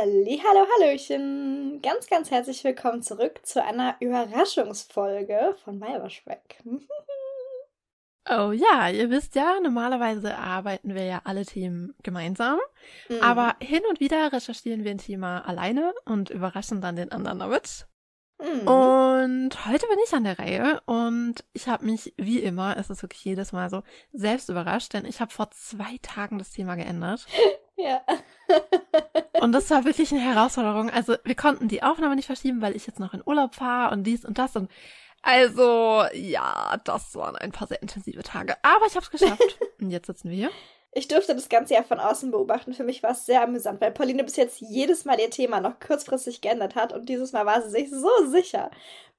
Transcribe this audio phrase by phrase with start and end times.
[0.00, 1.80] Halli, hallo, hallöchen.
[1.82, 6.62] Ganz, ganz herzlich willkommen zurück zu einer Überraschungsfolge von Weiberschweck.
[8.30, 12.58] Oh ja, ihr wisst ja, normalerweise arbeiten wir ja alle Themen gemeinsam,
[13.08, 13.22] Mhm.
[13.22, 17.86] aber hin und wieder recherchieren wir ein Thema alleine und überraschen dann den anderen damit.
[18.38, 18.68] Mhm.
[18.68, 23.02] Und heute bin ich an der Reihe und ich habe mich, wie immer, es ist
[23.02, 27.26] wirklich jedes Mal so, selbst überrascht, denn ich habe vor zwei Tagen das Thema geändert.
[27.78, 28.02] Ja.
[29.40, 30.90] Und das war wirklich eine Herausforderung.
[30.90, 34.02] Also wir konnten die Aufnahme nicht verschieben, weil ich jetzt noch in Urlaub fahre und
[34.04, 34.68] dies und das und
[35.22, 38.56] also ja, das waren ein paar sehr intensive Tage.
[38.62, 39.58] Aber ich habe es geschafft.
[39.80, 40.50] und jetzt sitzen wir hier.
[40.92, 42.72] Ich durfte das Ganze ja von außen beobachten.
[42.72, 45.78] Für mich war es sehr amüsant, weil Pauline bis jetzt jedes Mal ihr Thema noch
[45.80, 48.70] kurzfristig geändert hat und dieses Mal war sie sich so sicher.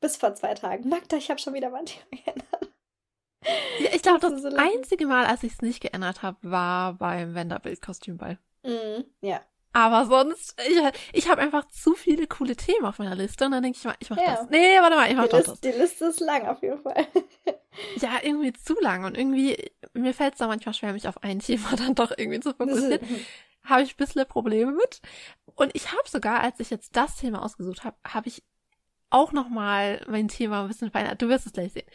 [0.02, 0.90] Bis vor zwei Tagen.
[0.90, 2.74] Magda, ich habe schon wieder mein Thema geändert.
[3.80, 6.94] Ja, ich glaube, Das das so einzige Mal, als ich es nicht geändert habe, war
[6.94, 8.38] beim Wenderbild-Kostümball.
[8.64, 9.06] Mhm.
[9.22, 9.42] Ja.
[9.72, 10.82] Aber sonst, ich,
[11.14, 13.96] ich habe einfach zu viele coole Themen auf meiner Liste und dann denke ich mal,
[14.00, 14.38] ich mach Ja.
[14.38, 14.50] das.
[14.50, 15.62] Nee, warte mal, ich mach Die, doch Liste, das.
[15.62, 17.06] die Liste ist lang auf jeden Fall.
[17.98, 21.40] Ja, irgendwie zu lang und irgendwie, mir fällt es da manchmal schwer, mich auf ein
[21.40, 23.00] Thema dann doch irgendwie zu fokussieren.
[23.64, 25.02] habe ich ein bisschen Probleme mit.
[25.56, 28.44] Und ich habe sogar, als ich jetzt das Thema ausgesucht habe, habe ich
[29.12, 31.22] auch noch mal mein Thema ein bisschen verändert.
[31.22, 31.88] Du wirst es gleich sehen.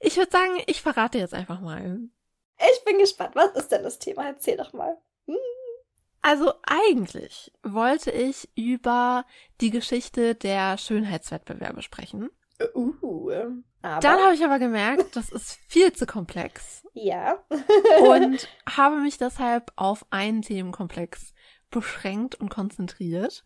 [0.00, 2.00] Ich würde sagen, ich verrate jetzt einfach mal.
[2.58, 3.36] Ich bin gespannt.
[3.36, 4.26] Was ist denn das Thema?
[4.26, 4.98] Erzähl doch mal.
[6.26, 9.24] Also eigentlich wollte ich über
[9.60, 12.30] die Geschichte der Schönheitswettbewerbe sprechen.
[12.74, 13.30] Uh.
[13.82, 14.00] Aber.
[14.00, 17.38] Dann habe ich aber gemerkt, das ist viel zu komplex ja.
[18.00, 21.32] und habe mich deshalb auf einen Themenkomplex
[21.70, 23.44] beschränkt und konzentriert,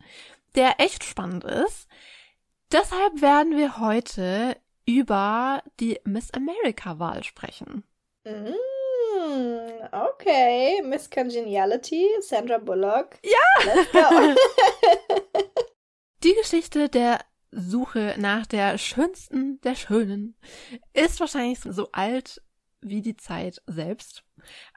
[0.54, 1.86] der echt spannend ist.
[2.72, 4.56] Deshalb werden wir heute
[4.86, 7.84] über die Miss America-Wahl sprechen.
[8.24, 8.54] Mm,
[9.92, 10.82] okay.
[10.84, 13.18] Miss Congeniality, Sandra Bullock.
[13.22, 14.34] Ja!
[16.22, 20.36] Die Geschichte der Suche nach der schönsten der Schönen
[20.92, 22.42] ist wahrscheinlich so alt
[22.80, 24.22] wie die Zeit selbst.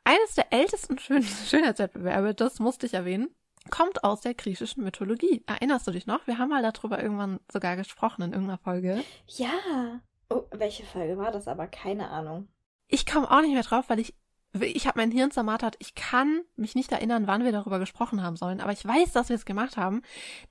[0.03, 3.29] Eines der ältesten Schön Schönheitswettbewerbe, das musste ich erwähnen,
[3.69, 5.43] kommt aus der griechischen Mythologie.
[5.47, 6.25] Erinnerst du dich noch?
[6.27, 9.03] Wir haben mal darüber irgendwann sogar gesprochen in irgendeiner Folge.
[9.27, 10.01] ja.
[10.29, 11.47] Oh, welche Folge war das?
[11.47, 12.47] Aber keine Ahnung.
[12.87, 14.15] Ich komme auch nicht mehr drauf, weil ich
[14.61, 15.75] ich habe mein Hirn zermartert.
[15.79, 19.29] Ich kann mich nicht erinnern, wann wir darüber gesprochen haben sollen, aber ich weiß, dass
[19.29, 20.03] wir es gemacht haben.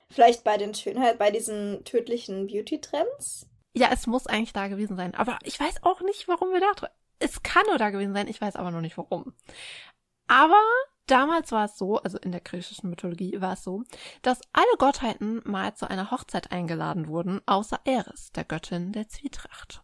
[0.09, 3.47] Vielleicht bei den Schönheit, bei diesen tödlichen Beauty-Trends?
[3.73, 5.15] Ja, es muss eigentlich da gewesen sein.
[5.15, 6.89] Aber ich weiß auch nicht, warum wir da.
[7.19, 9.33] Es kann nur da gewesen sein, ich weiß aber noch nicht warum.
[10.27, 10.61] Aber
[11.07, 13.83] damals war es so, also in der griechischen Mythologie war es so,
[14.21, 19.83] dass alle Gottheiten mal zu einer Hochzeit eingeladen wurden, außer Eris, der Göttin der Zwietracht.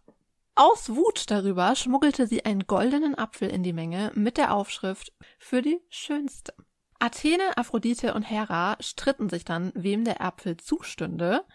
[0.61, 5.61] Aus Wut darüber schmuggelte sie einen goldenen Apfel in die Menge mit der Aufschrift für
[5.61, 6.53] die Schönste.
[6.99, 11.45] Athene, Aphrodite und Hera stritten sich dann, wem der Apfel zustünde.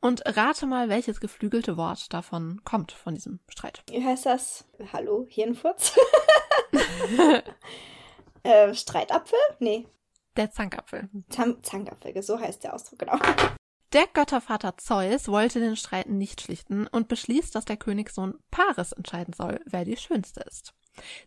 [0.00, 3.82] Und rate mal, welches geflügelte Wort davon kommt, von diesem Streit.
[3.90, 4.64] Wie heißt das?
[4.92, 5.98] Hallo, Hirnfurz?
[8.44, 9.40] äh, Streitapfel?
[9.58, 9.88] Nee.
[10.36, 11.10] Der Zankapfel.
[11.30, 13.18] Zam Zankapfel, so heißt der Ausdruck, genau.
[13.92, 19.34] Der Göttervater Zeus wollte den Streit nicht schlichten und beschließt, dass der Königssohn Paris entscheiden
[19.34, 20.72] soll, wer die Schönste ist.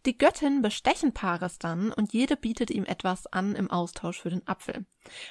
[0.07, 4.47] Die Göttinnen bestechen Paris dann und jede bietet ihm etwas an im Austausch für den
[4.47, 4.85] Apfel.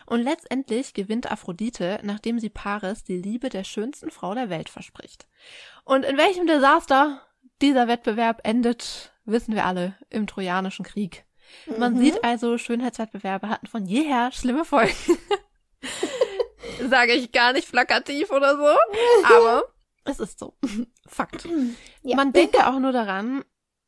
[0.06, 5.26] Und letztendlich gewinnt Aphrodite, nachdem sie Paris die Liebe der schönsten Frau der Welt verspricht.
[5.84, 7.20] Und in welchem Desaster
[7.62, 11.24] dieser Wettbewerb endet, wissen wir alle, im Trojanischen Krieg.
[11.78, 11.98] Man Mhm.
[11.98, 14.94] sieht also, Schönheitswettbewerbe hatten von jeher schlimme Folgen.
[16.88, 18.76] Sage ich gar nicht plakativ oder so,
[19.24, 19.64] aber
[20.04, 20.54] es ist so.
[21.06, 21.46] Fakt.
[22.02, 22.16] Ja.
[22.16, 23.44] Man denke auch nur daran,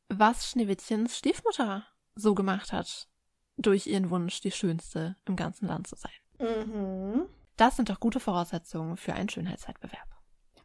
[0.08, 3.08] was Schneewittchens Stiefmutter so gemacht hat,
[3.56, 6.12] durch ihren Wunsch, die Schönste im ganzen Land zu sein.
[6.38, 7.26] Mhm.
[7.56, 10.08] Das sind doch gute Voraussetzungen für einen Schönheitswettbewerb.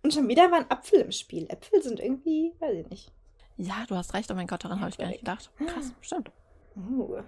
[0.03, 1.45] Und schon wieder war ein Apfel im Spiel.
[1.49, 3.11] Äpfel sind irgendwie, weiß ich nicht.
[3.57, 5.51] Ja, du hast recht, oh mein Gott, daran habe ich gar nicht gedacht.
[5.67, 6.31] Krass, stimmt.
[6.75, 7.21] Uh.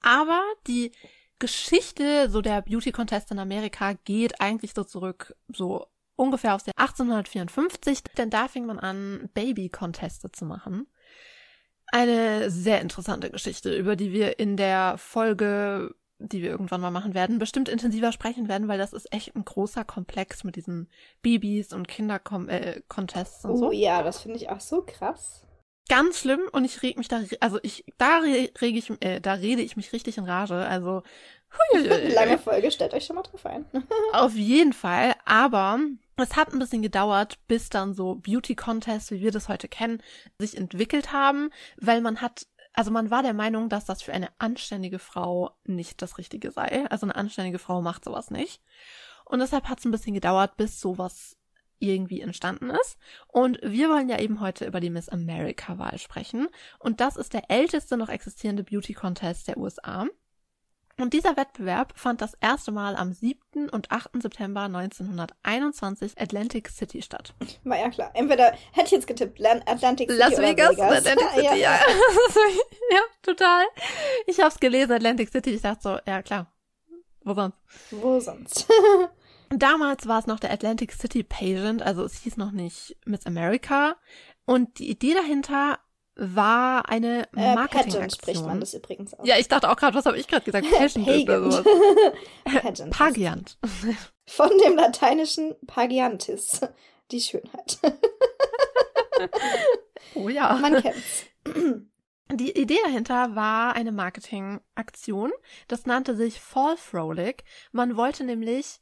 [0.00, 0.92] Aber die
[1.38, 5.86] Geschichte so der Beauty Contest in Amerika geht eigentlich so zurück, so
[6.16, 10.86] ungefähr aus der 1854, denn da fing man an, Baby-Conteste zu machen.
[11.88, 17.14] Eine sehr interessante Geschichte, über die wir in der Folge, die wir irgendwann mal machen
[17.14, 20.90] werden, bestimmt intensiver sprechen werden, weil das ist echt ein großer Komplex mit diesen
[21.22, 25.45] Babys und Kinder-Contests und so Oh ja, das finde ich auch so krass.
[25.88, 29.34] Ganz schlimm und ich reg mich da, also ich, da re- rege ich, äh, da
[29.34, 30.54] rede ich mich richtig in Rage.
[30.54, 31.02] Also
[31.72, 32.12] huiuiui.
[32.12, 33.66] Lange Folge, stellt euch schon mal drauf ein.
[34.12, 35.14] auf jeden Fall.
[35.24, 35.78] Aber
[36.16, 40.02] es hat ein bisschen gedauert, bis dann so Beauty Contests, wie wir das heute kennen,
[40.38, 42.46] sich entwickelt haben, weil man hat
[42.78, 46.84] also man war der Meinung, dass das für eine anständige Frau nicht das Richtige sei.
[46.90, 48.60] Also eine anständige Frau macht sowas nicht.
[49.24, 51.38] Und deshalb hat es ein bisschen gedauert, bis sowas
[51.78, 52.98] irgendwie entstanden ist.
[53.28, 56.48] Und wir wollen ja eben heute über die Miss America-Wahl sprechen.
[56.78, 60.06] Und das ist der älteste noch existierende Beauty Contest der USA.
[60.98, 63.68] Und dieser Wettbewerb fand das erste Mal am 7.
[63.68, 64.22] und 8.
[64.22, 67.34] September 1921 Atlantic City statt.
[67.64, 68.10] War ja klar.
[68.14, 70.96] Entweder hätte ich jetzt getippt, Atlantic City Las oder Vegas, Vegas.
[70.96, 71.54] Atlantic City, ja.
[71.54, 71.80] ja.
[72.90, 73.64] ja, total.
[74.26, 75.50] Ich hab's gelesen, Atlantic City.
[75.50, 76.50] Ich dachte so, ja klar.
[77.24, 77.58] Wo sonst?
[77.90, 78.66] Wo sonst?
[79.56, 83.96] Damals war es noch der Atlantic City Pageant, also es hieß noch nicht Miss America.
[84.44, 85.78] Und die Idee dahinter
[86.14, 87.92] war eine Äh, Marketingaktion.
[87.92, 89.26] Pageant spricht man das übrigens aus.
[89.26, 90.66] Ja, ich dachte auch gerade, was habe ich gerade gesagt?
[90.70, 91.64] Pageant oder sowas.
[92.44, 92.90] Pageant.
[92.90, 93.58] Pagiant.
[94.26, 96.60] Von dem lateinischen Pagiantis.
[97.10, 97.78] Die Schönheit.
[100.14, 100.54] Oh ja.
[100.54, 101.24] Man kennt's.
[102.32, 105.30] Die Idee dahinter war eine Marketingaktion.
[105.68, 107.44] Das nannte sich Fall Frolic.
[107.70, 108.80] Man wollte nämlich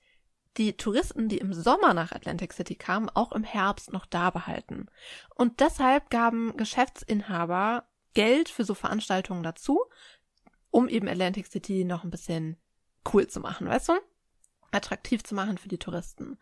[0.57, 4.87] die Touristen, die im Sommer nach Atlantic City kamen, auch im Herbst noch da behalten.
[5.35, 7.85] Und deshalb gaben Geschäftsinhaber
[8.15, 9.85] Geld für so Veranstaltungen dazu,
[10.71, 12.57] um eben Atlantic City noch ein bisschen
[13.13, 13.93] cool zu machen, weißt du?
[14.71, 16.39] Attraktiv zu machen für die Touristen.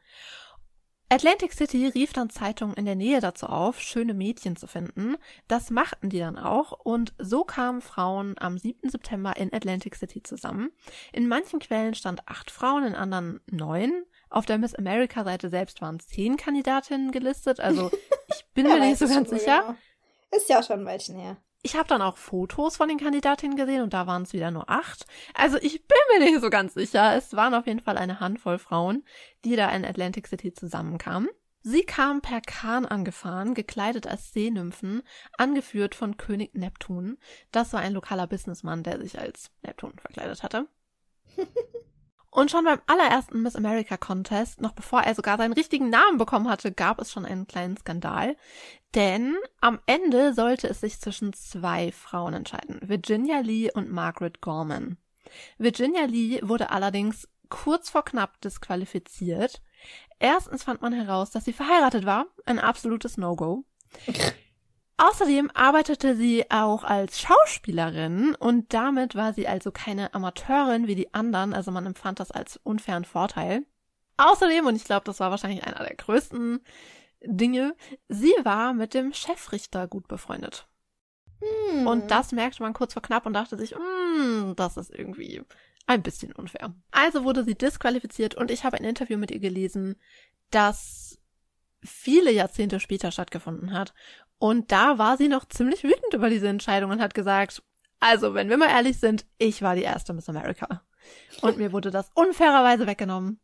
[1.13, 5.19] Atlantic City rief dann Zeitungen in der Nähe dazu auf, schöne Mädchen zu finden.
[5.47, 8.89] Das machten die dann auch und so kamen Frauen am 7.
[8.89, 10.71] September in Atlantic City zusammen.
[11.13, 14.07] In manchen Quellen stand acht Frauen, in anderen neun.
[14.31, 17.91] Auf der Miss America Seite selbst waren zehn Kandidatinnen gelistet, also
[18.29, 19.61] ich bin mir nicht so ganz sicher.
[19.61, 19.77] genau.
[20.35, 21.37] Ist ja auch schon ein Weilchen her.
[21.65, 24.69] Ich habe dann auch Fotos von den Kandidatinnen gesehen und da waren es wieder nur
[24.69, 25.07] acht.
[25.33, 27.15] Also ich bin mir nicht so ganz sicher.
[27.17, 29.05] Es waren auf jeden Fall eine Handvoll Frauen,
[29.45, 31.29] die da in Atlantic City zusammenkamen.
[31.61, 35.03] Sie kamen per Kahn angefahren, gekleidet als Seenymphen,
[35.39, 37.19] angeführt von König Neptun.
[37.53, 40.67] Das war ein lokaler Businessmann, der sich als Neptun verkleidet hatte.
[42.33, 46.49] Und schon beim allerersten Miss America Contest, noch bevor er sogar seinen richtigen Namen bekommen
[46.49, 48.37] hatte, gab es schon einen kleinen Skandal.
[48.95, 52.81] Denn am Ende sollte es sich zwischen zwei Frauen entscheiden.
[52.83, 54.97] Virginia Lee und Margaret Gorman.
[55.59, 59.61] Virginia Lee wurde allerdings kurz vor knapp disqualifiziert.
[60.19, 62.29] Erstens fand man heraus, dass sie verheiratet war.
[62.47, 63.67] Ein absolutes No-Go.
[64.99, 71.13] Außerdem arbeitete sie auch als Schauspielerin und damit war sie also keine Amateurin wie die
[71.15, 73.65] anderen, also man empfand das als unfairen Vorteil.
[74.19, 76.61] Außerdem, und ich glaube, das war wahrscheinlich einer der größten
[77.25, 77.75] Dinge,
[78.09, 80.69] sie war mit dem Chefrichter gut befreundet.
[81.41, 81.87] Hm.
[81.87, 85.43] Und das merkte man kurz vor knapp und dachte sich, "Mm, das ist irgendwie
[85.87, 86.75] ein bisschen unfair.
[86.91, 89.97] Also wurde sie disqualifiziert und ich habe ein Interview mit ihr gelesen,
[90.51, 91.19] das
[91.85, 93.93] viele Jahrzehnte später stattgefunden hat.
[94.43, 97.63] Und da war sie noch ziemlich wütend über diese Entscheidung und hat gesagt,
[98.01, 100.83] also, wenn wir mal ehrlich sind, ich war die erste Miss America.
[101.43, 103.39] Und mir wurde das unfairerweise weggenommen.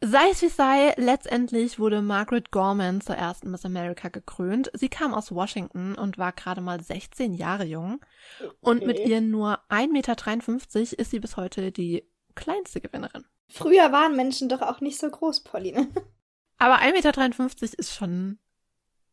[0.00, 4.70] Sei es wie sei, letztendlich wurde Margaret Gorman zur ersten Miss America gekrönt.
[4.72, 8.02] Sie kam aus Washington und war gerade mal 16 Jahre jung.
[8.60, 9.10] Und mit Okay.
[9.10, 13.26] ihren nur 1,53 Meter ist sie bis heute die kleinste Gewinnerin.
[13.48, 15.88] Früher waren Menschen doch auch nicht so groß, Pauline.
[16.56, 18.38] Aber 1,53 Meter ist schon,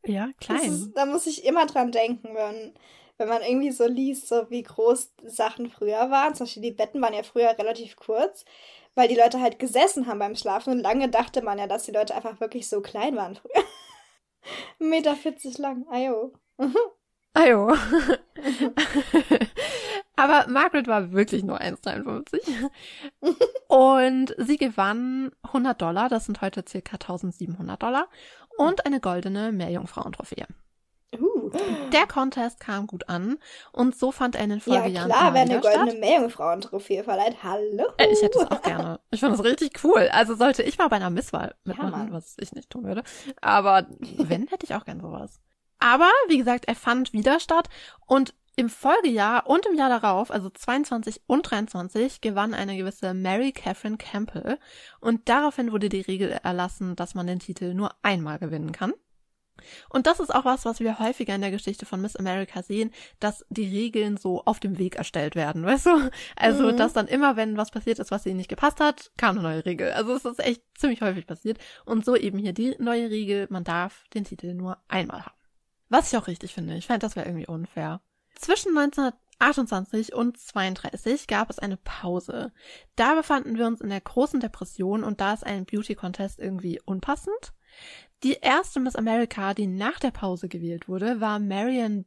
[0.08, 0.72] ja, klein.
[0.72, 2.74] Ist, da muss ich immer dran denken, wenn,
[3.18, 6.36] wenn man irgendwie so liest, so wie groß Sachen früher waren.
[6.36, 8.46] Zum Beispiel die Betten waren ja früher relativ kurz,
[8.96, 10.74] weil die Leute halt gesessen haben beim Schlafen.
[10.74, 13.64] Und lange dachte man ja, dass die Leute einfach wirklich so klein waren früher.
[14.80, 16.34] 1,40 Meter lang, ayo.
[17.34, 17.74] Ajo.
[20.16, 22.70] Aber Margaret war wirklich nur 1,53.
[23.68, 28.08] Und sie gewann 100 Dollar, das sind heute circa 1700 Dollar,
[28.58, 30.46] und eine goldene Meerjungfrauentrophäe.
[31.18, 31.50] Uh.
[31.94, 33.38] Der Contest kam gut an
[33.72, 37.38] und so fand er in den Ja, Folgejahren klar, immer wer eine goldene Meerjungfrauen-Trophäe verleiht.
[37.44, 37.86] Hallo.
[37.98, 39.00] Äh, Ich hätte es auch gerne.
[39.12, 40.10] Ich fand das richtig cool.
[40.12, 42.12] Also sollte ich mal bei einer Misswahl mitmachen, Mann.
[42.12, 43.04] was ich nicht tun würde.
[43.40, 45.40] Aber wenn, hätte ich auch gern sowas.
[45.80, 47.70] Aber, wie gesagt, er fand wieder statt
[48.08, 53.52] und im Folgejahr und im Jahr darauf, also 22 und 23, gewann eine gewisse Mary
[53.52, 54.60] Catherine Campbell
[55.00, 58.94] und daraufhin wurde die Regel erlassen, dass man den Titel nur einmal gewinnen kann.
[59.90, 62.92] Und das ist auch was, was wir häufiger in der Geschichte von Miss America sehen,
[63.22, 66.12] dass die Regeln so auf dem Weg erstellt werden, weißt du?
[66.36, 66.78] Also, Mhm.
[66.78, 69.66] dass dann immer, wenn was passiert ist, was ihnen nicht gepasst hat, kam eine neue
[69.66, 69.92] Regel.
[69.94, 71.58] Also, es ist echt ziemlich häufig passiert.
[71.86, 75.36] Und so eben hier die neue Regel, man darf den Titel nur einmal haben.
[75.88, 76.76] Was ich auch richtig finde.
[76.76, 78.02] Ich fände, das wäre irgendwie unfair.
[78.36, 82.52] Zwischen 1928 und 32 gab es eine Pause.
[82.96, 86.80] Da befanden wir uns in der großen Depression und da ist ein Beauty Contest irgendwie
[86.82, 87.54] unpassend.
[88.24, 92.06] Die erste Miss America, die nach der Pause gewählt wurde, war Marion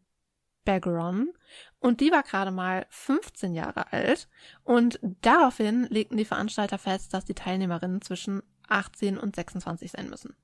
[0.64, 1.32] Bergeron
[1.78, 4.28] und die war gerade mal 15 Jahre alt
[4.64, 10.37] und daraufhin legten die Veranstalter fest, dass die Teilnehmerinnen zwischen 18 und 26 sein müssen.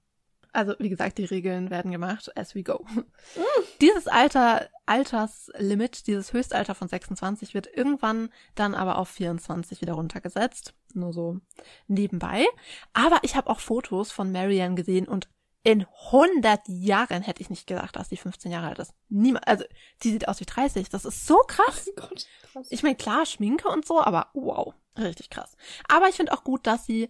[0.54, 2.86] Also, wie gesagt, die Regeln werden gemacht as we go.
[2.94, 3.40] Mm.
[3.80, 10.74] Dieses Alter, Alterslimit, dieses Höchstalter von 26 wird irgendwann dann aber auf 24 wieder runtergesetzt.
[10.94, 11.40] Nur so
[11.88, 12.46] nebenbei.
[12.92, 15.28] Aber ich habe auch Fotos von Marianne gesehen und
[15.64, 18.92] in 100 Jahren hätte ich nicht gedacht, dass sie 15 Jahre alt ist.
[19.08, 19.64] Niemand, also,
[20.02, 20.90] die sieht aus wie 30.
[20.90, 21.88] Das ist so krass.
[21.88, 22.66] Oh Gott, krass.
[22.70, 25.56] Ich meine, klar, Schminke und so, aber wow, richtig krass.
[25.88, 27.08] Aber ich finde auch gut, dass sie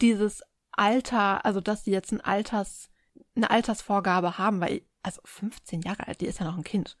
[0.00, 0.42] dieses
[0.76, 2.90] Alter, also dass sie jetzt ein Alters,
[3.36, 6.96] eine Altersvorgabe haben, weil, also 15 Jahre alt, die ist ja noch ein Kind.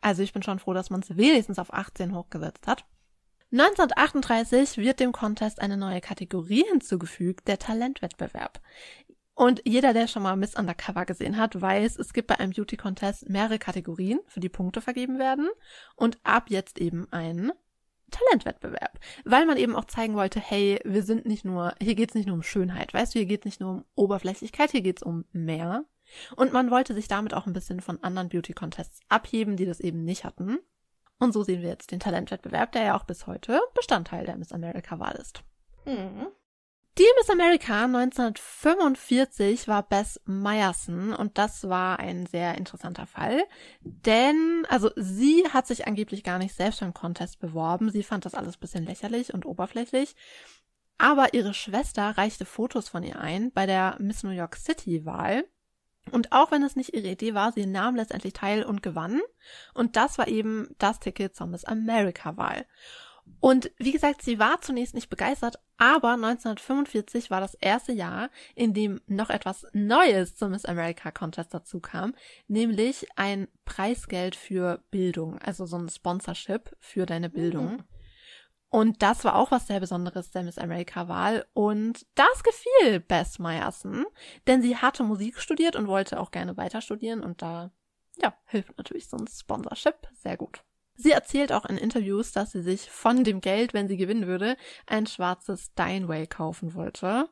[0.00, 2.84] Also ich bin schon froh, dass man es wenigstens auf 18 hochgesetzt hat.
[3.52, 8.60] 1938 wird dem Contest eine neue Kategorie hinzugefügt, der Talentwettbewerb.
[9.34, 12.76] Und jeder, der schon mal Miss Undercover gesehen hat, weiß, es gibt bei einem Beauty
[12.76, 15.48] Contest mehrere Kategorien, für die Punkte vergeben werden
[15.96, 17.52] und ab jetzt eben einen
[18.10, 22.26] Talentwettbewerb, weil man eben auch zeigen wollte, hey, wir sind nicht nur, hier geht's nicht
[22.26, 25.84] nur um Schönheit, weißt du, hier geht's nicht nur um Oberflächlichkeit, hier geht's um mehr.
[26.36, 29.80] Und man wollte sich damit auch ein bisschen von anderen Beauty Contests abheben, die das
[29.80, 30.58] eben nicht hatten.
[31.18, 34.52] Und so sehen wir jetzt den Talentwettbewerb, der ja auch bis heute Bestandteil der Miss
[34.52, 35.42] America-Wahl ist.
[35.86, 36.28] Mhm.
[36.96, 43.42] Die Miss America 1945 war Bess Meyerson und das war ein sehr interessanter Fall,
[43.80, 48.34] denn also sie hat sich angeblich gar nicht selbst beim Contest beworben, sie fand das
[48.34, 50.14] alles bisschen lächerlich und oberflächlich,
[50.96, 55.44] aber ihre Schwester reichte Fotos von ihr ein bei der Miss New York City Wahl
[56.10, 59.20] und auch wenn es nicht ihre Idee war, sie nahm letztendlich teil und gewann.
[59.72, 62.66] Und das war eben das Ticket zur Miss America Wahl.
[63.40, 68.72] Und wie gesagt, sie war zunächst nicht begeistert, aber 1945 war das erste Jahr, in
[68.72, 72.14] dem noch etwas Neues zum Miss America Contest dazu kam,
[72.48, 77.72] nämlich ein Preisgeld für Bildung, also so ein Sponsorship für deine Bildung.
[77.72, 77.84] Mhm.
[78.70, 81.46] Und das war auch was sehr Besonderes der Miss America Wahl.
[81.52, 84.04] Und das gefiel Bess Meyerson,
[84.46, 87.70] denn sie hatte Musik studiert und wollte auch gerne weiter studieren und da,
[88.16, 90.64] ja, hilft natürlich so ein Sponsorship sehr gut.
[90.96, 94.56] Sie erzählt auch in Interviews, dass sie sich von dem Geld, wenn sie gewinnen würde,
[94.86, 97.28] ein schwarzes Steinway kaufen wollte.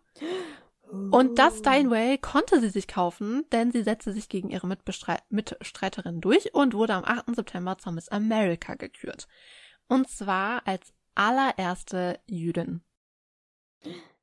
[1.11, 6.53] Und das Steinway konnte sie sich kaufen, denn sie setzte sich gegen ihre Mitstreiterin durch
[6.55, 7.35] und wurde am 8.
[7.35, 9.27] September zur Miss America gekürt.
[9.89, 12.83] Und zwar als allererste Jüdin.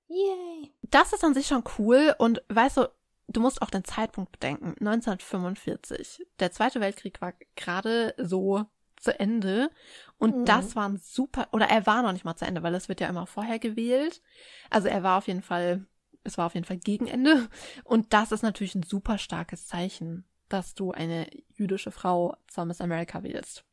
[0.08, 0.72] Yay.
[0.84, 2.89] Das ist an sich schon cool und weißt du,
[3.27, 4.75] du musst auch den Zeitpunkt bedenken.
[4.79, 6.25] 1945.
[6.39, 8.65] Der Zweite Weltkrieg war gerade so
[9.00, 9.72] zu Ende.
[10.18, 10.46] Und mhm.
[10.46, 13.01] das war ein super, oder er war noch nicht mal zu Ende, weil es wird
[13.01, 14.22] ja immer vorher gewählt.
[14.70, 15.86] Also er war auf jeden Fall,
[16.24, 17.48] es war auf jeden Fall gegen Ende.
[17.84, 22.82] Und das ist natürlich ein super starkes Zeichen, dass du eine jüdische Frau zur Miss
[22.82, 23.63] America wählst.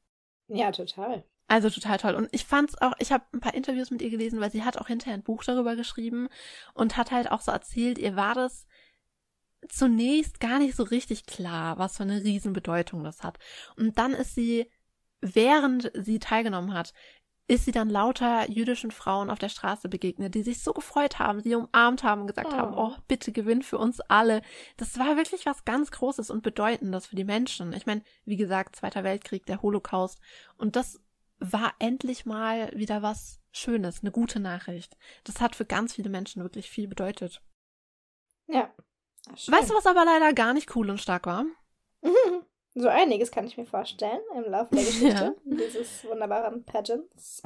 [0.48, 1.24] Ja, total.
[1.48, 2.14] Also total toll.
[2.14, 4.78] Und ich fand's auch, ich habe ein paar Interviews mit ihr gelesen, weil sie hat
[4.78, 6.28] auch hinterher ein Buch darüber geschrieben
[6.74, 8.66] und hat halt auch so erzählt, ihr war das
[9.68, 13.38] zunächst gar nicht so richtig klar, was für eine Riesenbedeutung das hat.
[13.76, 14.70] Und dann ist sie
[15.20, 16.92] während sie teilgenommen hat,
[17.48, 21.40] ist sie dann lauter jüdischen Frauen auf der Straße begegnet, die sich so gefreut haben,
[21.40, 22.56] sie umarmt haben und gesagt oh.
[22.56, 24.42] haben, oh, bitte gewinn für uns alle.
[24.76, 27.72] Das war wirklich was ganz Großes und Bedeutendes für die Menschen.
[27.72, 30.20] Ich meine, wie gesagt, Zweiter Weltkrieg, der Holocaust.
[30.56, 31.00] Und das
[31.38, 34.96] war endlich mal wieder was Schönes, eine gute Nachricht.
[35.22, 37.42] Das hat für ganz viele Menschen wirklich viel bedeutet.
[38.48, 38.74] Ja.
[39.28, 41.44] Weißt du, was aber leider gar nicht cool und stark war?
[42.78, 45.34] So einiges kann ich mir vorstellen im Laufe der Geschichte ja.
[45.44, 47.42] dieses wunderbaren Pageants.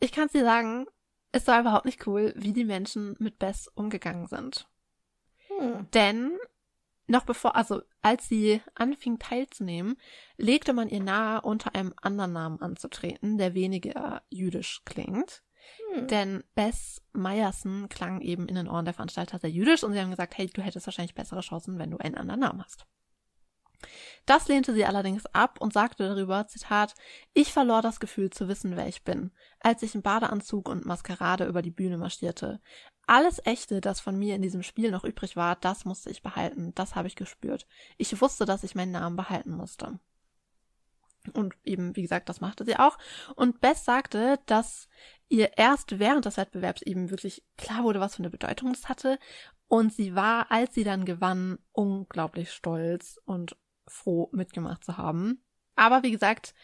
[0.00, 0.86] Ich kann es dir sagen,
[1.32, 4.68] es war überhaupt nicht cool, wie die Menschen mit Bess umgegangen sind.
[5.48, 5.88] Hm.
[5.94, 6.38] Denn
[7.06, 9.96] noch bevor, also als sie anfing teilzunehmen,
[10.36, 15.42] legte man ihr nahe, unter einem anderen Namen anzutreten, der weniger jüdisch klingt.
[15.94, 16.06] Hm.
[16.06, 20.10] Denn Bess Meyerson klang eben in den Ohren der Veranstalter sehr jüdisch und sie haben
[20.10, 22.86] gesagt, hey, du hättest wahrscheinlich bessere Chancen, wenn du einen anderen Namen hast.
[24.26, 26.94] Das lehnte sie allerdings ab und sagte darüber, Zitat,
[27.32, 29.30] ich verlor das Gefühl zu wissen, wer ich bin,
[29.60, 32.60] als ich im Badeanzug und Maskerade über die Bühne marschierte.
[33.06, 36.74] Alles Echte, das von mir in diesem Spiel noch übrig war, das musste ich behalten,
[36.74, 37.66] das habe ich gespürt.
[37.96, 39.98] Ich wusste, dass ich meinen Namen behalten musste.
[41.32, 42.98] Und eben, wie gesagt, das machte sie auch.
[43.34, 44.88] Und Bess sagte, dass
[45.28, 49.18] ihr erst während des Wettbewerbs eben wirklich klar wurde, was für eine Bedeutung es hatte.
[49.68, 53.56] Und sie war, als sie dann gewann, unglaublich stolz und
[53.88, 55.42] froh mitgemacht zu haben.
[55.76, 56.54] Aber wie gesagt,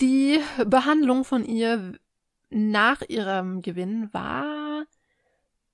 [0.00, 1.98] die Behandlung von ihr
[2.50, 4.84] nach ihrem Gewinn war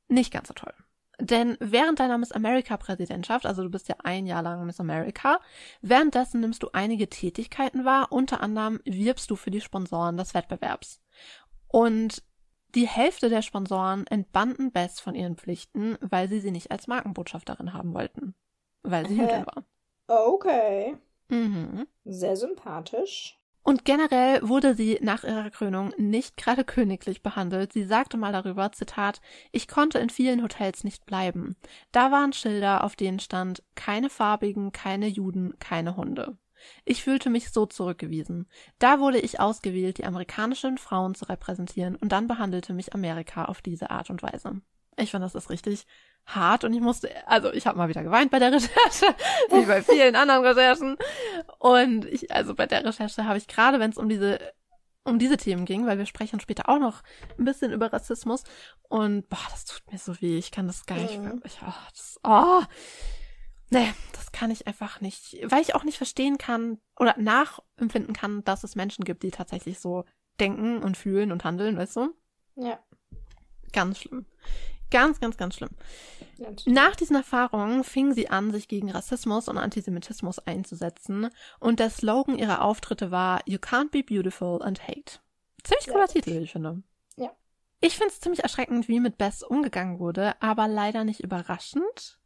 [0.08, 0.74] nicht ganz so toll.
[1.18, 5.40] Denn während deiner Miss America-Präsidentschaft, also du bist ja ein Jahr lang Miss America,
[5.80, 11.00] währenddessen nimmst du einige Tätigkeiten wahr, unter anderem wirbst du für die Sponsoren des Wettbewerbs.
[11.68, 12.22] Und
[12.74, 17.72] die Hälfte der Sponsoren entbanden Bess von ihren Pflichten, weil sie sie nicht als Markenbotschafterin
[17.72, 18.34] haben wollten.
[18.82, 19.64] Weil sie Jüdin war.
[20.06, 20.96] Okay.
[21.28, 21.86] Mhm.
[22.04, 23.38] Sehr sympathisch.
[23.62, 27.72] Und generell wurde sie nach ihrer Krönung nicht gerade königlich behandelt.
[27.72, 29.20] Sie sagte mal darüber, Zitat,
[29.50, 31.56] ich konnte in vielen Hotels nicht bleiben.
[31.90, 36.38] Da waren Schilder, auf denen stand, keine Farbigen, keine Juden, keine Hunde.
[36.84, 38.48] Ich fühlte mich so zurückgewiesen.
[38.78, 43.62] Da wurde ich ausgewählt, die amerikanischen Frauen zu repräsentieren, und dann behandelte mich Amerika auf
[43.62, 44.60] diese Art und Weise.
[44.96, 45.86] Ich fand, das ist richtig
[46.26, 49.14] hart und ich musste, also ich habe mal wieder geweint bei der Recherche,
[49.50, 50.96] wie bei vielen anderen Recherchen.
[51.58, 54.38] Und ich, also bei der Recherche habe ich gerade, wenn es um diese
[55.04, 57.02] um diese Themen ging, weil wir sprechen später auch noch
[57.38, 58.42] ein bisschen über Rassismus
[58.88, 60.36] und boah, das tut mir so weh.
[60.36, 61.18] Ich kann das gar nicht.
[61.18, 61.40] Mhm.
[61.44, 62.62] Ich, oh, das, oh,
[63.70, 68.42] nee, das kann ich einfach nicht, weil ich auch nicht verstehen kann oder nachempfinden kann,
[68.42, 70.04] dass es Menschen gibt, die tatsächlich so
[70.40, 72.14] denken und fühlen und handeln, weißt du?
[72.56, 72.80] Ja.
[73.72, 74.26] Ganz schlimm.
[74.90, 75.70] Ganz, ganz, ganz schlimm.
[76.66, 82.38] Nach diesen Erfahrungen fing sie an, sich gegen Rassismus und Antisemitismus einzusetzen und der Slogan
[82.38, 85.20] ihrer Auftritte war You can't be beautiful and hate.
[85.64, 86.06] Ziemlich cooler ja.
[86.06, 86.82] Titel, wie ich finde.
[87.16, 87.30] Ja.
[87.80, 92.18] Ich finde es ziemlich erschreckend, wie mit Bess umgegangen wurde, aber leider nicht überraschend.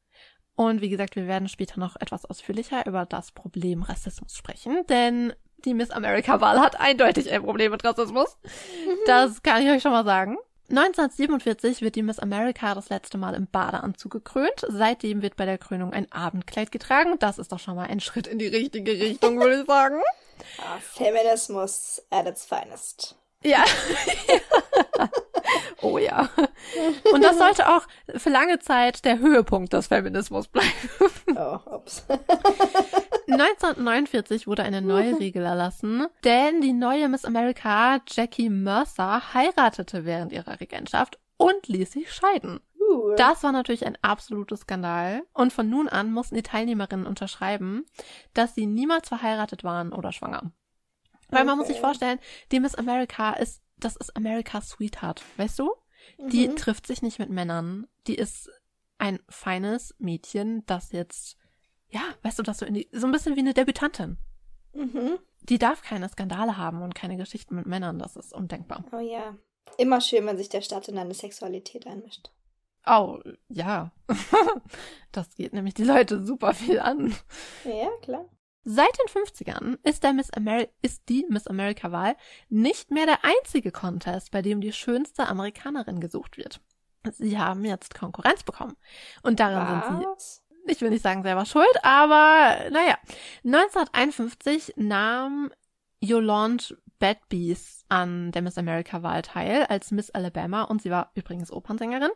[0.57, 5.33] Und wie gesagt, wir werden später noch etwas ausführlicher über das Problem Rassismus sprechen, denn
[5.65, 8.37] die Miss America-Wahl hat eindeutig ein Problem mit Rassismus.
[8.43, 8.91] Mhm.
[9.07, 10.37] Das kann ich euch schon mal sagen.
[10.71, 14.65] 1947 wird die Miss America das letzte Mal im Badeanzug gekrönt.
[14.69, 17.17] Seitdem wird bei der Krönung ein Abendkleid getragen.
[17.19, 20.01] Das ist doch schon mal ein Schritt in die richtige Richtung, würde ich sagen.
[20.59, 23.17] Ah, Feminismus at its finest.
[23.43, 23.65] Ja.
[25.83, 26.29] oh ja.
[27.13, 30.71] Und das sollte auch für lange Zeit der Höhepunkt des Feminismus bleiben.
[31.37, 32.05] oh, ups.
[33.29, 40.33] 1949 wurde eine neue Regel erlassen, denn die neue Miss America, Jackie Mercer, heiratete während
[40.33, 42.61] ihrer Regentschaft und ließ sich scheiden.
[43.17, 45.23] Das war natürlich ein absolutes Skandal.
[45.33, 47.85] Und von nun an mussten die Teilnehmerinnen unterschreiben,
[48.35, 50.53] dass sie niemals verheiratet waren oder schwanger.
[51.29, 51.47] Weil okay.
[51.47, 52.19] man muss sich vorstellen,
[52.51, 55.73] die Miss America ist, das ist America's Sweetheart, weißt du?
[56.19, 56.57] Die mhm.
[56.57, 57.87] trifft sich nicht mit Männern.
[58.07, 58.51] Die ist
[58.99, 61.37] ein feines Mädchen, das jetzt,
[61.89, 64.19] ja, weißt du, dass du in die, so ein bisschen wie eine Debütantin.
[64.73, 65.19] Mhm.
[65.43, 67.99] Die darf keine Skandale haben und keine Geschichten mit Männern.
[67.99, 68.85] Das ist undenkbar.
[68.93, 69.37] Oh ja.
[69.79, 72.31] Immer schön, wenn sich der Staat in deine Sexualität einmischt.
[72.87, 73.93] Oh, ja.
[75.13, 77.15] das geht nämlich die Leute super viel an.
[77.65, 78.29] Ja, klar.
[78.65, 82.15] Seit den 50ern ist, der Miss Ameri ist die Miss America-Wahl
[82.49, 86.61] nicht mehr der einzige Contest, bei dem die schönste Amerikanerin gesucht wird.
[87.13, 88.77] Sie haben jetzt Konkurrenz bekommen.
[89.23, 89.87] Und daran Was?
[89.87, 92.99] sind sie, ich will nicht sagen selber schuld, aber naja.
[93.45, 95.51] 1951 nahm
[96.01, 102.11] Yolande Badbees an der Miss America-Wahl teil als Miss Alabama und sie war übrigens Opernsängerin.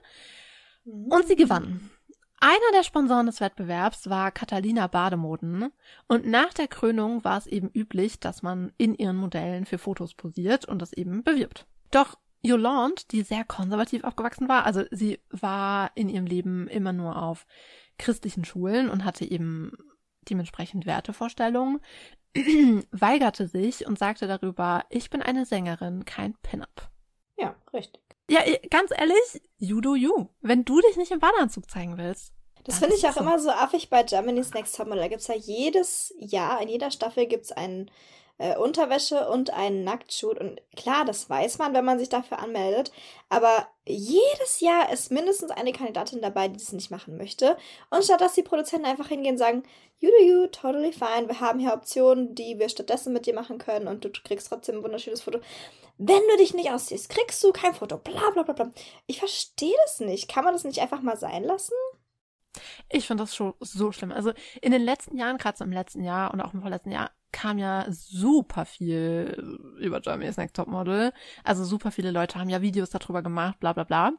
[0.84, 1.90] Und sie gewann.
[2.40, 5.72] Einer der Sponsoren des Wettbewerbs war Catalina Bademoden
[6.08, 10.14] und nach der Krönung war es eben üblich, dass man in ihren Modellen für Fotos
[10.14, 11.66] posiert und das eben bewirbt.
[11.90, 17.22] Doch Yolande, die sehr konservativ aufgewachsen war, also sie war in ihrem Leben immer nur
[17.22, 17.46] auf
[17.98, 19.72] christlichen Schulen und hatte eben
[20.28, 21.80] dementsprechend Wertevorstellungen,
[22.90, 26.90] weigerte sich und sagte darüber, ich bin eine Sängerin, kein Pin-up.
[27.38, 28.03] Ja, richtig.
[28.30, 30.28] Ja, ganz ehrlich, you do you.
[30.40, 32.32] Wenn du dich nicht im Badeanzug zeigen willst.
[32.64, 33.20] Das finde ich auch so.
[33.20, 35.02] immer so affig bei Germany's Next Topmodel.
[35.02, 37.90] Da gibt es ja jedes Jahr, in jeder Staffel gibt es einen
[38.38, 40.38] äh, Unterwäsche und einen Nacktshoot.
[40.38, 42.92] Und klar, das weiß man, wenn man sich dafür anmeldet.
[43.28, 47.56] Aber jedes Jahr ist mindestens eine Kandidatin dabei, die das nicht machen möchte.
[47.90, 49.62] Und statt dass die Produzenten einfach hingehen und sagen,
[49.98, 53.58] you do you, totally fine, wir haben hier Optionen, die wir stattdessen mit dir machen
[53.58, 55.40] können und du kriegst trotzdem ein wunderschönes Foto.
[55.96, 57.98] Wenn du dich nicht ausziehst, kriegst du kein Foto.
[57.98, 58.70] Bla bla bla bla.
[59.06, 60.28] Ich verstehe das nicht.
[60.28, 61.74] Kann man das nicht einfach mal sein lassen?
[62.88, 64.12] Ich finde das schon so schlimm.
[64.12, 67.10] Also in den letzten Jahren, gerade so im letzten Jahr und auch im vorletzten Jahr,
[67.34, 71.12] kam ja super viel über Germany's Next Topmodel.
[71.42, 74.12] Also super viele Leute haben ja Videos darüber gemacht, bla bla bla.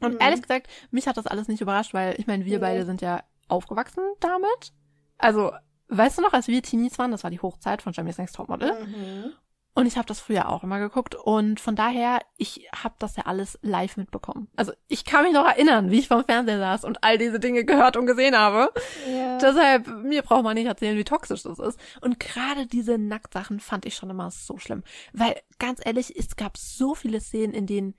[0.00, 0.20] Und mhm.
[0.20, 2.62] ehrlich gesagt, mich hat das alles nicht überrascht, weil ich meine, wir mhm.
[2.62, 4.72] beide sind ja aufgewachsen damit.
[5.18, 5.52] Also,
[5.88, 8.72] weißt du noch, als wir Teenies waren, das war die Hochzeit von Germany's Next Topmodel.
[8.86, 9.32] Mhm.
[9.74, 13.26] Und ich habe das früher auch immer geguckt und von daher, ich habe das ja
[13.26, 14.48] alles live mitbekommen.
[14.56, 17.64] Also ich kann mich noch erinnern, wie ich vom Fernseher saß und all diese Dinge
[17.64, 18.72] gehört und gesehen habe.
[19.08, 19.38] Ja.
[19.38, 21.78] Deshalb, mir braucht man nicht erzählen, wie toxisch das ist.
[22.00, 24.82] Und gerade diese Nacktsachen fand ich schon immer so schlimm.
[25.12, 27.94] Weil, ganz ehrlich, es gab so viele Szenen, in denen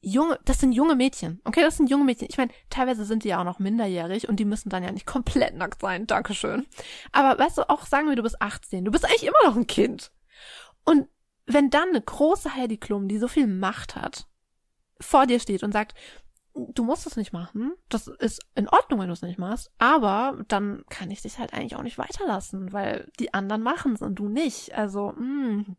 [0.00, 1.40] junge, das sind junge Mädchen.
[1.44, 2.28] Okay, das sind junge Mädchen.
[2.30, 5.06] Ich meine, teilweise sind die ja auch noch minderjährig und die müssen dann ja nicht
[5.06, 6.06] komplett nackt sein.
[6.06, 6.66] Dankeschön.
[7.12, 8.84] Aber weißt du, auch sagen wir, du bist 18.
[8.84, 10.10] Du bist eigentlich immer noch ein Kind.
[10.88, 11.06] Und
[11.44, 14.26] wenn dann eine große Heidi Klum, die so viel Macht hat,
[14.98, 15.94] vor dir steht und sagt,
[16.54, 20.42] du musst es nicht machen, das ist in Ordnung, wenn du es nicht machst, aber
[20.48, 24.14] dann kann ich dich halt eigentlich auch nicht weiterlassen, weil die anderen machen es und
[24.14, 24.74] du nicht.
[24.74, 25.24] Also, mh.
[25.24, 25.76] Mm.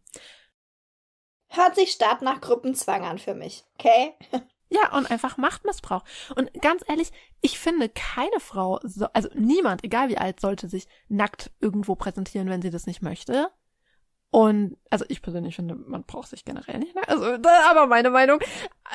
[1.47, 4.13] Hört sich stark nach Gruppenzwang an für mich, okay?
[4.71, 6.03] Ja, und einfach Machtmissbrauch.
[6.35, 10.87] Und ganz ehrlich, ich finde, keine Frau, so, also niemand, egal wie alt, sollte sich
[11.07, 13.49] nackt irgendwo präsentieren, wenn sie das nicht möchte.
[14.31, 16.95] Und also ich persönlich finde, man braucht sich generell nicht.
[16.95, 17.01] Ne?
[17.07, 17.25] Also,
[17.69, 18.39] aber meine Meinung.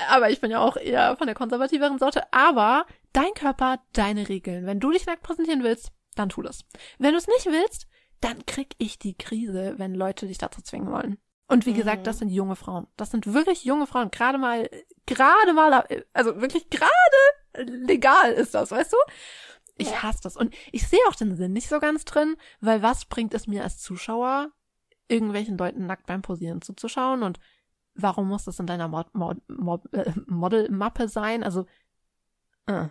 [0.08, 2.32] Aber ich bin ja auch eher von der konservativeren Sorte.
[2.32, 4.66] Aber dein Körper, deine Regeln.
[4.66, 6.64] Wenn du dich nackt präsentieren willst, dann tu das.
[6.98, 7.88] Wenn du es nicht willst,
[8.20, 11.18] dann krieg ich die Krise, wenn Leute dich dazu zwingen wollen.
[11.48, 11.78] Und wie mhm.
[11.78, 12.86] gesagt, das sind junge Frauen.
[12.96, 14.10] Das sind wirklich junge Frauen.
[14.10, 14.70] Gerade mal,
[15.06, 18.96] gerade mal, also wirklich gerade legal ist das, weißt du?
[19.76, 20.36] Ich hasse das.
[20.36, 23.64] Und ich sehe auch den Sinn nicht so ganz drin, weil was bringt es mir
[23.64, 24.52] als Zuschauer,
[25.08, 27.38] irgendwelchen Leuten nackt beim Posieren zuzuschauen und
[27.94, 31.42] warum muss das in deiner Mod Mod Mod äh, Modelmappe sein?
[31.42, 31.66] Also,
[32.66, 32.88] äh.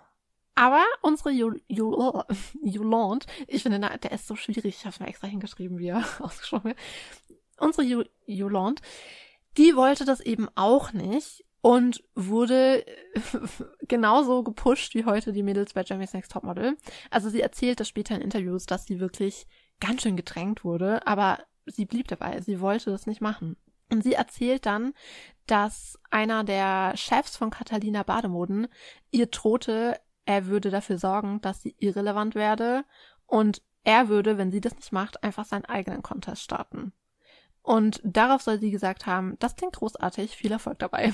[0.55, 5.87] Aber unsere Yolande, ich finde, der ist so schwierig, ich habe mir extra hingeschrieben, wie
[5.87, 6.77] er ausgesprochen wird.
[7.57, 8.81] Unsere Yolande,
[9.57, 12.85] die wollte das eben auch nicht und wurde
[13.87, 16.77] genauso gepusht wie heute die Mädels bei Jeremy's Next Topmodel.
[17.09, 19.47] Also sie erzählt das später in Interviews, dass sie wirklich
[19.79, 23.57] ganz schön gedrängt wurde, aber sie blieb dabei, sie wollte das nicht machen.
[23.89, 24.93] Und sie erzählt dann,
[25.45, 28.67] dass einer der Chefs von Catalina Bademoden
[29.11, 32.85] ihr drohte, er würde dafür sorgen, dass sie irrelevant werde
[33.25, 36.93] und er würde, wenn sie das nicht macht, einfach seinen eigenen Contest starten.
[37.61, 41.13] Und darauf soll sie gesagt haben, das klingt großartig, viel Erfolg dabei.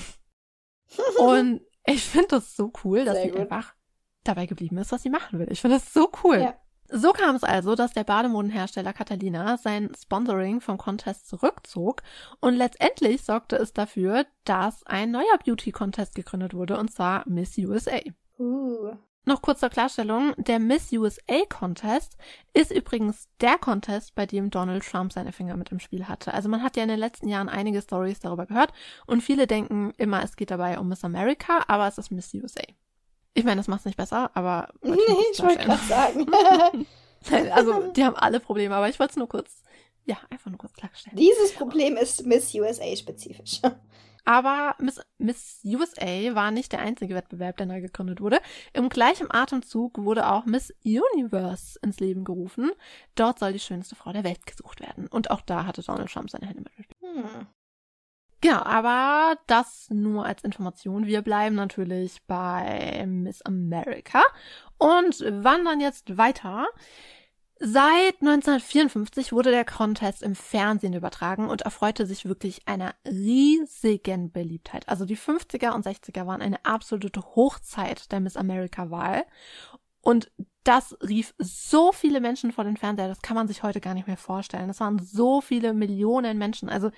[1.18, 3.40] und ich finde das so cool, dass Sehr sie gut.
[3.40, 3.74] einfach
[4.24, 5.50] dabei geblieben ist, was sie machen will.
[5.50, 6.40] Ich finde das so cool.
[6.40, 6.60] Ja.
[6.92, 12.02] So kam es also, dass der Bademodenhersteller Catalina sein Sponsoring vom Contest zurückzog
[12.40, 18.00] und letztendlich sorgte es dafür, dass ein neuer Beauty-Contest gegründet wurde und zwar Miss USA.
[18.38, 18.96] Uh.
[19.24, 22.16] Noch kurz zur Klarstellung, der Miss USA Contest
[22.54, 26.34] ist übrigens der Contest, bei dem Donald Trump seine Finger mit im Spiel hatte.
[26.34, 28.72] Also man hat ja in den letzten Jahren einige Stories darüber gehört
[29.06, 32.64] und viele denken immer, es geht dabei um Miss America, aber es ist Miss USA.
[33.34, 34.68] Ich meine, das macht es nicht besser, aber.
[34.82, 34.96] Nee,
[35.32, 36.26] ich wollte gerade sagen.
[37.52, 39.62] also, die haben alle Probleme, aber ich wollte es nur kurz,
[40.04, 41.16] ja, einfach nur kurz klarstellen.
[41.16, 43.60] Dieses Problem ist Miss USA spezifisch.
[44.26, 48.40] Aber Miss, Miss USA war nicht der einzige Wettbewerb, der neu gegründet wurde.
[48.74, 52.70] Im gleichen Atemzug wurde auch Miss Universe ins Leben gerufen.
[53.14, 55.06] Dort soll die schönste Frau der Welt gesucht werden.
[55.06, 56.86] Und auch da hatte Donald Trump seine Hände mit.
[57.00, 57.46] Hm.
[58.40, 61.06] Genau, aber das nur als Information.
[61.06, 64.22] Wir bleiben natürlich bei Miss America
[64.78, 66.66] und wandern jetzt weiter.
[67.62, 74.88] Seit 1954 wurde der Contest im Fernsehen übertragen und erfreute sich wirklich einer riesigen Beliebtheit.
[74.88, 79.26] Also die 50er und 60er waren eine absolute Hochzeit der Miss America-Wahl.
[80.00, 80.32] Und
[80.64, 84.06] das rief so viele Menschen vor den Fernseher, das kann man sich heute gar nicht
[84.06, 84.68] mehr vorstellen.
[84.68, 86.70] Das waren so viele Millionen Menschen.
[86.70, 86.90] Also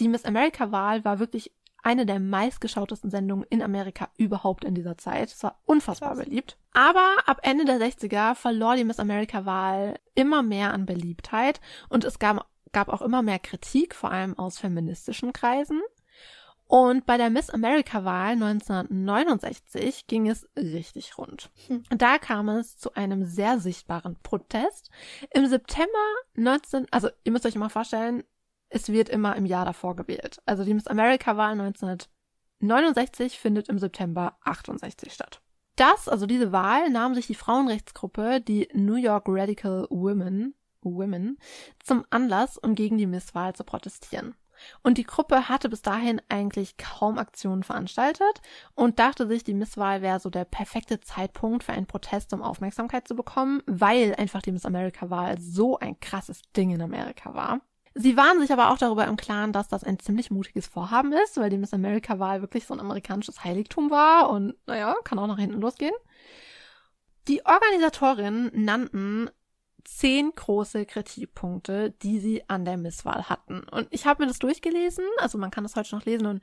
[0.00, 5.28] die Miss America-Wahl war wirklich eine der meistgeschautesten Sendungen in Amerika überhaupt in dieser Zeit.
[5.30, 6.24] Es war unfassbar Krass.
[6.24, 6.56] beliebt.
[6.72, 12.18] Aber ab Ende der 60er verlor die Miss America-Wahl immer mehr an Beliebtheit und es
[12.18, 15.80] gab, gab auch immer mehr Kritik, vor allem aus feministischen Kreisen.
[16.66, 21.50] Und bei der Miss America-Wahl 1969 ging es richtig rund.
[21.66, 21.82] Hm.
[21.90, 24.88] Da kam es zu einem sehr sichtbaren Protest.
[25.34, 25.90] Im September
[26.34, 28.22] 19, also ihr müsst euch mal vorstellen,
[28.70, 30.40] es wird immer im Jahr davor gewählt.
[30.46, 35.42] Also die Miss America-Wahl 1969 findet im September 68 statt.
[35.76, 41.38] Das, also diese Wahl, nahm sich die Frauenrechtsgruppe, die New York Radical Women, Women,
[41.82, 44.34] zum Anlass, um gegen die Misswahl zu protestieren.
[44.82, 48.42] Und die Gruppe hatte bis dahin eigentlich kaum Aktionen veranstaltet
[48.74, 53.08] und dachte sich, die Misswahl wäre so der perfekte Zeitpunkt für einen Protest, um Aufmerksamkeit
[53.08, 57.60] zu bekommen, weil einfach die Miss America-Wahl so ein krasses Ding in Amerika war.
[57.94, 61.36] Sie waren sich aber auch darüber im Klaren, dass das ein ziemlich mutiges Vorhaben ist,
[61.36, 65.38] weil die Miss America-Wahl wirklich so ein amerikanisches Heiligtum war und naja, kann auch nach
[65.38, 65.94] hinten losgehen.
[67.26, 69.28] Die Organisatorinnen nannten
[69.84, 73.64] zehn große Kritikpunkte, die sie an der Misswahl hatten.
[73.70, 76.42] Und ich habe mir das durchgelesen, also man kann das heute noch lesen und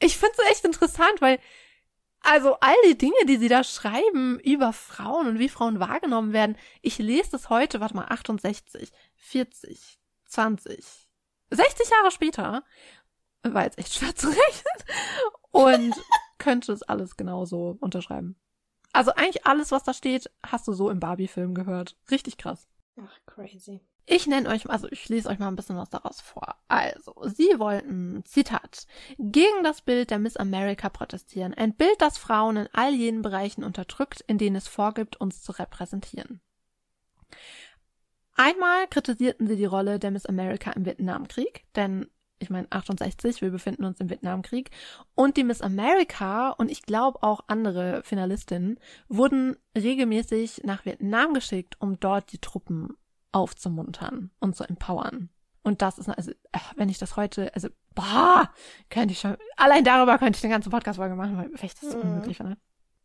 [0.00, 1.40] ich finde es echt interessant, weil
[2.20, 6.56] also all die Dinge, die sie da schreiben über Frauen und wie Frauen wahrgenommen werden,
[6.82, 9.97] ich lese das heute, warte mal, 68, 40,
[10.28, 11.08] 20,
[11.50, 12.64] 60 Jahre später,
[13.42, 14.96] war jetzt echt schwer zu rechnen.
[15.50, 15.94] und
[16.38, 18.36] könnte es alles genauso unterschreiben.
[18.92, 21.96] Also eigentlich alles, was da steht, hast du so im Barbie-Film gehört.
[22.10, 22.68] Richtig krass.
[23.00, 23.80] Ach, crazy.
[24.10, 26.56] Ich nenne euch, also ich lese euch mal ein bisschen was daraus vor.
[26.68, 28.86] Also, sie wollten, Zitat,
[29.18, 31.52] gegen das Bild der Miss America protestieren.
[31.52, 35.52] Ein Bild, das Frauen in all jenen Bereichen unterdrückt, in denen es vorgibt, uns zu
[35.52, 36.40] repräsentieren.
[38.40, 42.06] Einmal kritisierten sie die Rolle der Miss America im Vietnamkrieg, denn
[42.38, 44.70] ich meine 68, wir befinden uns im Vietnamkrieg
[45.16, 51.80] und die Miss America und ich glaube auch andere Finalistinnen wurden regelmäßig nach Vietnam geschickt,
[51.80, 52.96] um dort die Truppen
[53.32, 55.30] aufzumuntern und zu empowern.
[55.62, 56.30] Und das ist, also,
[56.76, 58.48] wenn ich das heute, also, boah,
[58.88, 61.96] könnte ich schon, allein darüber könnte ich den ganzen Podcast-Folge machen, weil vielleicht ist das
[61.96, 62.10] mhm.
[62.10, 62.56] unmöglich finde.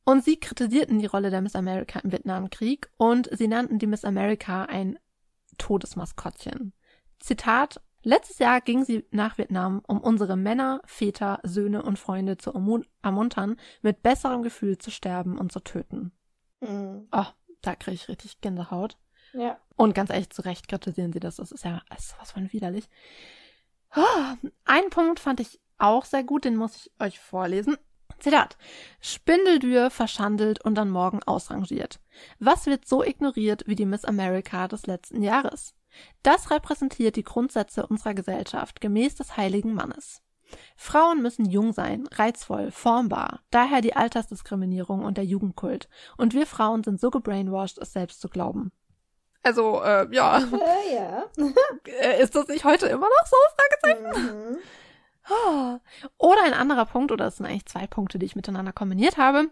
[0.06, 4.06] Und sie kritisierten die Rolle der Miss America im Vietnamkrieg und sie nannten die Miss
[4.06, 5.00] America ein
[5.58, 6.74] Todesmaskottchen.
[7.20, 12.52] Zitat, Letztes Jahr ging sie nach Vietnam, um unsere Männer, Väter, Söhne und Freunde zu
[13.02, 16.12] ermuntern, mit besserem Gefühl zu sterben und zu töten.
[16.60, 17.08] Mhm.
[17.14, 17.26] Oh,
[17.62, 18.98] da kriege ich richtig Gänsehaut.
[19.32, 19.58] Ja.
[19.78, 21.38] Und ganz ehrlich, zu Recht kritisieren sie das.
[21.38, 22.90] Das ist ja das ist was von widerlich.
[23.96, 27.78] Oh, einen Punkt fand ich auch sehr gut, den muss ich euch vorlesen.
[28.24, 28.58] Zitat.
[29.02, 32.00] Spindeldür verschandelt und dann morgen ausrangiert.
[32.40, 35.76] Was wird so ignoriert wie die Miss America des letzten Jahres?
[36.24, 40.22] Das repräsentiert die Grundsätze unserer Gesellschaft gemäß des heiligen Mannes.
[40.78, 45.90] Frauen müssen jung sein, reizvoll, formbar, daher die Altersdiskriminierung und der Jugendkult.
[46.16, 48.72] Und wir Frauen sind so gebrainwashed, es selbst zu glauben.
[49.42, 50.40] Also, äh, ja.
[50.54, 51.26] Äh, ja.
[52.20, 53.36] Ist das nicht heute immer noch so?
[53.58, 54.52] Fragezeichen.
[54.52, 54.58] Mhm.
[55.30, 55.80] Oh.
[56.18, 59.50] Oder ein anderer Punkt, oder es sind eigentlich zwei Punkte, die ich miteinander kombiniert habe.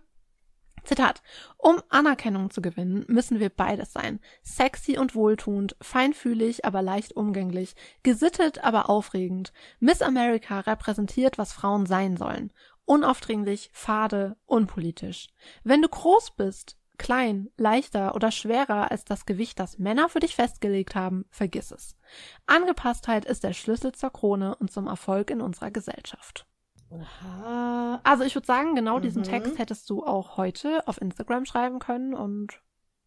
[0.84, 1.22] Zitat.
[1.58, 4.20] Um Anerkennung zu gewinnen, müssen wir beides sein.
[4.42, 9.54] Sexy und wohltuend, feinfühlig, aber leicht umgänglich, gesittet, aber aufregend.
[9.80, 12.52] Miss America repräsentiert, was Frauen sein sollen.
[12.86, 15.30] Unaufdringlich, fade, unpolitisch.
[15.64, 20.36] Wenn du groß bist, klein, leichter oder schwerer als das Gewicht, das Männer für dich
[20.36, 21.98] festgelegt haben, vergiss es.
[22.46, 26.46] Angepasstheit ist der Schlüssel zur Krone und zum Erfolg in unserer Gesellschaft.
[26.92, 28.02] Aha.
[28.04, 29.02] Also ich würde sagen, genau mhm.
[29.02, 32.62] diesen Text hättest du auch heute auf Instagram schreiben können und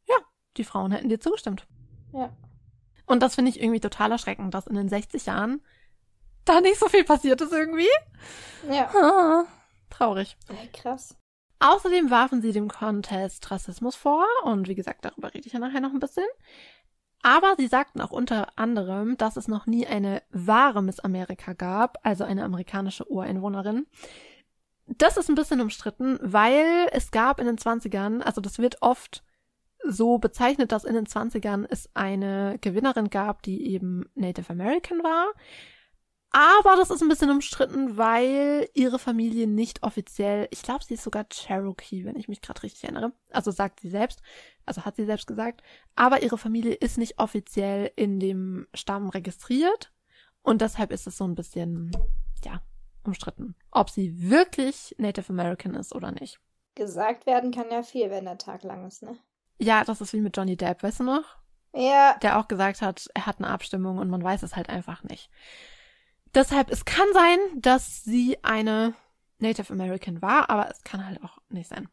[0.08, 0.16] ja,
[0.56, 1.68] die Frauen hätten dir zugestimmt.
[2.12, 2.36] Ja.
[3.06, 5.62] Und das finde ich irgendwie total erschreckend, dass in den 60 Jahren
[6.44, 7.86] da nicht so viel passiert ist irgendwie.
[8.68, 8.90] Ja.
[8.92, 9.44] Ah,
[9.88, 10.36] traurig.
[10.48, 11.16] Ja, krass.
[11.64, 15.80] Außerdem warfen sie dem Contest Rassismus vor und wie gesagt, darüber rede ich ja nachher
[15.80, 16.26] noch ein bisschen.
[17.22, 21.96] Aber sie sagten auch unter anderem, dass es noch nie eine wahre Miss Amerika gab,
[22.02, 23.86] also eine amerikanische Ureinwohnerin.
[24.88, 29.24] Das ist ein bisschen umstritten, weil es gab in den 20ern, also das wird oft
[29.82, 35.32] so bezeichnet, dass in den 20ern es eine Gewinnerin gab, die eben Native American war.
[36.34, 41.04] Aber das ist ein bisschen umstritten, weil ihre Familie nicht offiziell, ich glaube, sie ist
[41.04, 43.12] sogar Cherokee, wenn ich mich gerade richtig erinnere.
[43.30, 44.20] Also sagt sie selbst,
[44.66, 45.62] also hat sie selbst gesagt.
[45.94, 49.92] Aber ihre Familie ist nicht offiziell in dem Stamm registriert.
[50.42, 51.92] Und deshalb ist es so ein bisschen,
[52.44, 52.60] ja,
[53.04, 56.40] umstritten, ob sie wirklich Native American ist oder nicht.
[56.74, 59.16] Gesagt werden kann ja viel, wenn der Tag lang ist, ne?
[59.60, 61.36] Ja, das ist wie mit Johnny Depp, weißt du noch?
[61.72, 62.18] Ja.
[62.22, 65.30] Der auch gesagt hat, er hat eine Abstimmung und man weiß es halt einfach nicht.
[66.34, 68.94] Deshalb, es kann sein, dass sie eine
[69.38, 71.88] Native American war, aber es kann halt auch nicht sein.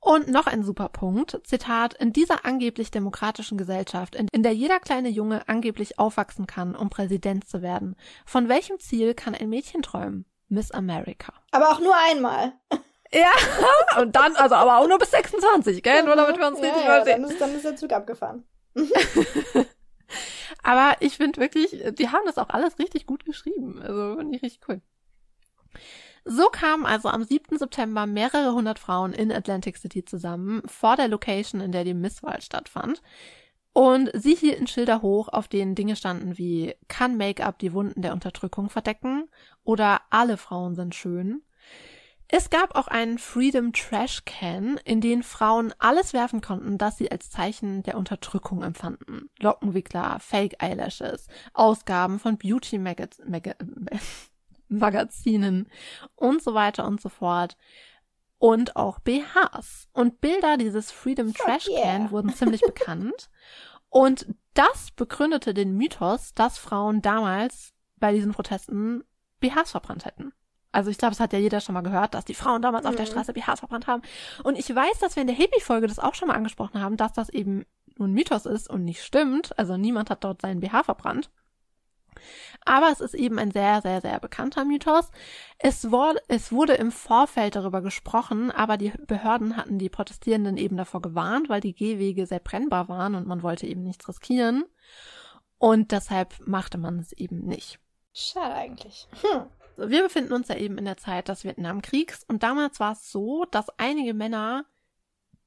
[0.00, 4.80] Und noch ein super Punkt, Zitat, in dieser angeblich demokratischen Gesellschaft, in, in, der jeder
[4.80, 7.94] kleine Junge angeblich aufwachsen kann, um Präsident zu werden,
[8.26, 10.26] von welchem Ziel kann ein Mädchen träumen?
[10.48, 11.32] Miss America.
[11.50, 12.52] Aber auch nur einmal.
[13.14, 16.02] Ja, und dann, also aber auch nur bis 26, gell?
[16.02, 17.20] Nur damit wir uns ja, richtig ja, verstehen.
[17.20, 18.44] Dann ist, dann ist der Zug abgefahren.
[20.62, 23.80] Aber ich finde wirklich, die haben das auch alles richtig gut geschrieben.
[23.80, 24.80] Also finde ich richtig cool.
[26.24, 27.58] So kamen also am 7.
[27.58, 32.40] September mehrere hundert Frauen in Atlantic City zusammen, vor der Location, in der die Misswahl
[32.40, 33.02] stattfand.
[33.72, 38.12] Und sie hielten Schilder hoch, auf denen Dinge standen wie kann Make-up die Wunden der
[38.12, 39.28] Unterdrückung verdecken
[39.64, 41.42] oder alle Frauen sind schön.
[42.34, 47.12] Es gab auch einen Freedom Trash Can, in den Frauen alles werfen konnten, das sie
[47.12, 49.28] als Zeichen der Unterdrückung empfanden.
[49.38, 53.54] Lockenwickler, Fake Eyelashes, Ausgaben von Beauty Magaz Mag
[54.68, 55.68] Magazinen
[56.14, 57.58] und so weiter und so fort.
[58.38, 59.88] Und auch BHs.
[59.92, 62.10] Und Bilder dieses Freedom Trash Can yeah.
[62.10, 63.28] wurden ziemlich bekannt.
[63.90, 69.04] Und das begründete den Mythos, dass Frauen damals bei diesen Protesten
[69.40, 70.32] BHs verbrannt hätten.
[70.72, 72.90] Also ich glaube, es hat ja jeder schon mal gehört, dass die Frauen damals mhm.
[72.90, 73.10] auf der mhm.
[73.10, 74.02] Straße BHs verbrannt haben.
[74.42, 77.12] Und ich weiß, dass wir in der Hippie-Folge das auch schon mal angesprochen haben, dass
[77.12, 77.64] das eben
[77.98, 79.56] nur ein Mythos ist und nicht stimmt.
[79.58, 81.30] Also niemand hat dort seinen BH verbrannt.
[82.64, 85.10] Aber es ist eben ein sehr, sehr, sehr bekannter Mythos.
[85.58, 90.76] Es wurde, es wurde im Vorfeld darüber gesprochen, aber die Behörden hatten die Protestierenden eben
[90.76, 94.64] davor gewarnt, weil die Gehwege sehr brennbar waren und man wollte eben nichts riskieren.
[95.58, 97.78] Und deshalb machte man es eben nicht.
[98.12, 99.08] Schade eigentlich.
[99.22, 99.46] Hm.
[99.76, 103.44] Wir befinden uns ja eben in der Zeit des Vietnamkriegs und damals war es so,
[103.50, 104.66] dass einige Männer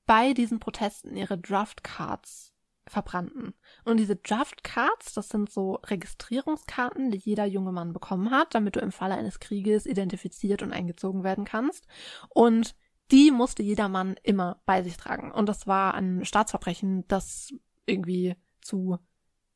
[0.06, 2.54] bei diesen Protesten ihre Draftcards
[2.88, 3.54] verbrannten.
[3.84, 8.80] Und diese Draftcards, das sind so Registrierungskarten, die jeder junge Mann bekommen hat, damit du
[8.80, 11.88] im Falle eines Krieges identifiziert und eingezogen werden kannst.
[12.30, 12.76] Und
[13.12, 15.32] die musste jeder Mann immer bei sich tragen.
[15.32, 17.54] Und das war ein Staatsverbrechen, das
[17.86, 18.98] irgendwie zu,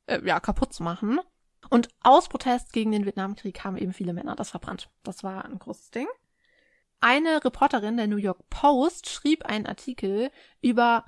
[0.08, 1.20] äh, ja, kaputt zu machen.
[1.70, 4.90] Und aus Protest gegen den Vietnamkrieg haben eben viele Männer das verbrannt.
[5.04, 6.08] Das war ein großes Ding.
[7.02, 11.06] Eine Reporterin der New York Post schrieb einen Artikel über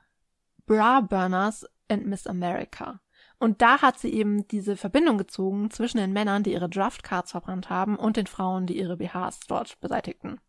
[0.65, 3.01] Bra Burners and Miss America.
[3.39, 7.69] Und da hat sie eben diese Verbindung gezogen zwischen den Männern, die ihre Draftcards verbrannt
[7.69, 10.39] haben, und den Frauen, die ihre BHs dort beseitigten.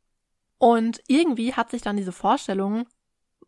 [0.59, 2.87] Und irgendwie hat sich dann diese Vorstellung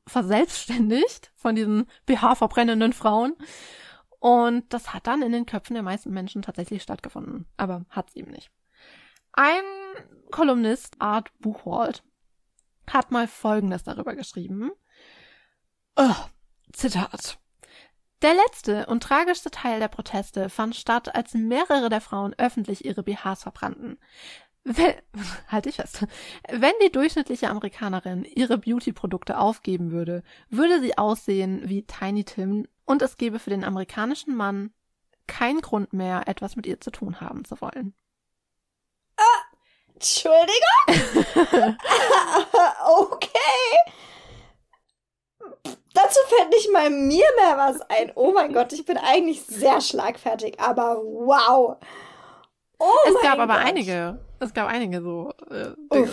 [0.07, 3.35] verselbstständigt von diesen BH-verbrennenden Frauen.
[4.25, 7.45] Und das hat dann in den Köpfen der meisten Menschen tatsächlich stattgefunden.
[7.59, 8.51] Aber hat es eben nicht.
[9.35, 9.63] Ein
[10.31, 12.03] Kolumnist, Art Buchwald,
[12.89, 14.71] hat mal Folgendes darüber geschrieben.
[15.97, 16.15] Oh,
[16.73, 17.39] Zitat.
[18.23, 23.03] Der letzte und tragischste Teil der Proteste fand statt, als mehrere der Frauen öffentlich ihre
[23.03, 23.99] BHs verbrannten.
[24.63, 24.95] Wenn,
[25.49, 26.07] halt ich fest.
[26.49, 33.03] Wenn die durchschnittliche Amerikanerin ihre Beauty-Produkte aufgeben würde, würde sie aussehen wie Tiny Tim und
[33.03, 34.73] es gäbe für den amerikanischen Mann
[35.27, 37.95] keinen Grund mehr, etwas mit ihr zu tun haben zu wollen.
[39.17, 39.43] Ah,
[39.95, 40.87] Entschuldigung?
[42.87, 43.95] okay.
[45.95, 48.11] Dazu fällt nicht mal mir mehr was ein.
[48.17, 51.77] Oh mein Gott, ich bin eigentlich sehr schlagfertig, aber wow.
[52.79, 53.65] Oh es gab aber Gott.
[53.65, 54.19] einige.
[54.41, 55.33] Es gab einige so.
[55.51, 56.09] Äh,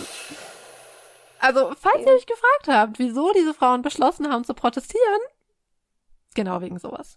[1.40, 5.20] also, falls ihr euch gefragt habt, wieso diese Frauen beschlossen haben zu protestieren,
[6.34, 7.16] genau wegen sowas.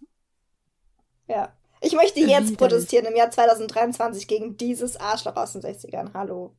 [1.28, 1.54] Ja.
[1.82, 2.58] Ich möchte jetzt Widerlich.
[2.58, 6.14] protestieren im Jahr 2023 gegen dieses Arschloch aus den 60ern.
[6.14, 6.56] Hallo.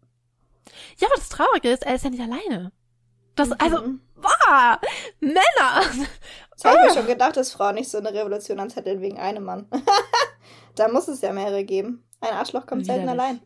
[0.98, 2.72] Ja, aber das Traurige ist, er ist ja nicht alleine.
[3.34, 3.56] Das, mhm.
[3.58, 3.76] also,
[4.16, 4.80] boah,
[5.20, 5.82] Männer!
[6.50, 9.44] Das habe ich mir schon gedacht, dass Frauen nicht so eine Revolution anzetteln wegen einem
[9.44, 9.68] Mann.
[10.74, 12.04] da muss es ja mehrere geben.
[12.20, 13.40] Ein Arschloch kommt selten allein.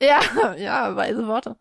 [0.00, 1.56] Ja, ja, weise Worte.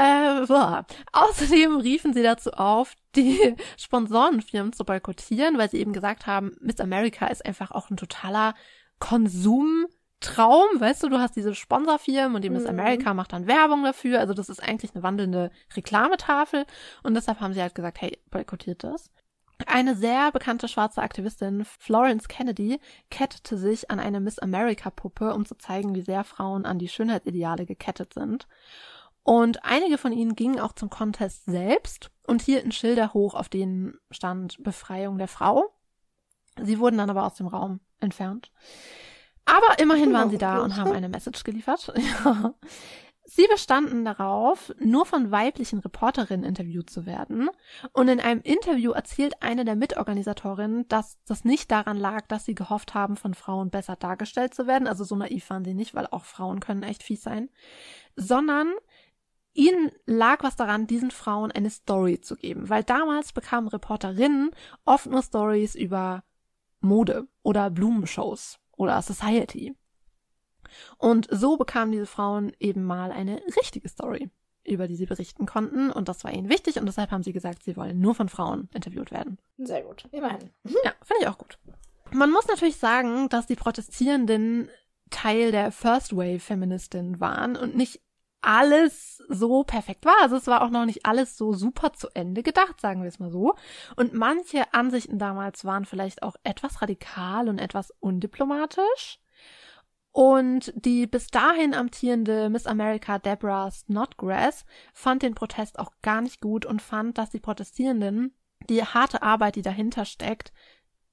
[0.00, 0.86] Äh, boah.
[1.12, 6.80] Außerdem riefen sie dazu auf, die Sponsorenfirmen zu boykottieren, weil sie eben gesagt haben, Miss
[6.80, 8.54] America ist einfach auch ein totaler
[8.98, 9.86] Konsum
[10.22, 12.70] Traum, weißt du, du hast diese Sponsorfirmen und die Miss mhm.
[12.70, 14.20] America macht dann Werbung dafür.
[14.20, 16.66] Also das ist eigentlich eine wandelnde Reklametafel
[17.02, 19.10] und deshalb haben sie halt gesagt, hey, boykottiert das.
[19.66, 25.46] Eine sehr bekannte schwarze Aktivistin, Florence Kennedy, kettete sich an eine Miss America Puppe, um
[25.46, 28.46] zu zeigen, wie sehr Frauen an die Schönheitsideale gekettet sind.
[29.22, 33.98] Und einige von ihnen gingen auch zum Contest selbst und hielten Schilder hoch, auf denen
[34.10, 35.74] stand Befreiung der Frau.
[36.60, 38.50] Sie wurden dann aber aus dem Raum entfernt.
[39.44, 41.92] Aber immerhin waren sie da und haben eine Message geliefert.
[43.32, 47.48] Sie bestanden darauf, nur von weiblichen Reporterinnen interviewt zu werden.
[47.92, 52.56] Und in einem Interview erzählt eine der Mitorganisatorinnen, dass das nicht daran lag, dass sie
[52.56, 54.88] gehofft haben, von Frauen besser dargestellt zu werden.
[54.88, 57.50] Also so naiv waren sie nicht, weil auch Frauen können echt fies sein.
[58.16, 58.72] Sondern
[59.52, 62.68] ihnen lag was daran, diesen Frauen eine Story zu geben.
[62.68, 64.50] Weil damals bekamen Reporterinnen
[64.84, 66.22] oft nur Stories über
[66.80, 69.76] Mode oder Blumenshows oder Society.
[70.98, 74.30] Und so bekamen diese Frauen eben mal eine richtige Story,
[74.64, 75.90] über die sie berichten konnten.
[75.90, 78.68] Und das war ihnen wichtig und deshalb haben sie gesagt, sie wollen nur von Frauen
[78.72, 79.38] interviewt werden.
[79.58, 80.50] Sehr gut, immerhin.
[80.84, 81.58] Ja, finde ich auch gut.
[82.12, 84.68] Man muss natürlich sagen, dass die Protestierenden
[85.10, 88.00] Teil der First Wave Feministinnen waren und nicht
[88.42, 90.16] alles so perfekt war.
[90.22, 93.18] Also es war auch noch nicht alles so super zu Ende gedacht, sagen wir es
[93.18, 93.54] mal so.
[93.96, 99.20] Und manche Ansichten damals waren vielleicht auch etwas radikal und etwas undiplomatisch.
[100.12, 106.40] Und die bis dahin amtierende Miss America Deborah Snodgrass fand den Protest auch gar nicht
[106.40, 108.34] gut und fand, dass die Protestierenden
[108.68, 110.52] die harte Arbeit, die dahinter steckt,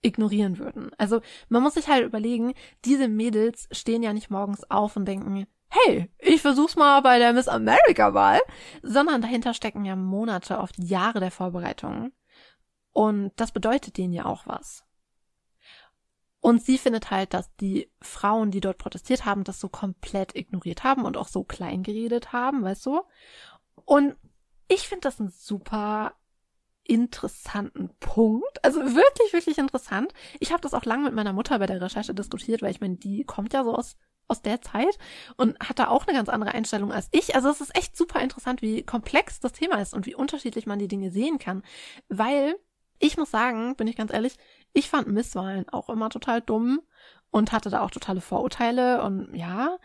[0.01, 0.91] ignorieren würden.
[0.97, 2.53] Also man muss sich halt überlegen,
[2.85, 7.33] diese Mädels stehen ja nicht morgens auf und denken, hey, ich versuch's mal bei der
[7.33, 8.39] Miss America Wahl,
[8.81, 12.11] sondern dahinter stecken ja Monate, oft Jahre der Vorbereitung.
[12.91, 14.83] Und das bedeutet denen ja auch was.
[16.39, 20.83] Und sie findet halt, dass die Frauen, die dort protestiert haben, das so komplett ignoriert
[20.83, 23.01] haben und auch so klein geredet haben, weißt du?
[23.85, 24.15] Und
[24.67, 26.13] ich finde das einen super
[26.83, 28.63] interessanten Punkt.
[28.63, 30.13] Also wirklich, wirklich interessant.
[30.39, 32.95] Ich habe das auch lange mit meiner Mutter bei der Recherche diskutiert, weil ich meine,
[32.95, 33.97] die kommt ja so aus
[34.27, 34.97] aus der Zeit
[35.37, 37.35] und hat da auch eine ganz andere Einstellung als ich.
[37.35, 40.79] Also es ist echt super interessant, wie komplex das Thema ist und wie unterschiedlich man
[40.79, 41.63] die Dinge sehen kann.
[42.09, 42.55] Weil
[42.99, 44.37] ich muss sagen, bin ich ganz ehrlich,
[44.73, 46.81] ich fand Misswahlen auch immer total dumm
[47.31, 49.77] und hatte da auch totale Vorurteile und ja.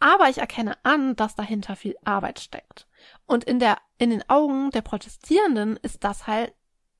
[0.00, 2.88] Aber ich erkenne an, dass dahinter viel Arbeit steckt.
[3.26, 6.54] Und in der, in den Augen der Protestierenden ist das halt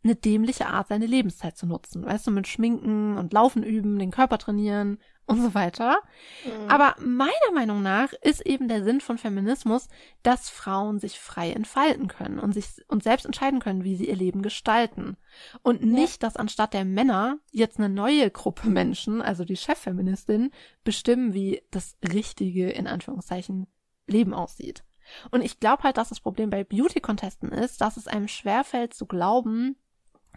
[0.05, 2.05] eine dämliche Art, seine Lebenszeit zu nutzen.
[2.05, 5.99] Weißt du, mit Schminken und Laufen üben, den Körper trainieren und so weiter.
[6.45, 6.68] Mhm.
[6.68, 9.89] Aber meiner Meinung nach ist eben der Sinn von Feminismus,
[10.23, 14.16] dass Frauen sich frei entfalten können und sich und selbst entscheiden können, wie sie ihr
[14.16, 15.16] Leben gestalten.
[15.62, 16.29] Und nicht, ja.
[16.29, 20.51] dass anstatt der Männer jetzt eine neue Gruppe Menschen, also die Cheffeministin,
[20.85, 23.66] bestimmen, wie das richtige, in Anführungszeichen,
[24.07, 24.85] Leben aussieht.
[25.31, 29.07] Und ich glaube halt, dass das Problem bei Beauty-Contesten ist, dass es einem schwerfällt zu
[29.07, 29.77] glauben,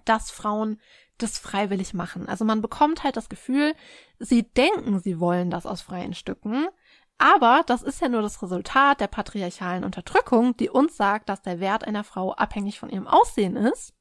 [0.06, 0.80] dass Frauen
[1.18, 2.28] das freiwillig machen.
[2.28, 3.74] Also man bekommt halt das Gefühl,
[4.20, 6.68] sie denken, sie wollen das aus freien Stücken,
[7.18, 11.60] aber das ist ja nur das Resultat der patriarchalen Unterdrückung, die uns sagt, dass der
[11.60, 13.94] Wert einer Frau abhängig von ihrem Aussehen ist.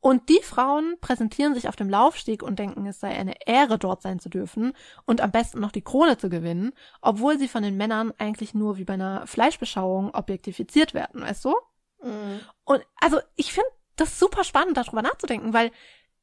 [0.00, 4.02] Und die Frauen präsentieren sich auf dem Laufsteg und denken, es sei eine Ehre, dort
[4.02, 4.74] sein zu dürfen
[5.06, 8.76] und am besten noch die Krone zu gewinnen, obwohl sie von den Männern eigentlich nur
[8.76, 11.54] wie bei einer Fleischbeschauung objektifiziert werden, weißt du?
[12.02, 12.40] Mhm.
[12.64, 15.70] Und also ich finde das super spannend, darüber nachzudenken, weil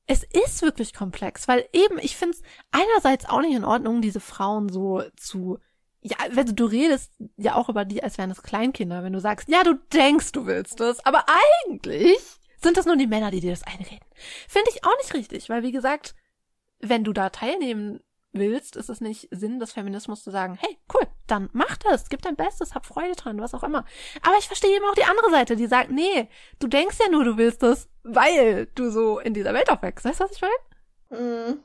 [0.05, 4.19] es ist wirklich komplex, weil eben, ich finde es einerseits auch nicht in Ordnung, diese
[4.19, 5.59] Frauen so zu
[6.03, 9.47] ja, wenn du, redest ja auch über die, als wären es Kleinkinder, wenn du sagst,
[9.47, 11.25] ja, du denkst, du willst es, aber
[11.69, 12.19] eigentlich
[12.61, 14.05] sind das nur die Männer, die dir das einreden.
[14.47, 16.13] Finde ich auch nicht richtig, weil wie gesagt,
[16.79, 18.01] wenn du da teilnehmen
[18.33, 22.21] willst, ist es nicht Sinn des Feminismus zu sagen, hey, cool, dann mach das, gib
[22.21, 23.85] dein Bestes, hab Freude dran, was auch immer.
[24.21, 26.29] Aber ich verstehe eben auch die andere Seite, die sagt, nee,
[26.59, 30.05] du denkst ja nur, du willst das, weil du so in dieser Welt aufwächst.
[30.05, 31.21] Weißt du, was ich meine?
[31.21, 31.59] Mm.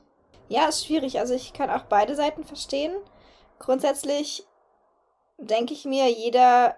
[0.47, 1.19] Ja, ist schwierig.
[1.19, 2.93] Also ich kann auch beide Seiten verstehen.
[3.59, 4.45] Grundsätzlich
[5.37, 6.75] denke ich mir, jeder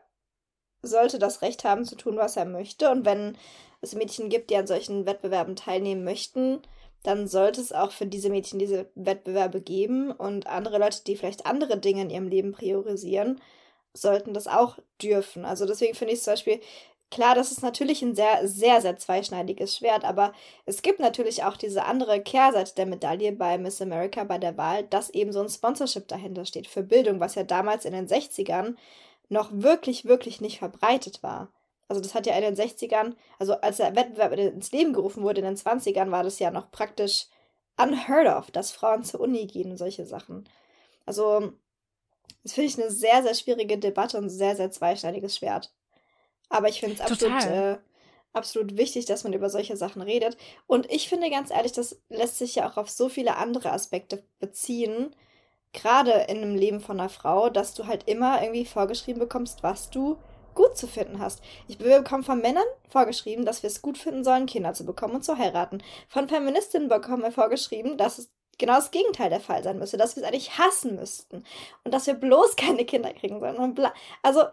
[0.81, 2.89] sollte das Recht haben zu tun, was er möchte.
[2.89, 3.37] Und wenn
[3.81, 6.61] es Mädchen gibt, die an solchen Wettbewerben teilnehmen möchten,
[7.03, 11.45] dann sollte es auch für diese Mädchen diese Wettbewerbe geben und andere Leute, die vielleicht
[11.45, 13.41] andere Dinge in ihrem Leben priorisieren,
[13.93, 15.45] sollten das auch dürfen.
[15.45, 16.61] Also deswegen finde ich zum Beispiel,
[17.09, 20.33] klar, das ist natürlich ein sehr, sehr, sehr zweischneidiges Schwert, aber
[20.65, 24.83] es gibt natürlich auch diese andere Kehrseite der Medaille bei Miss America bei der Wahl,
[24.83, 28.75] dass eben so ein Sponsorship dahinter steht für Bildung, was ja damals in den 60ern
[29.29, 31.49] noch wirklich, wirklich nicht verbreitet war.
[31.91, 35.41] Also das hat ja in den 60ern, also als der Wettbewerb ins Leben gerufen wurde
[35.41, 37.25] in den 20ern, war das ja noch praktisch
[37.75, 40.47] unheard of, dass Frauen zur Uni gehen und solche Sachen.
[41.05, 41.51] Also
[42.43, 45.73] das finde ich eine sehr, sehr schwierige Debatte und ein sehr, sehr zweischneidiges Schwert.
[46.47, 47.77] Aber ich finde es absolut, äh,
[48.31, 50.37] absolut wichtig, dass man über solche Sachen redet.
[50.67, 54.23] Und ich finde ganz ehrlich, das lässt sich ja auch auf so viele andere Aspekte
[54.39, 55.13] beziehen,
[55.73, 59.89] gerade in einem Leben von einer Frau, dass du halt immer irgendwie vorgeschrieben bekommst, was
[59.89, 60.17] du
[60.53, 61.41] gut zu finden hast.
[61.67, 65.25] Ich bekomme von Männern vorgeschrieben, dass wir es gut finden sollen, Kinder zu bekommen und
[65.25, 65.83] zu heiraten.
[66.07, 70.15] Von Feministinnen bekommen wir vorgeschrieben, dass es genau das Gegenteil der Fall sein müsste, dass
[70.15, 71.43] wir es eigentlich hassen müssten
[71.83, 73.57] und dass wir bloß keine Kinder kriegen sollen.
[73.57, 73.93] Und bla.
[74.21, 74.43] Also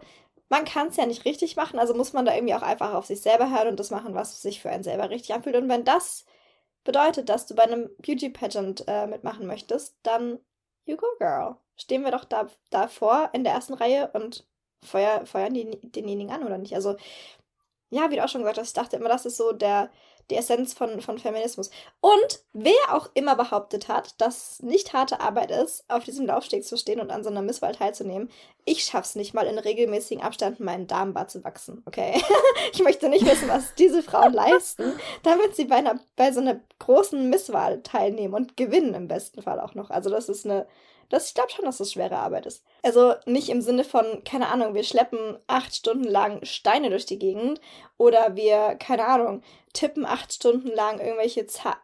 [0.49, 3.05] man kann es ja nicht richtig machen, also muss man da irgendwie auch einfach auf
[3.05, 5.55] sich selber hören und das machen, was sich für einen selber richtig anfühlt.
[5.55, 6.25] Und wenn das
[6.83, 10.39] bedeutet, dass du bei einem Beauty Pageant äh, mitmachen möchtest, dann
[10.85, 11.57] you go girl.
[11.75, 14.45] Stehen wir doch da davor in der ersten Reihe und
[14.83, 16.75] feuer, feuern die denjenigen an oder nicht?
[16.75, 16.95] Also,
[17.89, 19.89] ja, wie du auch schon gesagt hast, ich dachte immer, das ist so der,
[20.29, 21.71] die Essenz von, von Feminismus.
[22.01, 26.77] Und wer auch immer behauptet hat, dass nicht harte Arbeit ist, auf diesem Laufsteg zu
[26.77, 28.29] stehen und an so einer Misswahl teilzunehmen,
[28.65, 32.21] ich schaff's nicht mal in regelmäßigen Abständen meinen Darmbart zu wachsen, okay?
[32.73, 36.59] ich möchte nicht wissen, was diese Frauen leisten, damit sie bei, einer, bei so einer
[36.77, 39.89] großen Misswahl teilnehmen und gewinnen im besten Fall auch noch.
[39.89, 40.67] Also das ist eine
[41.09, 42.63] das, ich glaube schon, dass das schwere Arbeit ist.
[42.83, 47.19] Also nicht im Sinne von, keine Ahnung, wir schleppen acht Stunden lang Steine durch die
[47.19, 47.59] Gegend
[47.97, 49.41] oder wir, keine Ahnung,
[49.73, 51.77] tippen acht Stunden lang irgendwelche Za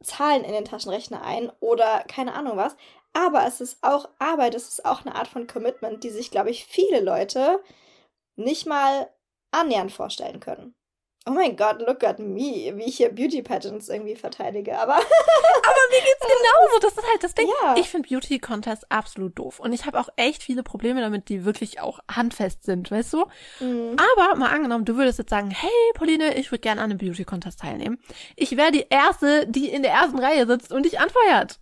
[0.00, 2.76] Zahlen in den Taschenrechner ein oder keine Ahnung was.
[3.14, 6.50] Aber es ist auch Arbeit, es ist auch eine Art von Commitment, die sich, glaube
[6.50, 7.60] ich, viele Leute
[8.36, 9.10] nicht mal
[9.50, 10.77] annähernd vorstellen können
[11.26, 14.78] oh mein Gott, look at me, wie ich hier Beauty Pageants irgendwie verteidige.
[14.78, 16.78] Aber, aber mir geht's genauso.
[16.80, 17.48] Das ist halt das Ding.
[17.62, 17.76] Ja.
[17.78, 19.60] Ich finde Beauty Contests absolut doof.
[19.60, 23.26] Und ich habe auch echt viele Probleme damit, die wirklich auch handfest sind, weißt du?
[23.60, 23.96] Mhm.
[24.14, 27.24] Aber mal angenommen, du würdest jetzt sagen, hey Pauline, ich würde gerne an einem Beauty
[27.24, 27.98] Contest teilnehmen.
[28.36, 31.58] Ich wäre die Erste, die in der ersten Reihe sitzt und dich anfeuert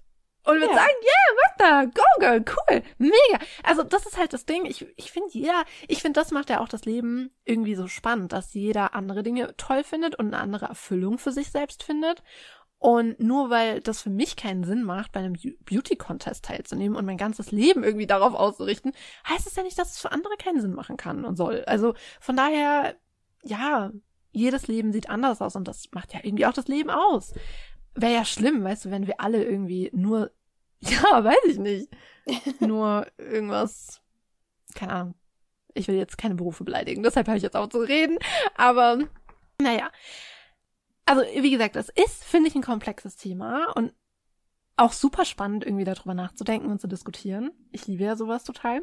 [0.47, 0.77] und wird ja.
[0.77, 3.45] sagen, yeah, mach da, go girl, cool, mega.
[3.65, 4.65] Also das ist halt das Ding.
[4.65, 8.33] Ich, ich finde jeder, ich finde, das macht ja auch das Leben irgendwie so spannend,
[8.33, 12.23] dass jeder andere Dinge toll findet und eine andere Erfüllung für sich selbst findet.
[12.79, 15.35] Und nur weil das für mich keinen Sinn macht, bei einem
[15.65, 18.93] Beauty-Contest teilzunehmen und mein ganzes Leben irgendwie darauf auszurichten,
[19.29, 21.65] heißt es ja nicht, dass es für andere keinen Sinn machen kann und soll.
[21.67, 22.95] Also von daher,
[23.43, 23.91] ja,
[24.31, 27.33] jedes Leben sieht anders aus und das macht ja irgendwie auch das Leben aus.
[27.97, 30.31] Wäre ja schlimm, weißt du, wenn wir alle irgendwie nur,
[30.81, 31.89] ja, weiß ich nicht,
[32.61, 34.01] nur irgendwas,
[34.75, 35.15] keine Ahnung.
[35.75, 38.19] Ich will jetzt keine Berufe beleidigen, deshalb habe ich jetzt auch zu reden,
[38.55, 38.99] aber
[39.61, 39.91] naja.
[41.05, 43.93] Also, wie gesagt, das ist, finde ich, ein komplexes Thema und
[44.77, 47.51] auch super spannend, irgendwie darüber nachzudenken und zu diskutieren.
[47.73, 48.83] Ich liebe ja sowas total.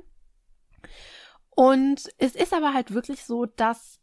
[1.49, 3.99] Und es ist aber halt wirklich so, dass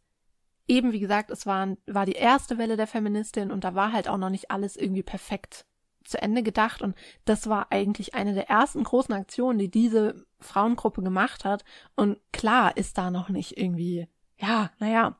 [0.67, 4.07] eben, wie gesagt, es war, war die erste Welle der Feministin und da war halt
[4.07, 5.65] auch noch nicht alles irgendwie perfekt
[6.03, 6.81] zu Ende gedacht.
[6.81, 6.95] Und
[7.25, 11.63] das war eigentlich eine der ersten großen Aktionen, die diese Frauengruppe gemacht hat.
[11.95, 14.07] Und klar ist da noch nicht irgendwie,
[14.37, 15.17] ja, naja.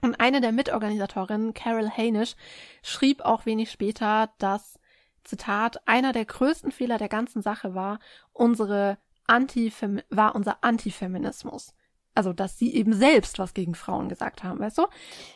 [0.00, 2.36] Und eine der Mitorganisatorinnen, Carol Hainisch,
[2.82, 4.78] schrieb auch wenig später, dass,
[5.24, 7.98] Zitat, einer der größten Fehler der ganzen Sache war,
[8.32, 11.74] unsere Antifem war unser Antifeminismus
[12.18, 14.86] also dass sie eben selbst was gegen Frauen gesagt haben, weißt du?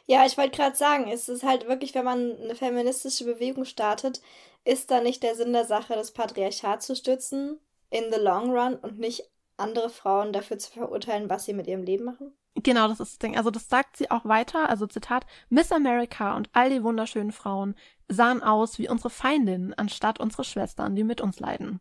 [0.06, 4.20] Ja, ich wollte gerade sagen, es ist halt wirklich, wenn man eine feministische Bewegung startet,
[4.64, 7.60] ist da nicht der Sinn der Sache, das Patriarchat zu stützen
[7.90, 9.22] in the long run und nicht
[9.56, 12.32] andere Frauen dafür zu verurteilen, was sie mit ihrem Leben machen?
[12.56, 13.36] Genau, das ist das Ding.
[13.36, 14.68] Also das sagt sie auch weiter.
[14.68, 17.76] Also Zitat, Miss America und all die wunderschönen Frauen
[18.08, 21.80] sahen aus wie unsere Feindinnen, anstatt unsere Schwestern, die mit uns leiden.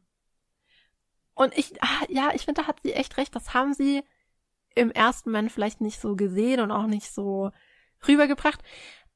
[1.33, 3.35] Und ich, ah, ja, ich finde, da hat sie echt recht.
[3.35, 4.03] Das haben sie
[4.75, 7.51] im ersten Moment vielleicht nicht so gesehen und auch nicht so
[8.07, 8.61] rübergebracht.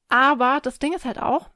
[0.08, 1.50] Aber das Ding ist halt auch,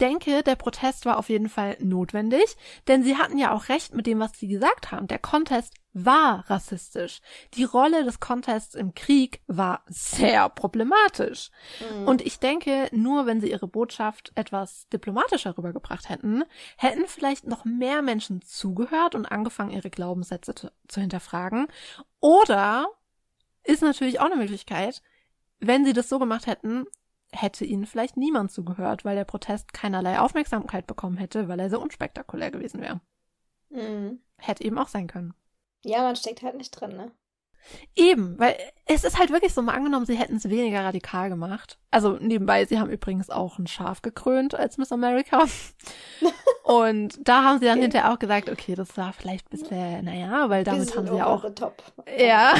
[0.00, 2.56] denke, der Protest war auf jeden Fall notwendig,
[2.88, 5.06] denn sie hatten ja auch recht mit dem, was sie gesagt haben.
[5.06, 7.20] Der Contest war rassistisch.
[7.54, 11.50] Die Rolle des Contests im Krieg war sehr problematisch.
[11.80, 12.08] Mhm.
[12.08, 16.44] Und ich denke, nur wenn sie ihre Botschaft etwas diplomatischer rübergebracht hätten,
[16.76, 21.66] hätten vielleicht noch mehr Menschen zugehört und angefangen, ihre Glaubenssätze zu, zu hinterfragen.
[22.20, 22.86] Oder
[23.64, 25.02] ist natürlich auch eine Möglichkeit.
[25.58, 26.86] Wenn sie das so gemacht hätten,
[27.32, 31.80] hätte ihnen vielleicht niemand zugehört, weil der Protest keinerlei Aufmerksamkeit bekommen hätte, weil er so
[31.80, 33.00] unspektakulär gewesen wäre.
[33.68, 34.20] Mhm.
[34.36, 35.34] Hätte eben auch sein können.
[35.84, 37.12] Ja, man steckt halt nicht drin, ne?
[37.96, 38.56] Eben, weil
[38.86, 41.78] es ist halt wirklich so, mal angenommen, sie hätten es weniger radikal gemacht.
[41.90, 45.44] Also nebenbei, sie haben übrigens auch ein Schaf gekrönt als Miss America.
[46.64, 47.82] Und da haben sie dann okay.
[47.82, 51.26] hinterher auch gesagt, okay, das war vielleicht ein bisschen, naja, weil damit haben sie ja
[51.26, 51.44] auch.
[52.18, 52.54] Ja.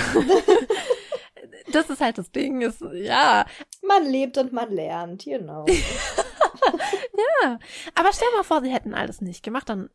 [1.72, 3.46] das ist halt das Ding, ist, ja.
[3.82, 5.64] Man lebt und man lernt, know.
[7.42, 7.58] ja.
[7.94, 9.90] Aber stell mal vor, sie hätten alles nicht gemacht, dann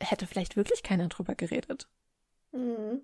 [0.00, 1.88] hätte vielleicht wirklich keiner drüber geredet.
[2.52, 3.02] Mhm.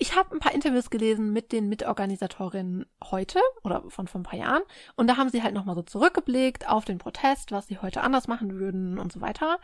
[0.00, 4.38] Ich habe ein paar Interviews gelesen mit den Mitorganisatorinnen heute oder von vor ein paar
[4.38, 4.62] Jahren
[4.94, 8.28] und da haben sie halt nochmal so zurückgeblickt auf den Protest, was sie heute anders
[8.28, 9.58] machen würden und so weiter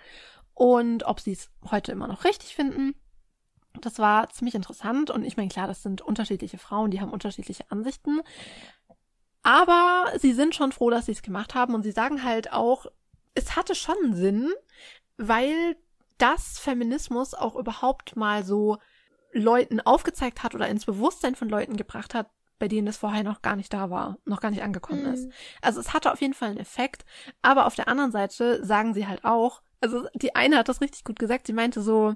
[0.53, 2.97] und ob sie es heute immer noch richtig finden.
[3.81, 7.71] Das war ziemlich interessant und ich meine, klar, das sind unterschiedliche Frauen, die haben unterschiedliche
[7.71, 8.21] Ansichten.
[9.43, 12.87] Aber sie sind schon froh, dass sie es gemacht haben und sie sagen halt auch,
[13.35, 14.53] es hatte schon Sinn,
[15.17, 15.77] weil
[16.19, 18.79] das Feminismus auch überhaupt mal so
[19.35, 23.43] Leuten aufgezeigt hat oder ins Bewusstsein von Leuten gebracht hat, bei denen es vorher noch
[23.43, 25.15] gar nicht da war, noch gar nicht angekommen mhm.
[25.15, 25.29] ist.
[25.61, 27.05] Also es hatte auf jeden Fall einen Effekt,
[27.43, 31.05] aber auf der anderen Seite sagen sie halt auch, also die eine hat das richtig
[31.05, 32.15] gut gesagt, sie meinte so,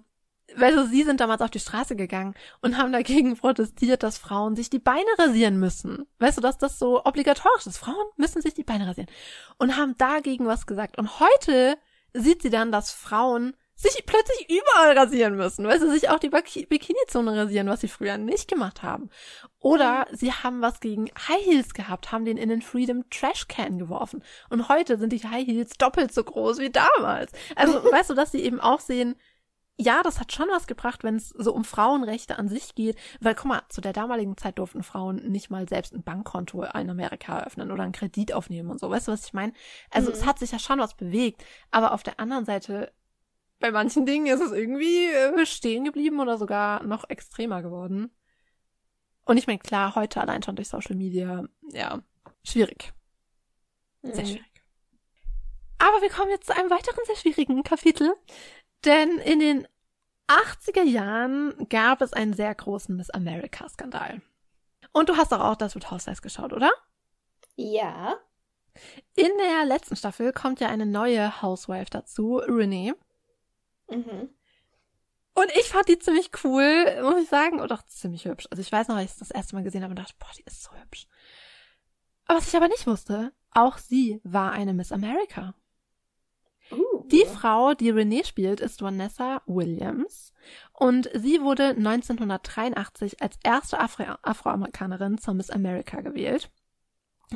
[0.57, 4.57] weil du, sie sind damals auf die Straße gegangen und haben dagegen protestiert, dass Frauen
[4.57, 6.07] sich die Beine rasieren müssen.
[6.19, 7.77] Weißt du, dass das so obligatorisch ist.
[7.77, 9.11] Frauen müssen sich die Beine rasieren.
[9.59, 10.97] Und haben dagegen was gesagt.
[10.97, 11.77] Und heute
[12.15, 16.31] sieht sie dann, dass Frauen sich plötzlich überall rasieren müssen, weil sie sich auch die
[16.31, 19.09] Bikini-Zone rasieren, was sie früher nicht gemacht haben.
[19.61, 23.79] Oder sie haben was gegen High Heels gehabt, haben den in den Freedom Trash Can
[23.79, 24.25] geworfen.
[24.51, 27.31] Und heute sind die High Heels doppelt so groß wie damals.
[27.55, 29.15] Also, weißt du, dass sie eben auch sehen,
[29.81, 33.37] ja, das hat schon was gebracht, wenn es so um Frauenrechte an sich geht, weil
[33.37, 37.39] guck mal, zu der damaligen Zeit durften Frauen nicht mal selbst ein Bankkonto in Amerika
[37.39, 38.91] eröffnen oder einen Kredit aufnehmen und so.
[38.91, 39.53] Weißt du, was ich meine?
[39.93, 40.17] Also mhm.
[40.17, 42.93] es hat sich ja schon was bewegt, aber auf der anderen Seite
[43.61, 48.11] bei manchen Dingen ist es irgendwie äh, stehen geblieben oder sogar noch extremer geworden.
[49.25, 52.01] Und ich meine, klar, heute allein schon durch Social Media, ja,
[52.45, 52.93] schwierig.
[54.03, 54.29] Sehr mhm.
[54.29, 54.63] schwierig.
[55.79, 58.15] Aber wir kommen jetzt zu einem weiteren sehr schwierigen Kapitel.
[58.85, 59.69] Denn in den
[60.29, 64.23] 80er Jahren gab es einen sehr großen Miss America-Skandal.
[64.93, 66.71] Und du hast doch auch das With Housewives geschaut, oder?
[67.57, 68.17] Ja.
[69.15, 72.95] In der letzten Staffel kommt ja eine neue Housewife dazu, Renee.
[73.89, 74.31] Mhm.
[75.35, 77.61] Und ich fand die ziemlich cool, muss ich sagen.
[77.61, 78.49] Und auch ziemlich hübsch.
[78.51, 80.43] Also ich weiß noch, als ich das erste Mal gesehen habe und dachte, boah, die
[80.43, 81.07] ist so hübsch.
[82.27, 85.55] Aber was ich aber nicht wusste, auch sie war eine Miss America.
[86.71, 87.05] Uh.
[87.07, 90.35] Die Frau, die Renee spielt, ist Vanessa Williams
[90.75, 96.51] und sie wurde 1983 als erste Afro Afroamerikanerin zur Miss America gewählt.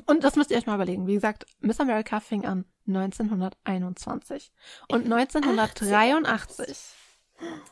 [0.06, 1.06] Und das müsst ihr euch mal überlegen.
[1.06, 4.52] Wie gesagt, Miss America fing an 1921
[4.88, 6.94] und 1983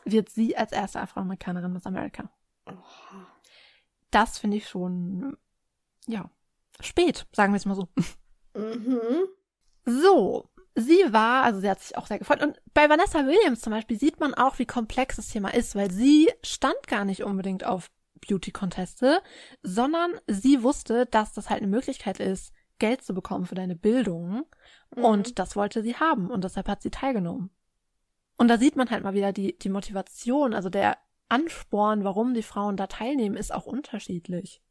[0.05, 2.29] wird sie als erste Afroamerikanerin Miss America.
[4.11, 5.37] Das finde ich schon,
[6.07, 6.29] ja,
[6.79, 7.87] spät, sagen wir es mal so.
[8.53, 9.01] Mhm.
[9.85, 12.43] So, sie war, also sie hat sich auch sehr gefreut.
[12.43, 15.91] Und bei Vanessa Williams zum Beispiel sieht man auch, wie komplex das Thema ist, weil
[15.91, 17.89] sie stand gar nicht unbedingt auf
[18.27, 19.21] Beauty-Conteste,
[19.63, 24.45] sondern sie wusste, dass das halt eine Möglichkeit ist, Geld zu bekommen für deine Bildung.
[24.95, 25.03] Mhm.
[25.03, 27.51] Und das wollte sie haben und deshalb hat sie teilgenommen.
[28.37, 30.97] Und da sieht man halt mal wieder die, die Motivation, also der
[31.29, 34.61] Ansporn, warum die Frauen da teilnehmen, ist auch unterschiedlich.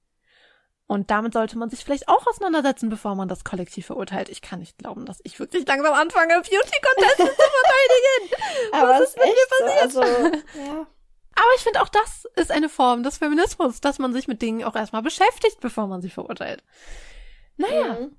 [0.90, 4.28] Und damit sollte man sich vielleicht auch auseinandersetzen, bevor man das kollektiv verurteilt.
[4.28, 8.34] Ich kann nicht glauben, dass ich wirklich langsam anfange, Beauty-Contests zu verteidigen.
[8.72, 10.02] Aber Was ist ist mit mir so, also,
[10.58, 10.86] ja.
[11.40, 14.62] Aber ich finde auch das ist eine Form des Feminismus, dass man sich mit Dingen
[14.62, 16.62] auch erstmal beschäftigt, bevor man sie verurteilt.
[17.56, 18.16] Naja, Mhm.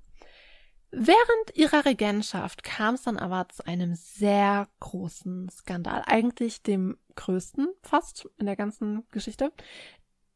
[0.90, 6.02] während ihrer Regentschaft kam es dann aber zu einem sehr großen Skandal.
[6.06, 9.52] Eigentlich dem größten fast in der ganzen Geschichte.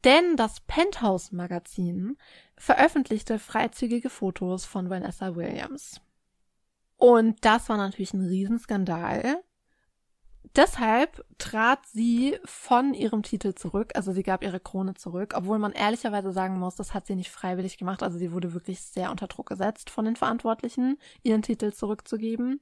[0.04, 2.16] Denn das Penthouse-Magazin
[2.56, 6.00] veröffentlichte freizügige Fotos von Vanessa Williams.
[6.96, 9.42] Und das war natürlich ein Riesenskandal.
[10.54, 15.72] Deshalb trat sie von ihrem Titel zurück, also sie gab ihre Krone zurück, obwohl man
[15.72, 19.26] ehrlicherweise sagen muss, das hat sie nicht freiwillig gemacht, also sie wurde wirklich sehr unter
[19.26, 22.60] Druck gesetzt von den Verantwortlichen, ihren Titel zurückzugeben.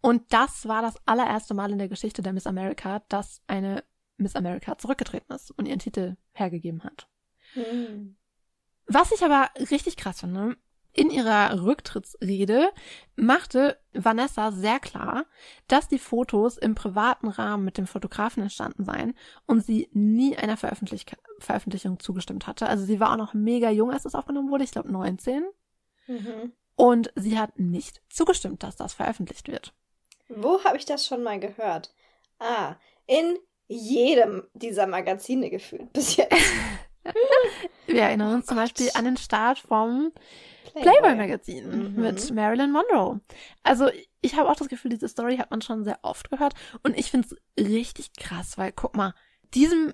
[0.00, 3.82] Und das war das allererste Mal in der Geschichte der Miss America, dass eine
[4.16, 7.08] Miss America zurückgetreten ist und ihren Titel hergegeben hat.
[7.54, 8.16] Mhm.
[8.86, 10.56] Was ich aber richtig krass finde,
[10.94, 12.70] in ihrer Rücktrittsrede
[13.16, 15.26] machte Vanessa sehr klar,
[15.66, 19.14] dass die Fotos im privaten Rahmen mit dem Fotografen entstanden seien
[19.46, 21.06] und sie nie einer Veröffentlich
[21.40, 22.68] Veröffentlichung zugestimmt hatte.
[22.68, 25.44] Also sie war auch noch mega jung, als es aufgenommen wurde, ich glaube 19.
[26.06, 26.52] Mhm.
[26.76, 29.74] Und sie hat nicht zugestimmt, dass das veröffentlicht wird.
[30.28, 31.92] Wo habe ich das schon mal gehört?
[32.38, 32.76] Ah,
[33.06, 36.32] in jedem dieser Magazine gefühlt bis jetzt.
[37.86, 38.64] Wir erinnern Oh uns zum Gott.
[38.64, 40.12] Beispiel an den Start vom
[40.72, 42.00] Playboy-Magazin Mhm.
[42.00, 43.20] mit Marilyn Monroe.
[43.62, 43.88] Also
[44.20, 47.10] ich habe auch das Gefühl, diese Story hat man schon sehr oft gehört und ich
[47.10, 49.14] finde es richtig krass, weil guck mal,
[49.54, 49.92] diesem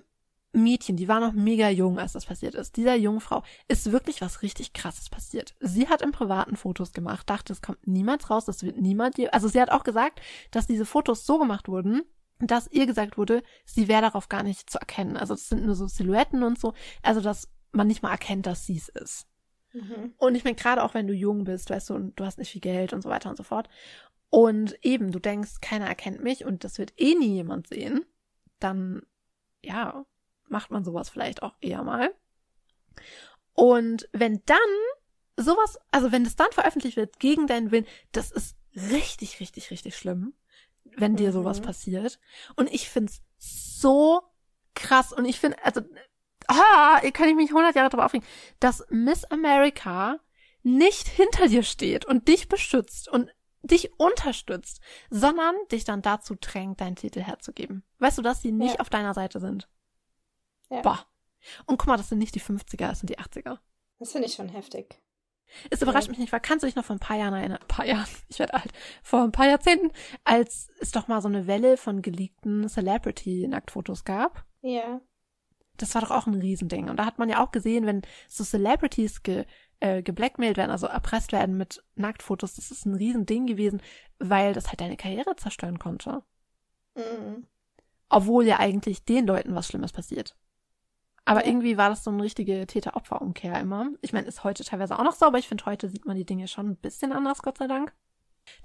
[0.53, 4.21] Mädchen, die war noch mega jung, als das passiert ist, dieser jungen Frau ist wirklich
[4.21, 5.55] was richtig krasses passiert.
[5.61, 9.47] Sie hat im privaten Fotos gemacht, dachte, es kommt niemals raus, das wird niemand, also
[9.49, 12.03] sie hat auch gesagt, dass diese Fotos so gemacht wurden,
[12.41, 15.16] dass ihr gesagt wurde, sie wäre darauf gar nicht zu erkennen.
[15.16, 18.66] Also das sind nur so Silhouetten und so, also dass man nicht mal erkennt, dass
[18.66, 19.26] sie es ist.
[19.72, 20.14] Mhm.
[20.16, 22.51] Und ich meine, gerade auch wenn du jung bist, weißt du, und du hast nicht
[22.51, 23.68] viel Geld und so weiter und so fort.
[24.30, 28.05] Und eben, du denkst, keiner erkennt mich und das wird eh nie jemand sehen,
[28.59, 29.03] dann,
[29.62, 30.05] ja,
[30.49, 32.14] macht man sowas vielleicht auch eher mal.
[33.55, 34.59] Und wenn dann
[35.36, 39.97] sowas, also wenn das dann veröffentlicht wird gegen deinen Willen, das ist richtig, richtig, richtig
[39.97, 40.34] schlimm,
[40.85, 41.64] wenn dir sowas Mhm.
[41.64, 42.18] passiert.
[42.57, 44.22] Und ich find's so
[44.74, 45.81] krass und ich finde, also,
[46.49, 48.26] ah, kann ich mich 100 Jahre darüber aufregen,
[48.61, 50.18] dass Miss America
[50.62, 53.31] nicht hinter dir steht und dich beschützt und
[53.62, 57.83] dich unterstützt, sondern dich dann dazu drängt, deinen Titel herzugeben.
[57.99, 58.81] Weißt du, dass sie nicht Ja.
[58.81, 59.68] auf deiner Seite sind?
[60.70, 60.81] Ja.
[60.83, 61.07] Boah.
[61.66, 63.59] Und guck mal, das sind nicht die 50er, das sind die 80er.
[63.99, 65.01] Das finde ich schon heftig.
[65.70, 67.68] Es überrascht mich nicht, weil kannst du dich noch vor ein paar Jahren erinnern, ein
[67.68, 68.72] paar Jahren, ich werde alt,
[69.03, 69.90] vor ein paar Jahrzehnten,
[70.24, 74.44] als es doch mal so eine Welle von geleakten Celebrity-Nacktfotos gab?
[74.62, 75.01] Ja.
[75.76, 76.90] Das war doch auch ein Riesending.
[76.90, 79.46] Und da hat man ja auch gesehen, wenn so Celebrities ge,
[79.80, 83.82] äh, geblackmailt werden, also erpresst werden mit Nacktfotos, das ist ein Riesending gewesen,
[84.18, 86.22] weil das halt deine Karriere zerstören konnte.
[86.94, 87.46] Mhm.
[88.09, 90.36] Obwohl ja eigentlich den Leuten was Schlimmes passiert.
[91.25, 93.91] Aber irgendwie war das so eine richtige Täter-Opfer-Umkehr immer.
[94.01, 96.25] Ich meine, ist heute teilweise auch noch so, aber ich finde, heute sieht man die
[96.25, 97.95] Dinge schon ein bisschen anders, Gott sei Dank.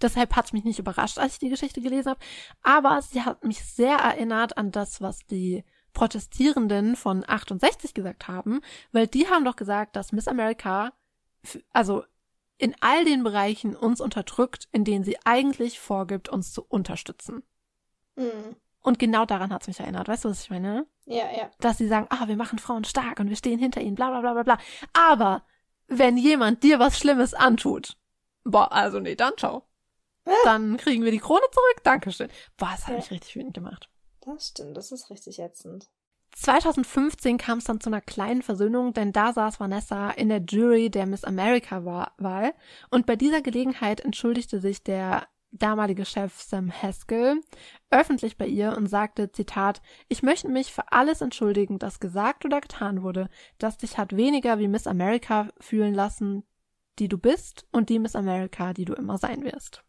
[0.02, 2.20] Deshalb hat es mich nicht überrascht, als ich die Geschichte gelesen habe.
[2.64, 8.62] Aber sie hat mich sehr erinnert an das, was die Protestierenden von 68 gesagt haben,
[8.92, 10.94] weil die haben doch gesagt, dass Miss America,
[11.72, 12.04] also
[12.58, 17.44] in all den Bereichen uns unterdrückt, in denen sie eigentlich vorgibt, uns zu unterstützen.
[18.16, 18.56] Mhm.
[18.86, 20.08] Und genau daran hat es mich erinnert.
[20.08, 20.86] Weißt du, was ich meine?
[21.06, 21.50] Ja, ja.
[21.60, 24.22] dass sie sagen, ah, wir machen Frauen stark und wir stehen hinter ihnen, bla bla
[24.22, 24.58] bla bla bla.
[24.94, 25.44] Aber
[25.88, 27.98] wenn jemand dir was Schlimmes antut,
[28.44, 29.64] boah, also nee, dann ciao.
[30.44, 32.30] Dann kriegen wir die Krone zurück, Dankeschön.
[32.58, 32.96] Boah, das hat Ja.
[32.98, 33.90] mich richtig wütend gemacht.
[34.22, 35.88] Das stimmt, das ist richtig ätzend.
[36.36, 40.90] 2015 kam es dann zu einer kleinen Versöhnung, denn da saß Vanessa in der Jury
[40.90, 42.54] der Miss America Wa- Wahl
[42.90, 45.28] und bei dieser Gelegenheit entschuldigte sich der
[45.58, 47.42] damalige Chef Sam Haskell
[47.90, 52.62] öffentlich bei ihr und sagte, Zitat, ich möchte mich für alles entschuldigen, das gesagt oder
[52.62, 56.44] getan wurde, das dich hat weniger wie Miss America fühlen lassen,
[57.00, 59.84] die du bist und die Miss America, die du immer sein wirst.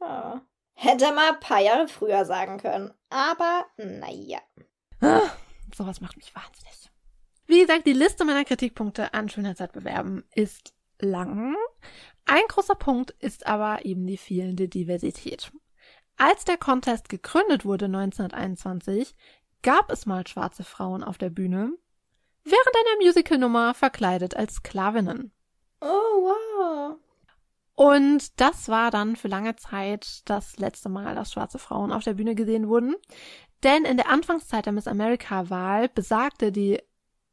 [0.00, 0.40] Oh.
[0.78, 2.92] Hätte mal ein paar Jahre früher sagen können.
[3.08, 4.40] Aber naja.
[5.00, 5.30] Ah,
[5.74, 6.90] sowas macht mich wahnsinnig.
[7.46, 11.56] Wie gesagt, die Liste meiner Kritikpunkte an Schönheitswettbewerben ist lang.
[12.26, 15.52] Ein großer Punkt ist aber eben die fehlende Diversität.
[16.16, 19.14] Als der Contest gegründet wurde 1921,
[19.62, 21.72] gab es mal schwarze Frauen auf der Bühne,
[22.42, 25.30] während einer Musicalnummer verkleidet als Sklavinnen.
[25.80, 26.96] Oh, wow.
[27.74, 32.14] Und das war dann für lange Zeit das letzte Mal, dass schwarze Frauen auf der
[32.14, 32.96] Bühne gesehen wurden.
[33.62, 36.80] Denn in der Anfangszeit der Miss America-Wahl besagte die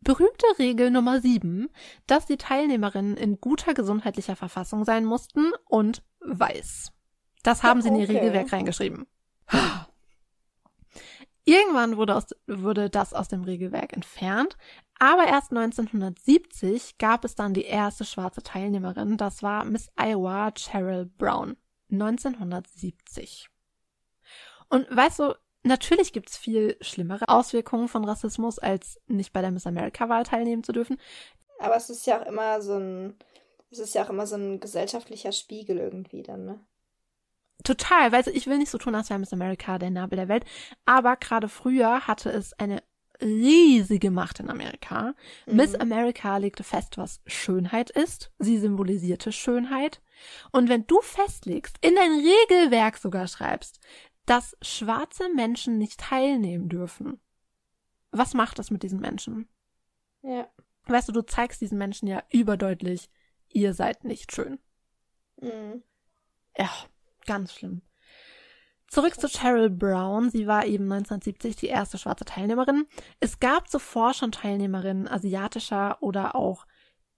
[0.04, 1.70] berühmte Regel Nummer 7,
[2.08, 6.92] dass die Teilnehmerinnen in guter gesundheitlicher Verfassung sein mussten und weiß.
[7.44, 8.18] Das haben sie in ihr Okay.
[8.18, 9.08] Regelwerk reingeschrieben.
[11.46, 14.58] Irgendwann wurde, aus, wurde das aus dem Regelwerk entfernt,
[14.98, 19.18] aber erst 1970 gab es dann die erste schwarze Teilnehmerin.
[19.18, 21.58] Das war Miss Iowa Cheryl Brown.
[21.92, 23.50] 1970.
[24.70, 29.68] Und weißt du, natürlich gibt's viel schlimmere Auswirkungen von Rassismus, als nicht bei der Miss
[29.68, 30.98] America-Wahl teilnehmen zu dürfen.
[31.60, 33.16] Aber es ist ja auch immer so ein,
[33.72, 36.60] es ist ja auch immer so ein gesellschaftlicher Spiegel irgendwie dann, ne?
[37.64, 40.44] Total, weil ich will nicht so tun, als wäre Miss America der Nabel der Welt,
[40.86, 42.84] aber gerade früher hatte es eine
[43.22, 45.14] riesige Macht in Amerika.
[45.46, 45.56] Mhm.
[45.56, 48.32] Miss America legte fest, was Schönheit ist.
[48.40, 50.02] Sie symbolisierte Schönheit.
[50.52, 53.80] Und wenn du festlegst, in dein Regelwerk sogar schreibst,
[54.26, 57.20] dass schwarze Menschen nicht teilnehmen dürfen,
[58.12, 59.50] was macht das mit diesen Menschen?
[60.22, 60.48] Ja.
[60.86, 63.10] Weißt du, du zeigst diesen Menschen ja überdeutlich,
[63.50, 64.60] ihr seid nicht schön.
[65.42, 65.84] Mhm.
[66.58, 66.70] Ja,
[67.26, 67.82] ganz schlimm.
[68.88, 70.30] Zurück zu Cheryl Brown.
[70.30, 72.86] Sie war eben 1970 die erste schwarze Teilnehmerin.
[73.20, 76.68] Es gab zuvor schon Teilnehmerinnen asiatischer oder auch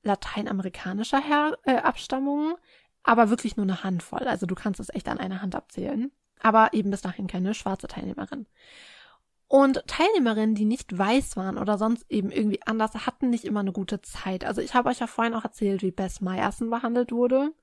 [0.04, 2.56] lateinamerikanischer Her äh, Abstammung,
[3.04, 4.26] aber wirklich nur eine Handvoll.
[4.26, 6.14] Also du kannst es echt an einer Hand abzählen.
[6.42, 8.46] Aber eben bis dahin keine schwarze Teilnehmerin.
[9.48, 13.72] Und Teilnehmerinnen, die nicht weiß waren oder sonst eben irgendwie anders, hatten nicht immer eine
[13.72, 14.44] gute Zeit.
[14.44, 17.54] Also ich habe euch ja vorhin auch erzählt, wie Bess Meyerson behandelt wurde.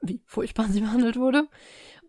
[0.00, 1.48] Wie furchtbar sie behandelt wurde.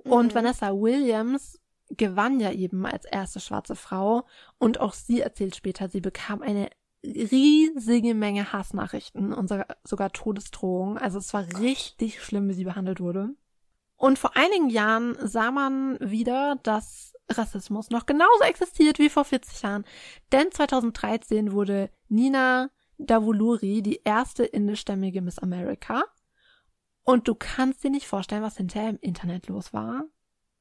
[0.04, 0.36] Und Mhm.
[0.36, 4.26] Vanessa Williams gewann ja eben als erste schwarze Frau.
[4.58, 6.70] Und auch sie erzählt später, sie bekam eine
[7.04, 10.98] riesige Menge Hassnachrichten und sogar, sogar Todesdrohungen.
[10.98, 13.30] Also es war richtig schlimm, wie sie behandelt wurde.
[14.00, 19.62] Und vor einigen Jahren sah man wieder, dass Rassismus noch genauso existiert wie vor 40
[19.62, 19.86] Jahren.
[20.32, 26.06] Denn 2013 wurde Nina Davuluri die erste indischstämmige Miss America.
[27.04, 30.06] Und du kannst dir nicht vorstellen, was hinterher im Internet los war.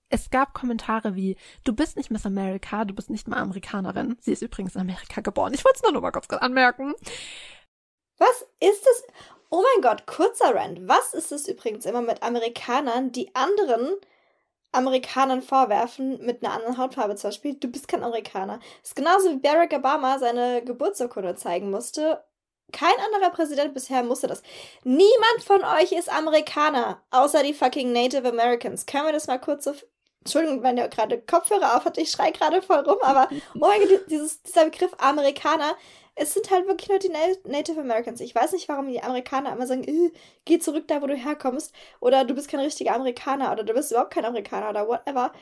[0.08, 4.16] Es gab Kommentare wie, du bist nicht Miss America, du bist nicht mal Amerikanerin.
[4.18, 5.54] Sie ist übrigens in Amerika geboren.
[5.54, 6.92] Ich wollte es nur noch mal kurz anmerken.
[8.18, 9.04] Was ist es?
[9.50, 10.86] Oh mein Gott, kurzer Rand.
[10.86, 13.96] Was ist es übrigens immer mit Amerikanern, die anderen
[14.72, 18.58] Amerikanern vorwerfen, mit einer anderen Hautfarbe zum Beispiel, du bist kein Amerikaner.
[18.82, 22.22] Das ist genauso wie Barack Obama seine Geburtsurkunde zeigen musste.
[22.70, 24.42] Kein anderer Präsident bisher musste das.
[24.84, 28.84] Niemand von euch ist Amerikaner, außer die fucking Native Americans.
[28.84, 29.72] Können wir das mal kurz so.
[30.20, 33.80] Entschuldigung, wenn ihr gerade Kopfhörer auf habt, ich schrei gerade voll rum, aber oh mein
[33.80, 35.74] Gott, dieses, dieser Begriff Amerikaner,
[36.18, 38.20] es sind halt wirklich nur die Na- Native Americans.
[38.20, 40.12] Ich weiß nicht, warum die Amerikaner immer sagen, "Äh,
[40.44, 43.90] geh zurück da, wo du herkommst, oder du bist kein richtiger Amerikaner, oder du bist
[43.90, 45.32] überhaupt kein Amerikaner, oder whatever.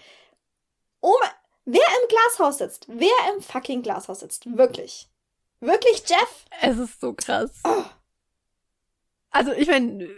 [1.00, 1.30] Oh mein,
[1.64, 5.08] wer im Glashaus sitzt, wer im fucking Glashaus sitzt, wirklich.
[5.60, 6.44] Wirklich, Jeff?
[6.60, 7.50] Es ist so krass.
[7.64, 7.84] Oh.
[9.30, 10.08] Also ich meine,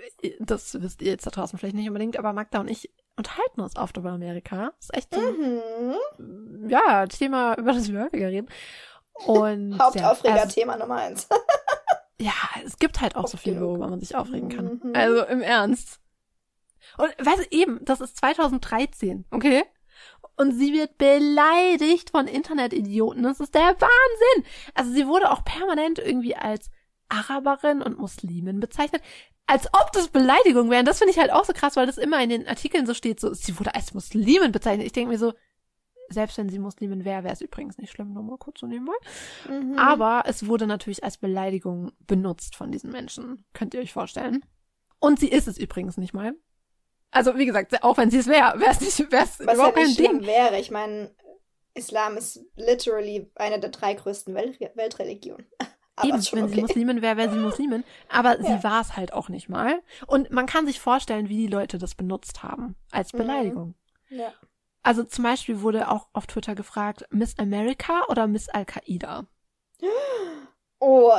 [0.40, 3.76] das wisst ihr jetzt da draußen vielleicht nicht unbedingt, aber Magda und ich unterhalten uns
[3.76, 4.72] oft über Amerika.
[4.76, 6.68] Das ist echt so Mhm.
[6.68, 8.48] ja, Thema, über das wir häufiger reden.
[9.26, 11.28] Und ja, Hauptaufreger, also, Thema Nummer eins.
[12.20, 12.32] ja,
[12.64, 14.80] es gibt halt auch so Oft viel, worüber man sich aufregen kann.
[14.82, 14.92] Mhm.
[14.94, 16.00] Also im Ernst.
[16.96, 19.64] Und weißt du, eben, das ist 2013, okay?
[20.36, 23.24] Und sie wird beleidigt von Internetidioten.
[23.24, 24.44] Das ist der Wahnsinn.
[24.74, 26.70] Also sie wurde auch permanent irgendwie als
[27.08, 29.02] Araberin und Muslimin bezeichnet.
[29.46, 30.86] Als ob das Beleidigungen wären.
[30.86, 33.18] Das finde ich halt auch so krass, weil das immer in den Artikeln so steht,
[33.18, 34.86] so, sie wurde als Muslimin bezeichnet.
[34.86, 35.32] Ich denke mir so,
[36.08, 38.92] selbst wenn sie Muslimin wäre, wäre es übrigens nicht schlimm, nur mal kurz so nebenbei.
[39.48, 39.78] Mhm.
[39.78, 43.44] Aber es wurde natürlich als Beleidigung benutzt von diesen Menschen.
[43.52, 44.44] Könnt ihr euch vorstellen?
[45.00, 46.34] Und sie ist es übrigens nicht mal.
[47.10, 49.94] Also, wie gesagt, auch wenn sie es wäre, wäre es nicht, wäre es überhaupt kein
[49.94, 50.26] Ding.
[50.26, 50.58] wäre.
[50.58, 51.10] Ich meine,
[51.74, 55.46] Islam ist literally eine der drei größten Wel Weltreligionen.
[55.96, 56.60] Aber Eben, wenn sie okay.
[56.60, 57.82] Muslimin wäre, wäre sie Muslimin.
[58.08, 58.42] Aber Ja.
[58.58, 59.80] sie war es halt auch nicht mal.
[60.06, 62.76] Und man kann sich vorstellen, wie die Leute das benutzt haben.
[62.92, 63.18] Als Mhm.
[63.18, 63.74] Beleidigung.
[64.08, 64.32] Ja.
[64.82, 69.26] Also zum Beispiel wurde auch auf Twitter gefragt, Miss America oder Miss Al-Qaida?
[70.80, 71.10] Oh,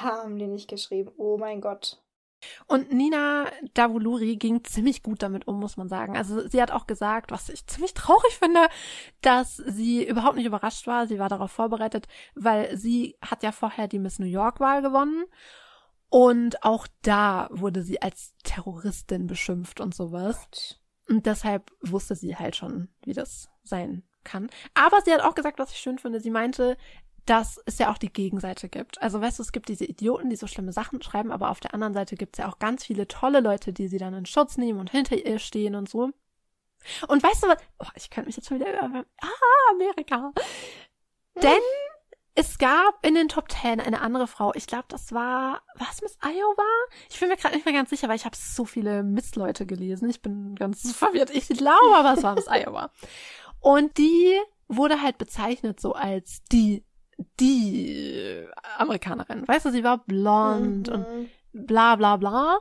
[0.00, 1.12] haben die nicht geschrieben.
[1.18, 2.02] Oh mein Gott.
[2.66, 6.16] Und Nina Davuluri ging ziemlich gut damit um, muss man sagen.
[6.16, 8.68] Also sie hat auch gesagt, was ich ziemlich traurig finde,
[9.20, 11.06] dass sie überhaupt nicht überrascht war.
[11.06, 15.24] Sie war darauf vorbereitet, weil sie hat ja vorher die Miss New York-Wahl gewonnen.
[16.08, 20.80] Und auch da wurde sie als Terroristin beschimpft und sowas.
[21.12, 24.48] Und deshalb wusste sie halt schon, wie das sein kann.
[24.72, 26.20] Aber sie hat auch gesagt, was ich schön finde.
[26.20, 26.78] Sie meinte,
[27.26, 29.02] dass es ja auch die Gegenseite gibt.
[29.02, 31.74] Also weißt du, es gibt diese Idioten, die so schlimme Sachen schreiben, aber auf der
[31.74, 34.56] anderen Seite gibt es ja auch ganz viele tolle Leute, die sie dann in Schutz
[34.56, 36.12] nehmen und hinter ihr stehen und so.
[37.08, 37.58] Und weißt du was?
[37.78, 39.04] Oh, ich könnte mich jetzt schon wieder über...
[39.20, 40.32] Ah, Amerika.
[41.42, 41.60] Denn
[42.34, 44.52] es gab in den Top Ten eine andere Frau.
[44.54, 45.62] Ich glaube, das war...
[45.76, 46.62] Was, Miss Iowa?
[47.10, 50.08] Ich bin mir gerade nicht mehr ganz sicher, weil ich habe so viele Miss-Leute gelesen.
[50.08, 51.30] Ich bin ganz verwirrt.
[51.30, 52.90] Ich glaube, aber es war Miss Iowa.
[53.60, 54.34] Und die
[54.68, 56.84] wurde halt bezeichnet so als die
[57.38, 58.46] die
[58.78, 59.46] Amerikanerin.
[59.46, 61.28] Weißt du, sie war blond und Mhm.
[61.52, 62.58] bla bla bla.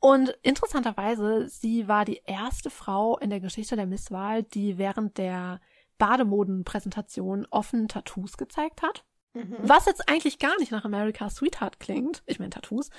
[0.00, 5.60] Und interessanterweise, sie war die erste Frau in der Geschichte der Misswahl, die während der
[5.98, 9.04] Bademodenpräsentation offen Tattoos gezeigt hat.
[9.34, 9.56] Mhm.
[9.58, 12.22] Was jetzt eigentlich gar nicht nach America's Sweetheart klingt.
[12.26, 12.90] Ich meine Tattoos.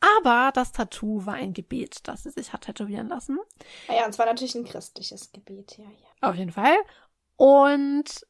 [0.00, 3.38] Aber das Tattoo war ein Gebet, das sie sich hat tätowieren lassen.
[3.88, 6.28] Ah Ja, und zwar natürlich ein christliches Gebet, ja, ja.
[6.28, 6.76] Auf jeden Fall.
[7.36, 8.26] Und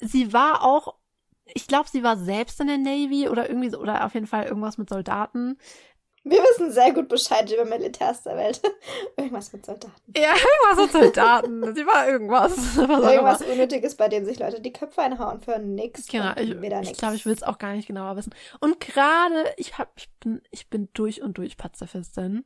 [0.00, 0.96] sie war auch,
[1.44, 4.44] ich glaube, sie war selbst in der Navy oder irgendwie so, oder auf jeden Fall
[4.44, 5.58] irgendwas mit Soldaten.
[6.28, 8.60] Wir wissen sehr gut Bescheid über Militärs der Welt.
[9.16, 9.92] Irgendwas mit Soldaten.
[10.16, 11.74] Ja, irgendwas mit Soldaten.
[11.76, 12.52] sie war irgendwas.
[12.76, 13.42] Was Irgendwas.
[13.42, 16.08] Unnötiges, bei dem sich Leute die Köpfe einhauen für nix.
[16.08, 16.98] Genau, ich, wieder ich nix.
[16.98, 18.34] glaube, ich will es auch gar nicht genauer wissen.
[18.58, 22.44] Und gerade, ich hab, ich bin, ich bin durch und durch Pazifistin.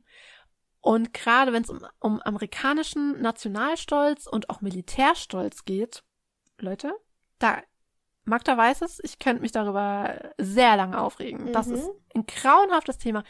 [0.79, 6.03] Und gerade wenn es um, um amerikanischen Nationalstolz und auch Militärstolz geht,
[6.59, 6.93] Leute,
[7.39, 7.57] da,
[8.25, 11.51] Magda weiß es, ich könnte mich darüber sehr lange aufregen.
[11.53, 11.73] Das Mhm.
[11.73, 13.23] ist ein grauenhaftes Thema.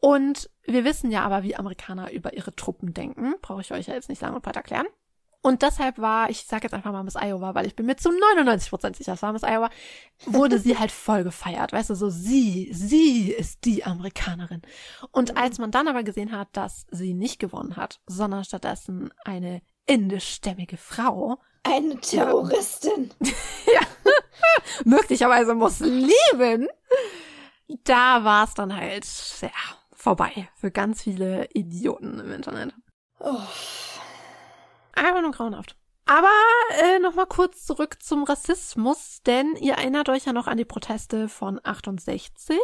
[0.00, 3.34] Und wir wissen ja aber, wie Amerikaner über ihre Truppen denken.
[3.42, 4.86] Brauche ich euch ja jetzt nicht lang und breit erklären.
[5.40, 8.10] Und deshalb war, ich sage jetzt einfach mal Miss Iowa, weil ich bin mir zu
[8.10, 9.70] 99% sicher, es war Miss Iowa,
[10.26, 11.72] wurde sie halt voll gefeiert.
[11.72, 14.62] Weißt du, so sie, sie ist die Amerikanerin.
[15.12, 19.62] Und als man dann aber gesehen hat, dass sie nicht gewonnen hat, sondern stattdessen eine
[19.86, 23.10] indischstämmige Frau, Eine Terroristin.
[24.84, 26.68] möglicherweise Muslimin,
[27.84, 29.06] da war es dann halt,
[29.40, 29.50] ja,
[30.08, 32.72] vorbei für ganz viele Idioten im Internet.
[33.20, 33.42] Oh.
[34.94, 35.76] Einfach nur grauenhaft.
[36.06, 36.32] Aber
[36.80, 41.28] äh, nochmal kurz zurück zum Rassismus, denn ihr erinnert euch ja noch an die Proteste
[41.28, 42.58] von 68.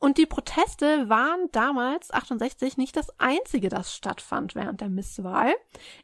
[0.00, 5.54] Und die Proteste waren damals, 68, nicht das einzige, das stattfand während der Misswahl.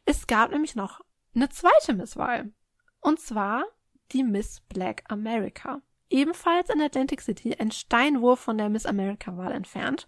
[0.05, 1.01] Es gab nämlich noch
[1.35, 2.53] eine zweite Misswahl.
[3.01, 3.65] Und zwar
[4.13, 5.81] die Miss Black America.
[6.09, 10.07] Ebenfalls in Atlantic City, ein Steinwurf von der Miss America-Wahl entfernt.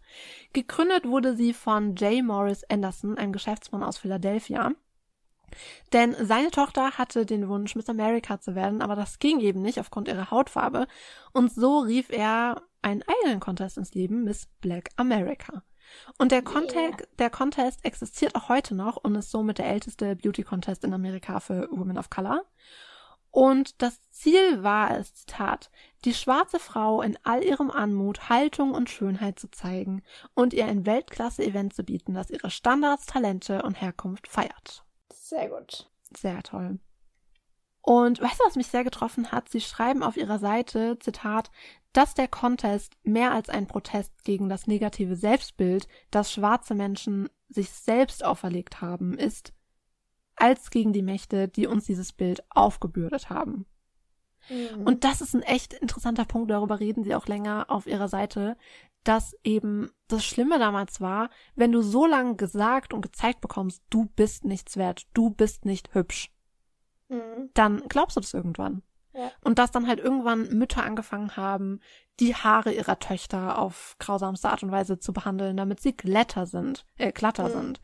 [0.53, 2.23] Gegründet wurde sie von J.
[2.23, 4.71] Morris Anderson, einem Geschäftsmann aus Philadelphia.
[5.93, 9.79] Denn seine Tochter hatte den Wunsch, Miss America zu werden, aber das ging eben nicht
[9.79, 10.87] aufgrund ihrer Hautfarbe.
[11.33, 15.63] Und so rief er einen eigenen Contest ins Leben, Miss Black America.
[16.17, 20.43] Und der, Contest, der Contest existiert auch heute noch und ist somit der älteste Beauty
[20.43, 22.45] Contest in Amerika für Women of Color.
[23.31, 25.71] Und das Ziel war es, Zitat,
[26.03, 30.03] die schwarze Frau in all ihrem Anmut, Haltung und Schönheit zu zeigen
[30.33, 34.85] und ihr ein Weltklasse-Event zu bieten, das ihre Standards, Talente und Herkunft feiert.
[35.13, 35.89] Sehr gut.
[36.15, 36.79] Sehr toll.
[37.81, 39.49] Und weißt du, was mich sehr getroffen hat?
[39.49, 41.49] Sie schreiben auf ihrer Seite, Zitat,
[41.93, 47.69] dass der Contest mehr als ein Protest gegen das negative Selbstbild, das schwarze Menschen sich
[47.71, 49.53] selbst auferlegt haben, ist,
[50.41, 53.65] als gegen die Mächte, die uns dieses Bild aufgebürdet haben.
[54.49, 54.83] Mhm.
[54.83, 58.57] Und das ist ein echt interessanter Punkt, darüber reden sie auch länger auf ihrer Seite,
[59.03, 64.05] dass eben das Schlimme damals war, wenn du so lange gesagt und gezeigt bekommst, du
[64.15, 66.31] bist nichts wert, du bist nicht hübsch,
[67.09, 67.49] Mhm.
[67.53, 68.83] dann glaubst du das irgendwann.
[69.13, 69.31] Ja.
[69.43, 71.81] Und dass dann halt irgendwann Mütter angefangen haben,
[72.19, 76.85] die Haare ihrer Töchter auf grausamste Art und Weise zu behandeln, damit sie glatter sind,
[76.97, 77.51] äh, glatter Mhm.
[77.51, 77.81] sind.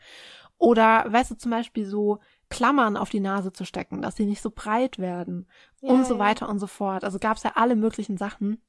[0.58, 2.20] Oder, weißt du, zum Beispiel so
[2.50, 5.48] Klammern auf die Nase zu stecken, dass sie nicht so breit werden
[5.82, 6.20] Ja, und so ja.
[6.20, 7.04] weiter und so fort.
[7.04, 8.62] Also gab's ja alle möglichen Sachen.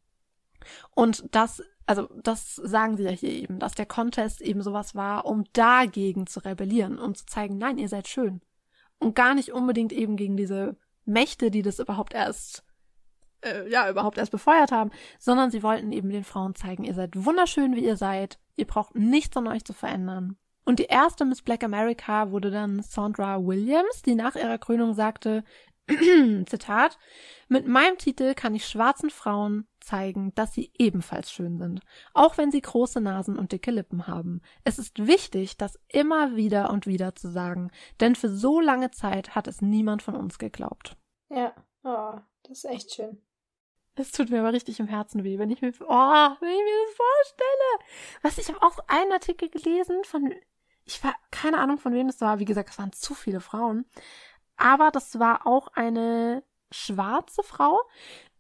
[0.95, 5.27] Und das, also das sagen sie ja hier eben, dass der Contest eben sowas war,
[5.27, 8.41] um dagegen zu rebellieren, um zu zeigen, nein, ihr seid schön.
[8.99, 12.65] Und gar nicht unbedingt eben gegen diese Mächte, die das überhaupt erst
[13.43, 17.25] äh, ja überhaupt erst befeuert haben, sondern sie wollten eben den Frauen zeigen, ihr seid
[17.25, 20.37] wunderschön, wie ihr seid, ihr braucht nichts an euch zu verändern.
[20.69, 25.43] Und die erste Miss Black America wurde dann Sandra Williams, die nach ihrer Krönung sagte,
[25.89, 26.99] Zitat,
[27.49, 31.81] mit meinem Titel kann ich schwarzen Frauen zeigen, dass sie ebenfalls schön sind,
[32.13, 34.43] auch wenn sie große Nasen und dicke Lippen haben.
[34.63, 39.35] Es ist wichtig, das immer wieder und wieder zu sagen, denn für so lange Zeit
[39.35, 40.99] hat es niemand von uns geglaubt.
[41.31, 43.23] Ja, oh, das ist echt schön.
[43.95, 46.87] Es tut mir aber richtig im Herzen weh, wenn ich mir, oh, wenn ich mir
[46.87, 47.91] das vorstelle.
[48.21, 50.31] Was, ich habe auch einen Artikel gelesen von,
[50.89, 53.85] ich war, keine Ahnung von wem es war, wie gesagt, es waren zu viele Frauen,
[54.57, 57.81] aber das war auch eine schwarze Frau,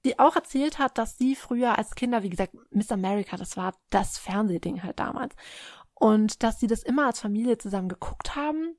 [0.05, 3.75] die auch erzählt hat, dass sie früher als Kinder, wie gesagt, Miss America, das war
[3.91, 5.35] das Fernsehding halt damals.
[5.95, 8.77] Und dass sie das immer als Familie zusammen geguckt haben,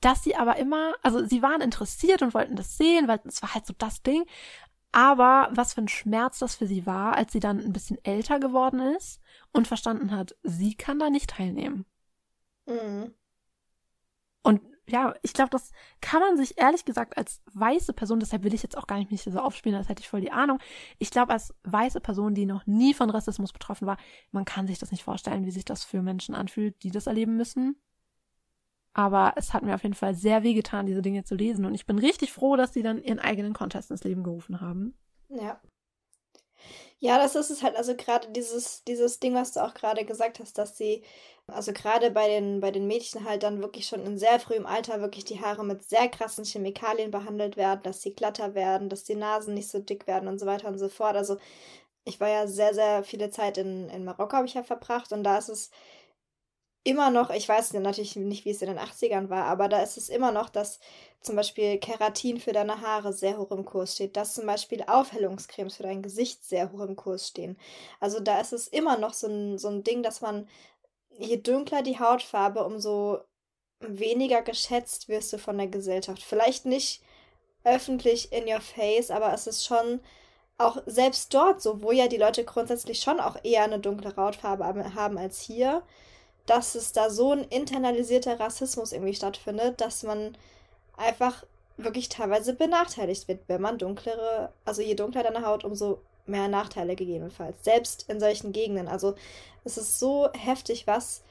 [0.00, 3.54] dass sie aber immer, also sie waren interessiert und wollten das sehen, weil es war
[3.54, 4.24] halt so das Ding,
[4.92, 8.40] aber was für ein Schmerz das für sie war, als sie dann ein bisschen älter
[8.40, 9.20] geworden ist
[9.52, 11.84] und verstanden hat, sie kann da nicht teilnehmen.
[12.70, 13.14] Mhm.
[14.42, 18.54] Und ja, ich glaube, das kann man sich ehrlich gesagt als weiße Person, deshalb will
[18.54, 20.58] ich jetzt auch gar nicht mich so aufspielen, als hätte ich voll die Ahnung.
[20.98, 23.98] Ich glaube, als weiße Person, die noch nie von Rassismus betroffen war,
[24.32, 27.36] man kann sich das nicht vorstellen, wie sich das für Menschen anfühlt, die das erleben
[27.36, 27.80] müssen.
[28.92, 31.64] Aber es hat mir auf jeden Fall sehr wehgetan, diese Dinge zu lesen.
[31.64, 34.94] Und ich bin richtig froh, dass sie dann ihren eigenen Contest ins Leben gerufen haben.
[35.28, 35.60] Ja.
[36.98, 37.76] Ja, das ist es halt.
[37.76, 41.02] Also gerade dieses, dieses Ding, was du auch gerade gesagt hast, dass sie,
[41.46, 45.00] also gerade bei den, bei den Mädchen halt dann wirklich schon in sehr frühem Alter
[45.00, 49.14] wirklich die Haare mit sehr krassen Chemikalien behandelt werden, dass sie glatter werden, dass die
[49.14, 51.16] Nasen nicht so dick werden und so weiter und so fort.
[51.16, 51.38] Also
[52.04, 55.24] ich war ja sehr, sehr viele Zeit in, in Marokko, habe ich ja verbracht und
[55.24, 55.70] da ist es
[56.82, 59.96] immer noch, ich weiß natürlich nicht, wie es in den 80ern war, aber da ist
[59.96, 60.80] es immer noch, dass
[61.20, 65.76] zum Beispiel Keratin für deine Haare sehr hoch im Kurs steht, dass zum Beispiel Aufhellungscremes
[65.76, 67.58] für dein Gesicht sehr hoch im Kurs stehen.
[68.00, 70.48] Also da ist es immer noch so ein, so ein Ding, dass man,
[71.18, 73.18] je dunkler die Hautfarbe, umso
[73.80, 76.22] weniger geschätzt wirst du von der Gesellschaft.
[76.22, 77.02] Vielleicht nicht
[77.64, 80.00] öffentlich in your face, aber es ist schon
[80.56, 84.94] auch selbst dort so, wo ja die Leute grundsätzlich schon auch eher eine dunkle Hautfarbe
[84.94, 85.82] haben als hier
[86.50, 90.36] dass es da so ein internalisierter Rassismus irgendwie stattfindet, dass man
[90.96, 91.44] einfach
[91.76, 96.96] wirklich teilweise benachteiligt wird, wenn man dunklere, also je dunkler deine Haut, umso mehr Nachteile
[96.96, 97.56] gegebenenfalls.
[97.62, 98.88] Selbst in solchen Gegenden.
[98.88, 99.14] Also
[99.62, 101.22] es ist so heftig, was,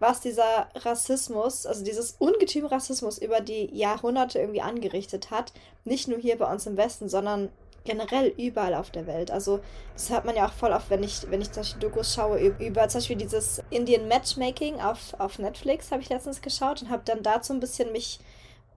[0.00, 5.52] was dieser Rassismus, also dieses Ungetüm Rassismus über die Jahrhunderte irgendwie angerichtet hat.
[5.84, 7.50] Nicht nur hier bei uns im Westen, sondern
[7.86, 9.30] generell überall auf der Welt.
[9.30, 9.60] Also
[9.94, 12.38] das hört man ja auch voll oft, wenn ich, wenn ich zum Beispiel Dokus schaue
[12.38, 16.90] über, über zum Beispiel dieses Indian Matchmaking auf, auf Netflix, habe ich letztens geschaut und
[16.90, 18.20] habe dann dazu ein bisschen mich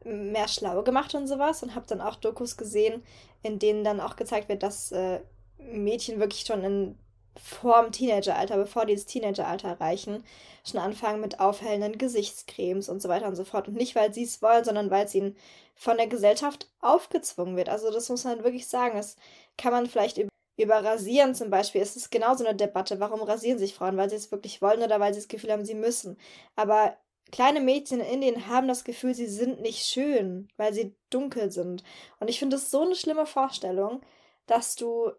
[0.06, 3.04] mehr schlau gemacht und sowas und habe dann auch Dokus gesehen,
[3.44, 5.20] in denen dann auch gezeigt wird, dass äh,
[5.58, 6.98] Mädchen wirklich schon in
[7.42, 10.24] vorm Teenageralter, bevor die das Teenageralter erreichen,
[10.66, 13.68] schon anfangen mit aufhellenden Gesichtscremes und so weiter und so fort.
[13.68, 15.36] Und nicht, weil sie es wollen, sondern weil es ihnen
[15.76, 17.70] von der Gesellschaft aufgezwungen wird.
[17.70, 18.98] Also das muss man wirklich sagen.
[18.98, 19.16] Das
[19.58, 21.82] kann man vielleicht über, über Rasieren zum Beispiel.
[21.82, 23.00] Es ist genauso eine Debatte.
[23.00, 23.98] Warum rasieren sich Frauen?
[23.98, 26.18] Weil sie es wirklich wollen oder weil sie das Gefühl haben, sie müssen.
[26.56, 26.98] Aber
[27.32, 31.84] kleine Mädchen in Indien haben das Gefühl, sie sind nicht schön, weil sie dunkel sind.
[32.20, 34.02] Und ich finde es so eine schlimme Vorstellung,
[34.48, 35.12] dass du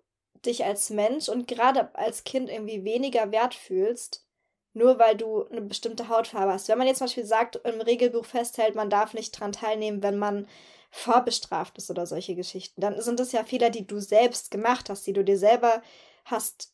[0.47, 4.27] dich als Mensch und gerade als Kind irgendwie weniger wert fühlst,
[4.73, 6.69] nur weil du eine bestimmte Hautfarbe hast.
[6.69, 10.19] Wenn man jetzt zum Beispiel sagt, im Regelbuch festhält, man darf nicht dran teilnehmen, wenn
[10.19, 10.47] man
[10.91, 15.07] vorbestraft ist oder solche Geschichten, dann sind das ja Fehler, die du selbst gemacht hast,
[15.07, 15.83] die du dir selber
[16.25, 16.73] hast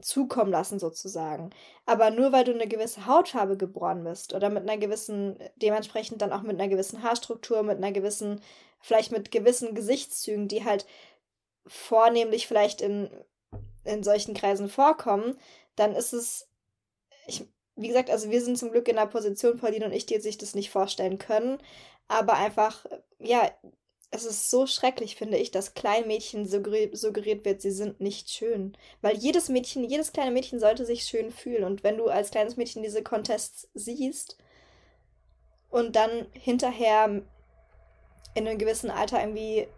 [0.00, 1.50] zukommen lassen sozusagen.
[1.84, 6.32] Aber nur weil du eine gewisse Hautfarbe geboren bist oder mit einer gewissen, dementsprechend dann
[6.32, 8.40] auch mit einer gewissen Haarstruktur, mit einer gewissen,
[8.80, 10.86] vielleicht mit gewissen Gesichtszügen, die halt
[11.68, 13.10] vornehmlich vielleicht in,
[13.84, 15.38] in solchen Kreisen vorkommen,
[15.76, 16.48] dann ist es,
[17.26, 17.44] ich,
[17.76, 20.38] wie gesagt, also wir sind zum Glück in der Position, Pauline und ich, die sich
[20.38, 21.58] das nicht vorstellen können,
[22.08, 22.86] aber einfach,
[23.18, 23.50] ja,
[24.10, 28.76] es ist so schrecklich, finde ich, dass Kleinmädchen suggeriert wird, sie sind nicht schön.
[29.02, 31.64] Weil jedes Mädchen, jedes kleine Mädchen sollte sich schön fühlen.
[31.64, 34.38] Und wenn du als kleines Mädchen diese Contests siehst
[35.68, 37.22] und dann hinterher
[38.34, 39.68] in einem gewissen Alter irgendwie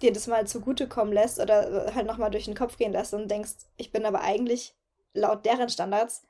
[0.00, 3.52] dir das mal zugutekommen lässt oder halt nochmal durch den Kopf gehen lässt und denkst,
[3.76, 4.74] ich bin aber eigentlich
[5.14, 6.22] laut deren Standards,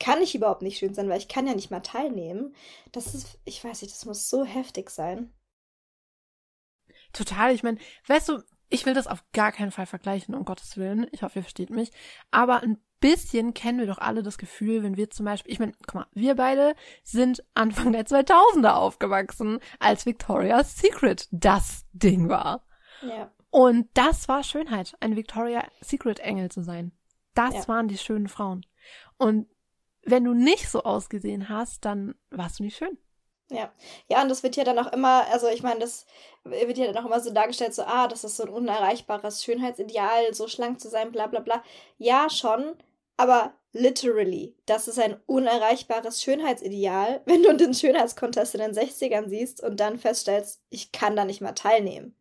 [0.00, 2.54] kann ich überhaupt nicht schön sein, weil ich kann ja nicht mal teilnehmen.
[2.92, 5.32] Das ist, ich weiß nicht, das muss so heftig sein.
[7.12, 10.76] Total, ich meine, weißt du, ich will das auf gar keinen Fall vergleichen, um Gottes
[10.76, 11.06] Willen.
[11.10, 11.90] Ich hoffe, ihr versteht mich.
[12.30, 15.72] Aber ein bisschen kennen wir doch alle das Gefühl, wenn wir zum Beispiel, ich meine,
[15.86, 22.67] guck mal, wir beide sind Anfang der 2000er aufgewachsen, als Victoria's Secret das Ding war.
[23.02, 23.30] Ja.
[23.50, 26.92] Und das war Schönheit, ein Victoria Secret Engel zu sein.
[27.34, 27.68] Das Ja.
[27.68, 28.66] waren die schönen Frauen.
[29.16, 29.46] Und
[30.02, 32.98] wenn du nicht so ausgesehen hast, dann warst du nicht schön.
[33.50, 33.72] Ja.
[34.08, 36.04] Ja, und das wird ja dann auch immer, also ich meine, das
[36.44, 40.34] wird ja dann auch immer so dargestellt, so, ah, das ist so ein unerreichbares Schönheitsideal,
[40.34, 41.62] so schlank zu sein, bla bla bla.
[41.96, 42.76] Ja, schon,
[43.16, 49.62] aber literally, das ist ein unerreichbares Schönheitsideal, wenn du den Schönheitskontest in den 60ern siehst
[49.62, 52.14] und dann feststellst, ich kann da nicht mal teilnehmen.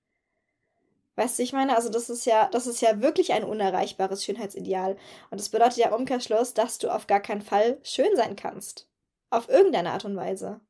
[1.18, 4.98] Weißt du, ich meine, also das ist ja, das ist ja wirklich ein unerreichbares Schönheitsideal.
[5.32, 8.88] Und das bedeutet ja im Umkehrschluss, dass du auf gar keinen Fall schön sein kannst.
[9.32, 10.62] Auf irgendeine Art und Weise.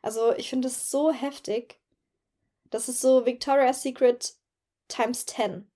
[0.00, 1.80] Also ich finde es so heftig.
[2.70, 4.36] Das ist so Victoria's Secret
[4.86, 5.68] times 10.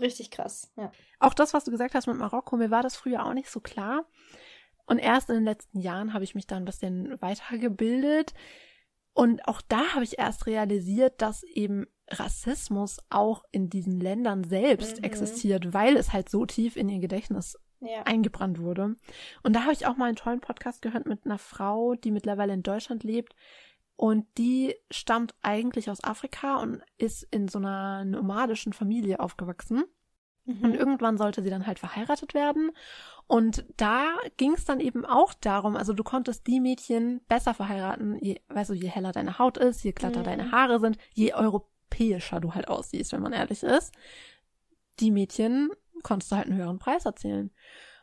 [0.00, 0.90] Richtig krass, ja.
[1.20, 3.60] Auch das, was du gesagt hast mit Marokko, mir war das früher auch nicht so
[3.60, 4.08] klar.
[4.86, 8.34] Und erst in den letzten Jahren habe ich mich da ein bisschen weitergebildet.
[9.12, 14.98] Und auch da habe ich erst realisiert, dass eben Rassismus auch in diesen Ländern selbst
[14.98, 15.04] Mhm.
[15.04, 18.02] existiert, weil es halt so tief in ihr Gedächtnis Ja.
[18.04, 18.96] eingebrannt wurde.
[19.42, 22.52] Und da habe ich auch mal einen tollen Podcast gehört mit einer Frau, die mittlerweile
[22.54, 23.34] in Deutschland lebt.
[23.96, 29.84] Und die stammt eigentlich aus Afrika und ist in so einer nomadischen Familie aufgewachsen.
[30.46, 30.74] Und Mhm.
[30.74, 32.70] irgendwann sollte sie dann halt verheiratet werden.
[33.26, 34.06] Und da
[34.38, 38.70] ging es dann eben auch darum, also du konntest die Mädchen besser verheiraten, je, weißt
[38.70, 40.24] du, je heller deine Haut ist, je glatter Mhm.
[40.24, 41.68] deine Haare sind, je europäischer
[41.98, 43.94] du halt aussiehst, wenn man ehrlich ist.
[45.00, 45.70] Die Mädchen
[46.02, 47.50] konntest du halt einen höheren Preis erzählen.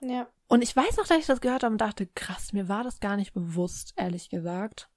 [0.01, 0.27] Ja.
[0.47, 2.99] Und ich weiß noch, dass ich das gehört habe und dachte, krass, mir war das
[2.99, 4.89] gar nicht bewusst, ehrlich gesagt,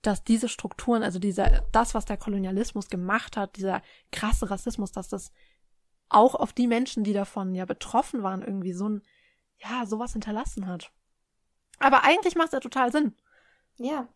[0.00, 5.08] dass diese Strukturen, also dieser, das, was der Kolonialismus gemacht hat, dieser krasse Rassismus, dass
[5.08, 5.32] das
[6.08, 9.02] auch auf die Menschen, die davon ja betroffen waren, irgendwie so ein,
[9.58, 10.90] ja, sowas hinterlassen hat.
[11.78, 13.14] Aber eigentlich macht es ja total Sinn.
[13.76, 14.08] Ja.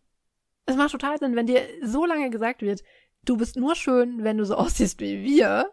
[0.65, 2.83] Es macht total Sinn, wenn dir so lange gesagt wird,
[3.29, 5.71] du bist nur schön, wenn du so aussiehst wie wir,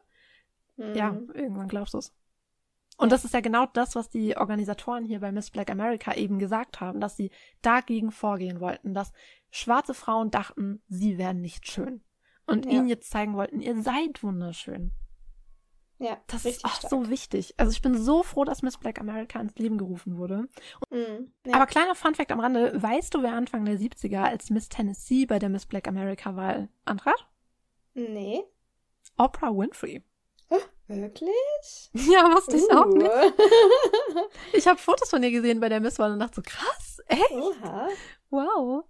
[0.76, 0.94] Mhm.
[0.96, 2.12] ja, irgendwann glaubst du es.
[2.96, 6.38] Und das ist ja genau das, was die Organisatoren hier bei Miss Black America eben
[6.40, 7.30] gesagt haben, dass sie
[7.62, 9.12] dagegen vorgehen wollten, dass
[9.50, 12.02] schwarze Frauen dachten, sie wären nicht schön.
[12.46, 12.72] Und Ja.
[12.72, 14.90] ihnen jetzt zeigen wollten, ihr seid wunderschön.
[15.98, 16.18] Ja.
[16.26, 16.90] Das ist auch stark.
[16.90, 17.55] so wichtig.
[17.57, 20.48] Also ich bin so froh, dass Miss Black America ins Leben gerufen wurde.
[20.90, 21.32] Mhm.
[21.46, 21.55] Ja.
[21.55, 25.38] Aber kleiner Funfact am Rande, weißt du, wer Anfang der 70er als Miss Tennessee bei
[25.38, 27.28] der Miss Black America Wahl antrat?
[27.95, 28.42] Nee.
[29.16, 30.03] Oprah Winfrey.
[30.86, 31.90] Wirklich?
[31.95, 32.97] Ja, wusste ich auch Uh.
[32.97, 33.11] nicht.
[34.53, 37.30] Ich habe Fotos von ihr gesehen bei der Misswahl und dachte so, krass, echt?
[37.32, 37.88] Oha.
[38.30, 38.84] Wow.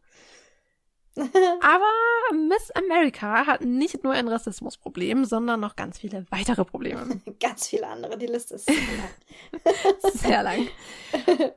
[1.17, 1.87] Aber
[2.33, 7.21] Miss America hat nicht nur ein Rassismusproblem, sondern noch ganz viele weitere Probleme.
[7.39, 8.19] Ganz viele andere.
[8.19, 10.13] Die Liste ist sehr lang.
[10.13, 10.69] Sehr lang.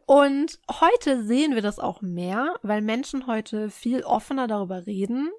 [0.06, 5.32] Und heute sehen wir das auch mehr, weil Menschen heute viel offener darüber reden,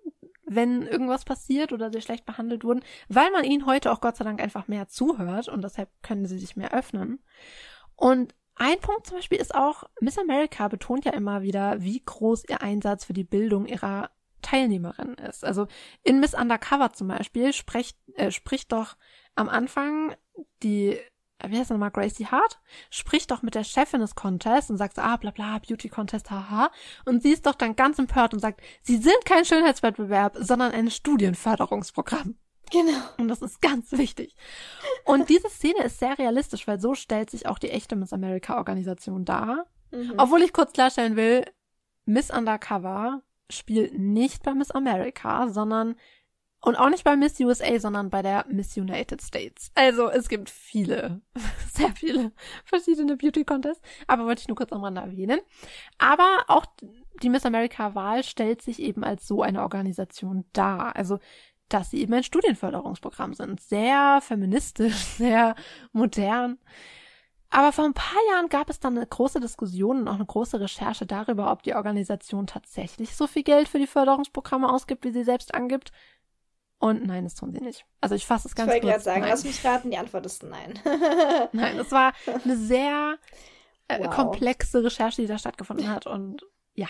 [0.48, 4.24] wenn irgendwas passiert oder sie schlecht behandelt wurden, weil man ihnen heute auch Gott sei
[4.24, 7.20] Dank einfach mehr zuhört und deshalb können sie sich mehr öffnen.
[7.96, 12.44] Und ein Punkt zum Beispiel ist auch, Miss America betont ja immer wieder, wie groß
[12.48, 14.10] ihr Einsatz für die Bildung ihrer
[14.42, 15.44] Teilnehmerinnen ist.
[15.44, 15.68] Also
[16.02, 18.96] in Miss Undercover zum Beispiel spricht, äh, spricht doch
[19.34, 20.14] am Anfang
[20.62, 20.98] die,
[21.46, 22.58] wie heißt nochmal, Gracie Hart,
[22.90, 26.30] spricht doch mit der Chefin des Contests und sagt so, ah, bla bla, Beauty Contest,
[26.30, 26.70] haha.
[27.04, 30.90] Und sie ist doch dann ganz empört und sagt, sie sind kein Schönheitswettbewerb, sondern ein
[30.90, 32.36] Studienförderungsprogramm.
[32.70, 32.98] Genau.
[33.16, 34.34] Und das ist ganz wichtig.
[35.04, 38.58] Und diese Szene ist sehr realistisch, weil so stellt sich auch die echte Miss America
[38.58, 39.66] Organisation dar.
[39.90, 40.14] Mhm.
[40.16, 41.44] Obwohl ich kurz klarstellen will,
[42.04, 45.96] Miss Undercover spielt nicht bei Miss America, sondern
[46.60, 49.70] und auch nicht bei Miss USA, sondern bei der Miss United States.
[49.74, 51.20] Also es gibt viele,
[51.72, 52.32] sehr viele
[52.64, 55.40] verschiedene Beauty Contests, aber wollte ich nur kurz am Rande erwähnen.
[55.98, 56.66] Aber auch
[57.22, 60.96] die Miss America Wahl stellt sich eben als so eine Organisation dar.
[60.96, 61.18] Also
[61.68, 63.60] dass sie eben ein Studienförderungsprogramm sind.
[63.60, 65.54] Sehr feministisch, sehr
[65.92, 66.58] modern.
[67.50, 70.60] Aber vor ein paar Jahren gab es dann eine große Diskussion und auch eine große
[70.60, 75.24] Recherche darüber, ob die Organisation tatsächlich so viel Geld für die Förderungsprogramme ausgibt, wie sie
[75.24, 75.92] selbst angibt.
[76.80, 77.84] Und nein, das tun sie nicht.
[78.00, 78.92] Also ich fasse es Ich ganz wollte kurz.
[78.92, 79.30] gerade sagen, nein.
[79.30, 80.78] lass mich raten, die Antwort ist nein.
[81.52, 82.12] Nein, es war
[82.44, 83.18] eine sehr
[83.88, 84.14] äh, Wow.
[84.14, 86.06] komplexe Recherche, die da stattgefunden hat.
[86.06, 86.44] Und
[86.74, 86.88] ja,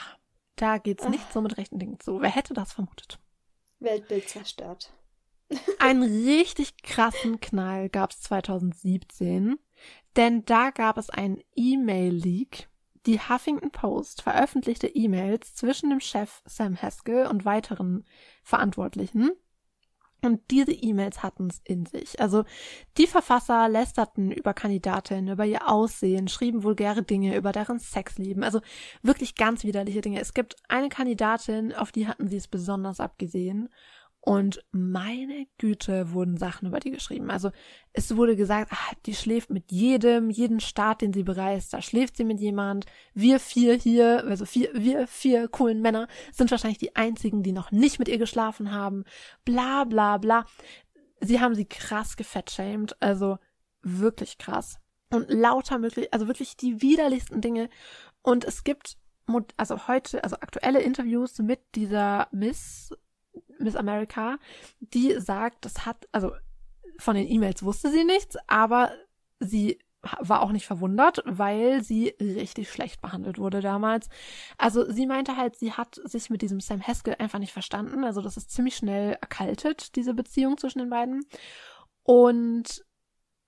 [0.56, 1.08] da geht's Ah.
[1.08, 2.20] nicht so mit rechten Dingen zu.
[2.20, 3.18] Wer hätte das vermutet?
[3.80, 4.92] Weltbild zerstört.
[5.78, 9.58] Einen richtig krassen Knall gab es 2017,
[10.16, 12.68] denn da gab es einen E-Mail-Leak.
[13.06, 18.04] Die Huffington Post veröffentlichte E-Mails zwischen dem Chef Sam Haskell und weiteren
[18.42, 19.30] Verantwortlichen.
[20.20, 22.20] Und diese E-Mails hatten es in sich.
[22.20, 22.44] Also
[22.96, 28.42] die Verfasser lästerten über Kandidatinnen, über ihr Aussehen, schrieben vulgäre Dinge über deren Sexleben.
[28.42, 28.60] Also
[29.02, 30.20] wirklich ganz widerliche Dinge.
[30.20, 33.68] Es gibt eine Kandidatin, auf die hatten sie es besonders abgesehen.
[34.20, 37.30] Und meine Güte wurden Sachen über die geschrieben.
[37.30, 37.50] Also
[37.92, 42.16] es wurde gesagt, ach, die schläft mit jedem, jeden Staat, den sie bereist, da schläft
[42.16, 42.84] sie mit jemand.
[43.14, 47.70] Wir vier hier, also vier, wir vier coolen Männer sind wahrscheinlich die einzigen, die noch
[47.70, 49.04] nicht mit ihr geschlafen haben.
[49.44, 50.44] Bla bla bla.
[51.20, 53.38] Sie haben sie krass gefettshamed, also
[53.82, 54.78] wirklich krass.
[55.10, 57.70] Und lauter möglich, also wirklich die widerlichsten Dinge.
[58.22, 58.98] Und es gibt
[59.56, 62.90] also heute, also aktuelle Interviews mit dieser Miss
[63.58, 64.38] Miss America,
[64.80, 66.32] die sagt, das hat, also
[66.98, 68.92] von den E-Mails wusste sie nichts, aber
[69.40, 69.78] sie
[70.20, 74.08] war auch nicht verwundert, weil sie richtig schlecht behandelt wurde damals.
[74.56, 78.04] Also sie meinte halt, sie hat sich mit diesem Sam Haskell einfach nicht verstanden.
[78.04, 81.24] Also das ist ziemlich schnell erkaltet, diese Beziehung zwischen den beiden.
[82.04, 82.84] Und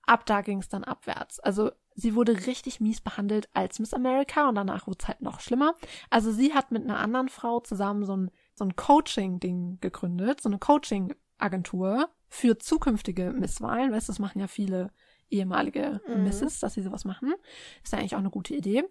[0.03, 1.39] ab da ging es dann abwärts.
[1.39, 5.39] Also sie wurde richtig mies behandelt als Miss America und danach wurde es halt noch
[5.39, 5.73] schlimmer.
[6.09, 8.31] Also sie hat mit einer anderen Frau zusammen so ein
[8.61, 13.91] so ein Coaching-Ding gegründet, so eine Coaching-Agentur für zukünftige Misswahlen.
[13.91, 14.91] Weißt du, das machen ja viele
[15.31, 16.25] ehemalige mhm.
[16.25, 17.33] Misses, dass sie sowas machen.
[17.83, 18.83] Ist ja eigentlich auch eine gute Idee.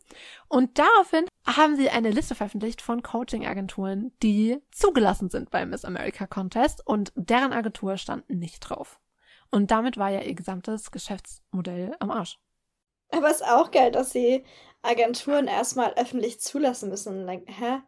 [0.49, 6.27] Und daraufhin haben sie eine Liste veröffentlicht von Coaching-Agenturen, die zugelassen sind beim Miss America
[6.27, 8.99] Contest und deren Agentur stand nicht drauf.
[9.53, 12.41] Und damit war ja ihr gesamtes Geschäftsmodell am Arsch.
[13.13, 14.45] Aber es ist auch geil, dass sie
[14.83, 17.25] Agenturen erstmal öffentlich zulassen müssen.
[17.25, 17.83] Like, hä?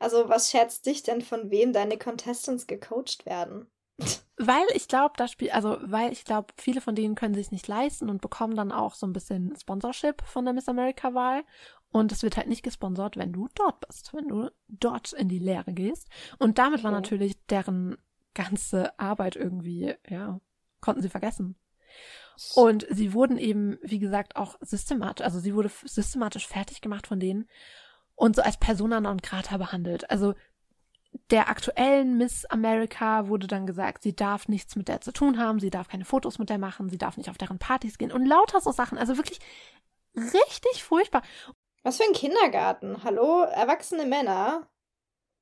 [0.00, 3.70] Also, was schätzt dich denn, von wem deine Contestants gecoacht werden?
[4.38, 7.68] Weil ich glaube, das Spiel, also weil ich glaube, viele von denen können sich nicht
[7.68, 11.44] leisten und bekommen dann auch so ein bisschen Sponsorship von der Miss America Wahl.
[11.92, 15.38] Und es wird halt nicht gesponsert, wenn du dort bist, wenn du dort in die
[15.38, 16.08] Lehre gehst.
[16.38, 17.00] Und damit war okay.
[17.02, 17.98] natürlich deren
[18.32, 20.40] ganze Arbeit irgendwie, ja,
[20.80, 21.56] konnten sie vergessen.
[22.54, 27.20] Und sie wurden eben, wie gesagt, auch systematisch, also sie wurde systematisch fertig gemacht von
[27.20, 27.46] denen
[28.20, 30.10] und so als Persona non grata behandelt.
[30.10, 30.34] Also
[31.30, 35.58] der aktuellen Miss America wurde dann gesagt, sie darf nichts mit der zu tun haben,
[35.58, 38.26] sie darf keine Fotos mit der machen, sie darf nicht auf deren Partys gehen und
[38.26, 38.98] lauter so Sachen.
[38.98, 39.40] Also wirklich
[40.14, 41.22] richtig furchtbar.
[41.82, 43.02] Was für ein Kindergarten?
[43.04, 44.68] Hallo, erwachsene Männer,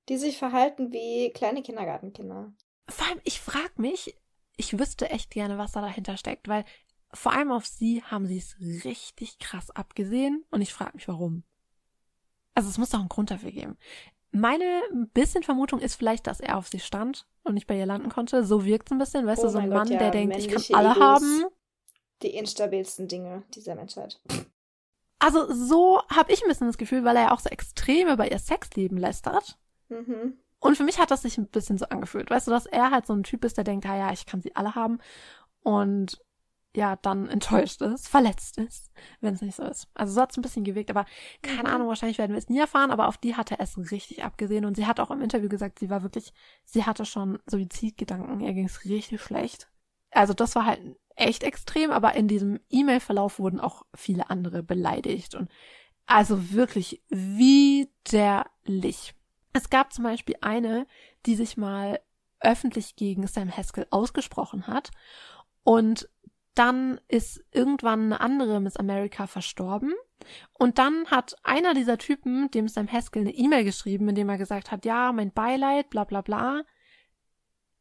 [0.09, 2.52] die sich verhalten wie kleine Kindergartenkinder.
[2.88, 4.16] Vor allem, ich frag mich,
[4.56, 6.64] ich wüsste echt gerne, was da dahinter steckt, weil
[7.12, 11.42] vor allem auf sie haben sie es richtig krass abgesehen und ich frage mich, warum.
[12.59, 13.78] Also es muss doch einen Grund dafür geben.
[14.32, 14.82] Meine
[15.14, 18.43] bisschen Vermutung ist vielleicht, dass er auf sie stand und nicht bei ihr landen konnte.
[18.43, 20.48] So wirkt es ein bisschen, weißt oh du, so ein Mann, ja, der denkt, ich
[20.48, 21.44] kann alle Egos, haben.
[22.22, 24.20] Die instabilsten Dinge dieser Menschheit.
[25.20, 28.28] Also so habe ich ein bisschen das Gefühl, weil er ja auch so extrem über
[28.28, 29.56] ihr Sexleben lästert.
[29.89, 30.36] Mhm.
[30.59, 32.28] Und für mich hat das sich ein bisschen so angefühlt.
[32.28, 34.43] Weißt du, dass er halt so ein Typ ist, der denkt, ah ja, ich kann
[34.43, 34.98] sie alle haben.
[35.62, 36.20] Und
[36.76, 38.90] ja dann enttäuscht ist, verletzt ist,
[39.20, 39.88] wenn es nicht so ist.
[39.94, 41.06] Also so hat es ein bisschen gewirkt, aber
[41.42, 41.74] keine mhm.
[41.74, 44.76] Ahnung, wahrscheinlich werden wir es nie erfahren, aber auf die hatte es richtig abgesehen und
[44.76, 46.32] sie hat auch im Interview gesagt, sie war wirklich,
[46.64, 49.68] sie hatte schon Suizidgedanken, ihr ging es richtig schlecht.
[50.10, 50.80] Also das war halt
[51.16, 55.50] echt extrem, aber in diesem E-Mail-Verlauf wurden auch viele andere beleidigt und
[56.06, 59.14] also wirklich widerlich.
[59.52, 60.86] Es gab zum Beispiel eine,
[61.26, 62.00] die sich mal
[62.40, 64.90] öffentlich gegen Sam Haskell ausgesprochen hat
[65.64, 66.08] und
[66.59, 69.94] dann ist irgendwann eine andere Miss America verstorben.
[70.52, 74.39] Und dann hat einer dieser Typen dem Sam Haskell eine E-Mail geschrieben, in dem er
[74.39, 76.62] gesagt hat, ja, mein Beileid, bla bla bla.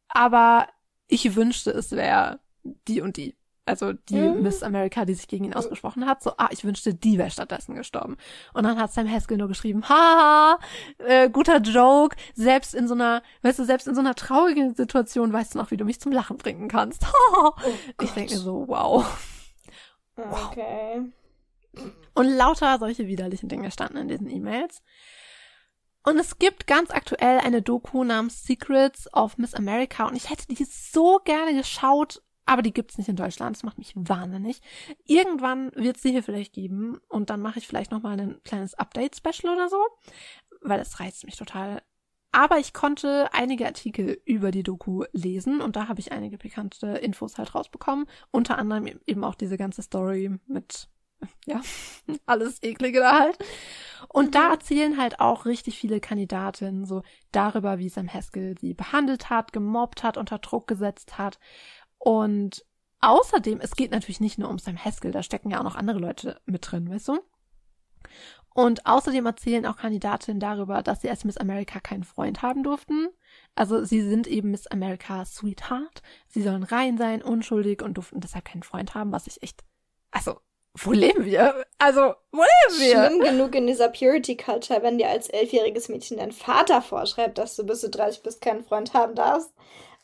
[0.08, 0.68] Aber
[1.08, 3.36] ich wünschte, es wäre die und die.
[3.68, 4.44] Also die mhm.
[4.44, 7.76] Miss America, die sich gegen ihn ausgesprochen hat, so, ah, ich wünschte, die wäre stattdessen
[7.76, 8.18] gestorben.
[8.53, 10.60] Und dann hat Sam Haskell nur geschrieben, haha,
[10.99, 15.34] äh, guter Joke, selbst in so einer, weißt du, selbst in so einer traurigen Situation
[15.34, 17.06] weißt du noch, wie du mich zum Lachen bringen kannst.
[17.34, 17.52] oh
[18.02, 19.06] ich denke mir so, wow.
[20.15, 20.48] wow.
[20.48, 21.11] Okay.
[22.14, 24.81] Und lauter solche widerlichen Dinge standen in diesen E-Mails.
[26.07, 30.48] Und es gibt ganz aktuell eine Doku namens Secrets of Miss America und ich hätte
[30.48, 33.56] die so gerne geschaut, aber die gibt's nicht in Deutschland.
[33.56, 34.61] Das macht mich wahnsinnig.
[35.06, 38.74] Irgendwann wird sie hier vielleicht geben und dann mache ich vielleicht noch mal ein kleines
[38.74, 39.84] Update-Special oder so,
[40.61, 41.84] weil es reizt mich total.
[42.32, 46.88] Aber ich konnte einige Artikel über die Doku lesen und da habe ich einige pikante
[46.88, 48.06] Infos halt rausbekommen.
[48.32, 50.88] Unter anderem eben auch diese ganze Story mit,
[51.45, 51.61] ja,
[52.26, 53.38] alles Eklige da halt.
[54.07, 54.32] Und mhm.
[54.32, 57.02] da erzählen halt auch richtig viele Kandidatinnen so
[57.34, 61.40] darüber, wie Sam Haskell sie behandelt hat, gemobbt hat, unter Druck gesetzt hat
[62.08, 62.64] und
[63.02, 66.00] außerdem, es geht natürlich nicht nur um Sam Haskell, da stecken ja auch noch andere
[66.00, 67.20] Leute mit drin, weißt du?
[68.56, 73.10] Und außerdem erzählen auch Kandidatinnen darüber, dass sie als Miss America keinen Freund haben durften.
[73.56, 76.02] Also sie sind eben Miss America Sweetheart.
[76.30, 79.66] Sie sollen rein sein, unschuldig und durften deshalb keinen Freund haben, was ich echt.
[80.12, 80.40] Also,
[80.76, 81.66] wo leben wir?
[81.78, 83.06] Also, wo leben wir?
[83.06, 87.58] Schlimm genug in dieser Purity Culture, wenn dir als elfjähriges Mädchen dein Vater vorschreibt, dass
[87.58, 89.52] du bis du 30 bist keinen Freund haben darfst.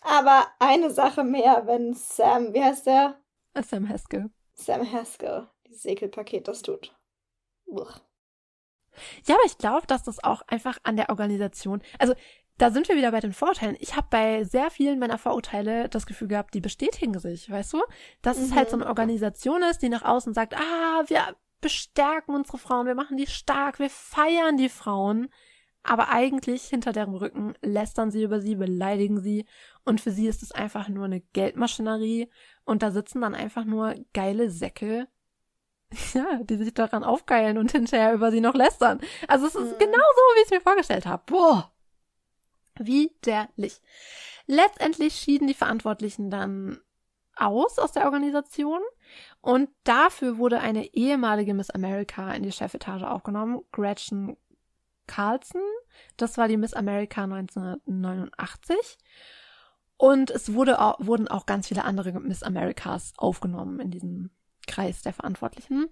[0.03, 3.19] Aber eine Sache mehr, wenn Sam, wie heißt der?
[3.61, 4.29] Sam Haskell.
[4.53, 6.95] Sam Haskell, dieses Ekelpaket das tut.
[7.65, 7.99] Uch.
[9.25, 12.13] Ja, aber ich glaube, dass das auch einfach an der Organisation, also
[12.57, 13.75] da sind wir wieder bei den Vorurteilen.
[13.79, 17.81] Ich habe bei sehr vielen meiner Vorurteile das Gefühl gehabt, die bestätigen sich, weißt du?
[18.21, 18.43] Dass mhm.
[18.43, 22.85] es halt so eine Organisation ist, die nach außen sagt, ah, wir bestärken unsere Frauen,
[22.85, 25.29] wir machen die stark, wir feiern die Frauen.
[25.83, 29.45] Aber eigentlich hinter deren Rücken lästern sie über sie, beleidigen sie.
[29.83, 32.29] Und für sie ist es einfach nur eine Geldmaschinerie.
[32.63, 35.07] Und da sitzen dann einfach nur geile Säcke,
[36.13, 39.01] ja, die sich daran aufgeilen und hinterher über sie noch lästern.
[39.27, 39.79] Also es ist mhm.
[39.79, 41.23] genau so, wie ich es mir vorgestellt habe.
[41.25, 41.71] Boah.
[42.79, 43.81] Widerlich.
[44.47, 46.79] Letztendlich schieden die Verantwortlichen dann
[47.35, 48.81] aus aus der Organisation
[49.41, 54.37] und dafür wurde eine ehemalige Miss America in die Chefetage aufgenommen, Gretchen
[55.07, 55.61] Carlson.
[56.17, 58.97] Das war die Miss America 1989.
[59.97, 64.31] Und es wurde auch, wurden auch ganz viele andere Miss Americas aufgenommen in diesem
[64.67, 65.89] Kreis der Verantwortlichen.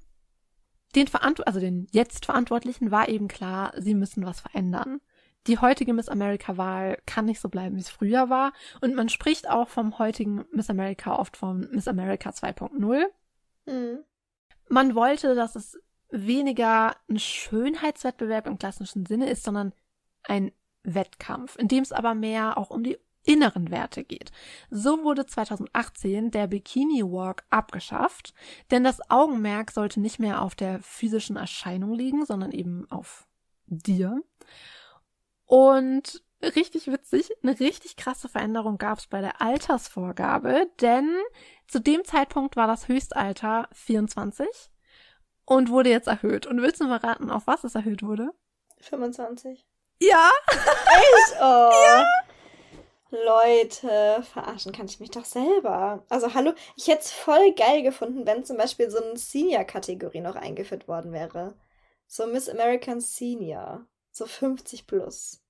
[0.96, 5.00] Den Verantw also den jetzt Verantwortlichen war eben klar, sie müssen was verändern.
[5.48, 8.54] Die heutige Miss America-Wahl kann nicht so bleiben, wie es früher war.
[8.82, 13.06] Und man spricht auch vom heutigen Miss America oft vom Miss America 2.0.
[13.66, 14.00] Mhm.
[14.70, 15.80] Man wollte, dass es
[16.12, 19.74] weniger ein Schönheitswettbewerb im klassischen Sinne ist, sondern
[20.24, 20.52] ein
[20.84, 24.32] Wettkampf, in dem es aber mehr auch um die inneren Werte geht.
[24.70, 28.34] So wurde 2018 der Bikini Walk abgeschafft,
[28.72, 33.28] denn das Augenmerk sollte nicht mehr auf der physischen Erscheinung liegen, sondern eben auf
[33.68, 34.22] dir.
[35.46, 41.10] Und richtig witzig, eine richtig krasse Veränderung gab es bei der Altersvorgabe, denn
[41.68, 44.71] zu dem Zeitpunkt war das Höchstalter 24
[45.46, 46.48] und wurde jetzt erhöht.
[46.48, 48.32] Und willst du mal raten, auf was es erhöht wurde?
[48.82, 49.66] 25.
[50.00, 50.30] Ja.
[50.50, 51.38] Echt?
[51.42, 51.72] Oh.
[51.72, 52.06] Ja.
[53.12, 56.06] Leute, verarschen kann ich mich doch selber.
[56.08, 60.36] Also hallo, ich hätte es voll geil gefunden, wenn zum Beispiel so eine Senior-Kategorie noch
[60.38, 61.56] eingeführt worden wäre.
[62.08, 63.86] So Miss American Senior.
[64.12, 65.44] So 50 plus.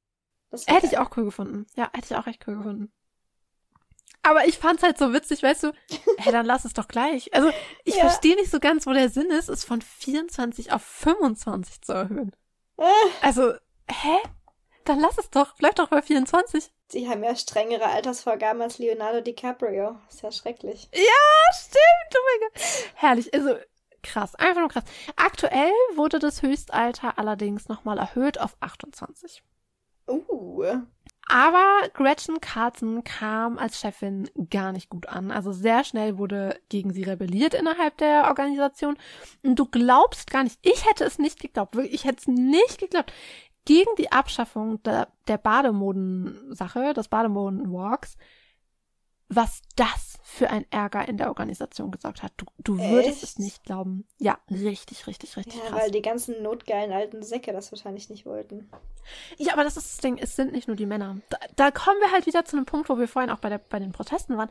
[0.65, 1.67] Hätte ich auch cool gefunden.
[1.75, 2.91] Ja, hätte ich auch echt cool gefunden.
[4.23, 5.71] Aber ich fand's halt so witzig, weißt du,
[6.17, 7.33] hä, dann lass es doch gleich.
[7.33, 7.51] Also,
[7.83, 8.01] ich ja.
[8.01, 12.31] verstehe nicht so ganz, wo der Sinn ist, es von 24 auf 25 zu erhöhen.
[12.77, 12.83] Äh.
[13.21, 13.53] Also,
[13.87, 14.17] hä?
[14.85, 15.55] Dann lass es doch.
[15.55, 16.71] Bleib doch bei 24.
[16.93, 19.97] Die haben ja strengere Altersvorgaben als Leonardo DiCaprio.
[20.09, 20.89] Ist ja schrecklich.
[20.93, 22.15] Ja, stimmt.
[22.15, 22.63] Oh mein Gott.
[22.95, 23.33] Herrlich.
[23.33, 23.55] Also,
[24.03, 24.35] krass.
[24.35, 24.83] Einfach nur krass.
[25.15, 29.43] Aktuell wurde das Höchstalter allerdings nochmal erhöht auf 28.
[30.07, 30.81] Uh.
[31.27, 35.31] Aber Gretchen Carlson kam als Chefin gar nicht gut an.
[35.31, 38.97] Also sehr schnell wurde gegen sie rebelliert innerhalb der Organisation.
[39.43, 43.13] Und du glaubst gar nicht, ich hätte es nicht geglaubt, ich hätte es nicht geglaubt
[43.65, 48.17] gegen die Abschaffung der, der Bademodensache, des Bademodenwalks,
[49.29, 52.31] was das für ein Ärger in der Organisation gesorgt hat.
[52.37, 54.05] Du, du würdest es nicht glauben.
[54.19, 55.81] Ja, richtig, richtig, richtig ja, krass.
[55.81, 58.69] weil die ganzen notgeilen alten Säcke das wahrscheinlich nicht wollten.
[59.37, 61.17] Ja, aber das ist das Ding, es sind nicht nur die Männer.
[61.29, 63.57] Da, da kommen wir halt wieder zu einem Punkt, wo wir vorhin auch bei, der,
[63.57, 64.49] bei den Protesten waren.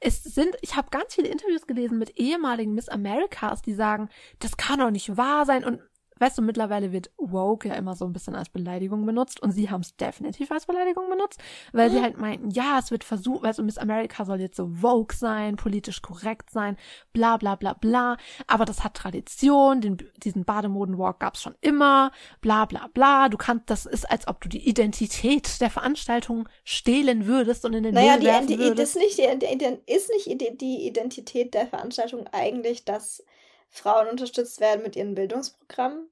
[0.00, 4.08] Es sind, ich habe ganz viele Interviews gelesen mit ehemaligen Miss Americas, die sagen,
[4.40, 5.80] das kann doch nicht wahr sein und
[6.22, 9.70] Weißt du, mittlerweile wird woke ja immer so ein bisschen als Beleidigung benutzt und sie
[9.70, 11.40] haben es definitiv als Beleidigung benutzt,
[11.72, 14.68] weil sie halt meinten, ja, es wird versucht, weißt du, Miss America soll jetzt so
[14.80, 16.76] woke sein, politisch korrekt sein,
[17.12, 22.66] bla bla bla bla, aber das hat Tradition, den, diesen Bademodenwalk gab's schon immer, bla
[22.66, 27.64] bla bla, du kannst, das ist, als ob du die Identität der Veranstaltung stehlen würdest
[27.64, 28.94] und in den naja, Müll werfen die, würdest.
[28.94, 33.24] Ist nicht, die, ist nicht die Identität der Veranstaltung eigentlich, dass
[33.72, 36.10] Frauen unterstützt werden mit ihren Bildungsprogrammen?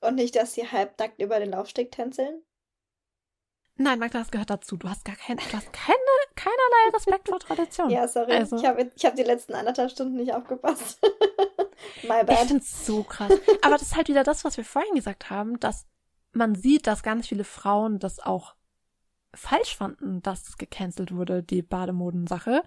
[0.00, 2.42] Und nicht, dass sie halbnackt über den Laufsteg tänzeln?
[3.76, 4.76] Nein, Magda, das gehört dazu.
[4.76, 5.96] Du hast gar kein, du hast keine,
[6.34, 7.90] keinerlei Respekt vor Tradition.
[7.90, 8.32] Ja, sorry.
[8.32, 8.56] Also.
[8.56, 11.00] Ich habe ich hab die letzten anderthalb Stunden nicht aufgepasst.
[12.02, 12.42] My bad.
[12.42, 13.32] Ich find's so krass.
[13.62, 15.86] Aber das ist halt wieder das, was wir vorhin gesagt haben, dass
[16.32, 18.56] man sieht, dass ganz viele Frauen das auch
[19.32, 22.62] falsch fanden, dass es gecancelt wurde, die Bademodensache.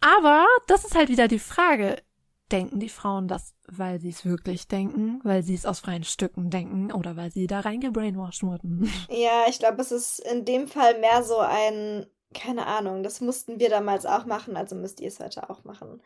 [0.00, 1.96] Aber das ist halt wieder die Frage
[2.52, 6.50] denken die Frauen das, weil sie es wirklich denken, weil sie es aus freien Stücken
[6.50, 8.90] denken oder weil sie da reingebrainwashed wurden.
[9.08, 13.58] Ja, ich glaube, es ist in dem Fall mehr so ein, keine Ahnung, das mussten
[13.58, 16.00] wir damals auch machen, also müsst ihr es heute auch machen.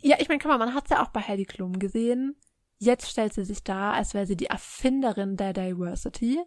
[0.00, 2.36] Ja, ich meine, guck mal, man hat es ja auch bei Heidi Klum gesehen.
[2.78, 6.40] Jetzt stellt sie sich da, als wäre sie die Erfinderin der Diversity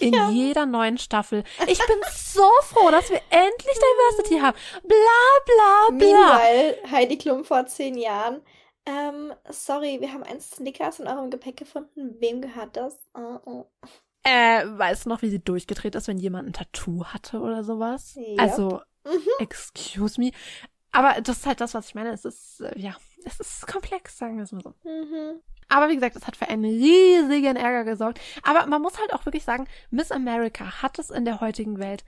[0.00, 0.30] in ja.
[0.30, 1.44] jeder neuen Staffel.
[1.66, 4.56] Ich bin so froh, dass wir endlich Diversity haben.
[4.82, 4.96] Bla
[5.46, 6.06] bla bla.
[6.06, 8.42] Meanwhile, Heidi Klum vor zehn Jahren.
[8.86, 12.16] Ähm, sorry, wir haben einen Snickers in eurem Gepäck gefunden.
[12.20, 12.98] Wem gehört das?
[13.14, 13.66] Oh, oh.
[14.24, 18.14] Äh, weißt du noch, wie sie durchgedreht ist, wenn jemand ein Tattoo hatte oder sowas?
[18.16, 18.42] Ja.
[18.42, 19.28] Also, Mhm.
[19.38, 20.32] excuse me.
[20.94, 22.12] Aber das ist halt das, was ich meine.
[22.12, 24.74] Es ist, äh, ja, es ist komplex, sagen wir es mal so.
[24.84, 25.40] Mhm.
[25.68, 28.20] Aber wie gesagt, es hat für einen riesigen Ärger gesorgt.
[28.44, 32.04] Aber man muss halt auch wirklich sagen, Miss America hat es in der heutigen Welt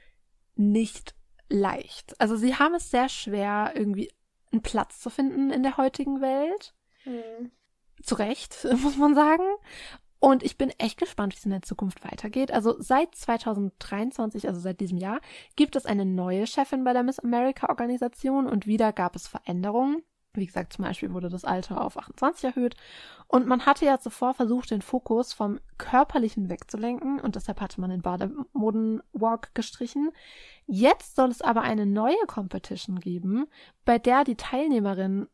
[0.54, 1.16] nicht
[1.48, 2.18] leicht.
[2.20, 4.12] Also sie haben es sehr schwer, irgendwie
[4.52, 6.72] einen Platz zu finden in der heutigen Welt.
[7.04, 7.50] Mhm.
[8.02, 9.44] Zu Recht, muss man sagen.
[10.26, 12.50] Und ich bin echt gespannt, wie es in der Zukunft weitergeht.
[12.50, 15.20] Also seit 2023, also seit diesem Jahr,
[15.54, 20.02] gibt es eine neue Chefin bei der Miss America Organisation und wieder gab es Veränderungen.
[20.32, 22.74] Wie gesagt, zum Beispiel wurde das Alter auf 28 erhöht.
[23.28, 27.90] Und man hatte ja zuvor versucht, den Fokus vom Körperlichen wegzulenken und deshalb hatte man
[27.90, 30.10] den Bademodenwalk gestrichen.
[30.66, 33.46] Jetzt soll es aber eine neue Competition geben,
[33.84, 35.28] bei der die Teilnehmerinnen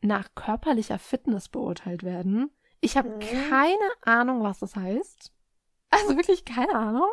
[0.00, 2.50] nach körperlicher Fitness beurteilt werden.
[2.80, 3.20] Ich habe Mhm.
[3.20, 5.32] keine Ahnung, was das heißt.
[5.90, 7.08] Also wirklich keine Ahnung.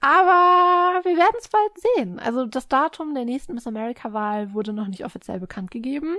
[0.00, 2.18] Aber wir werden es bald sehen.
[2.18, 6.16] Also das Datum der nächsten Miss America-Wahl wurde noch nicht offiziell bekannt gegeben.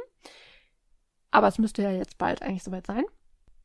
[1.32, 3.03] Aber es müsste ja jetzt bald eigentlich soweit sein.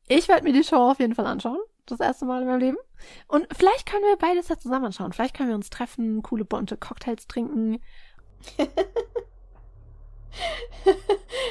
[0.09, 1.59] Ich werde mir die Show auf jeden Fall anschauen.
[1.85, 2.79] Das erste Mal in meinem Leben.
[3.29, 5.13] Und vielleicht können wir beides ja zusammen anschauen.
[5.13, 7.81] Vielleicht können wir uns treffen, coole bunte Cocktails trinken.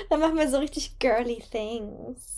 [0.10, 2.35] Dann machen wir so richtig girly things.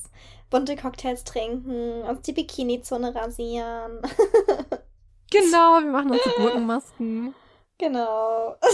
[0.49, 4.01] Bunte Cocktails trinken, uns die Bikini-Zone rasieren.
[5.29, 7.35] Genau, wir machen uns die Gurkenmasken.
[7.77, 8.55] genau.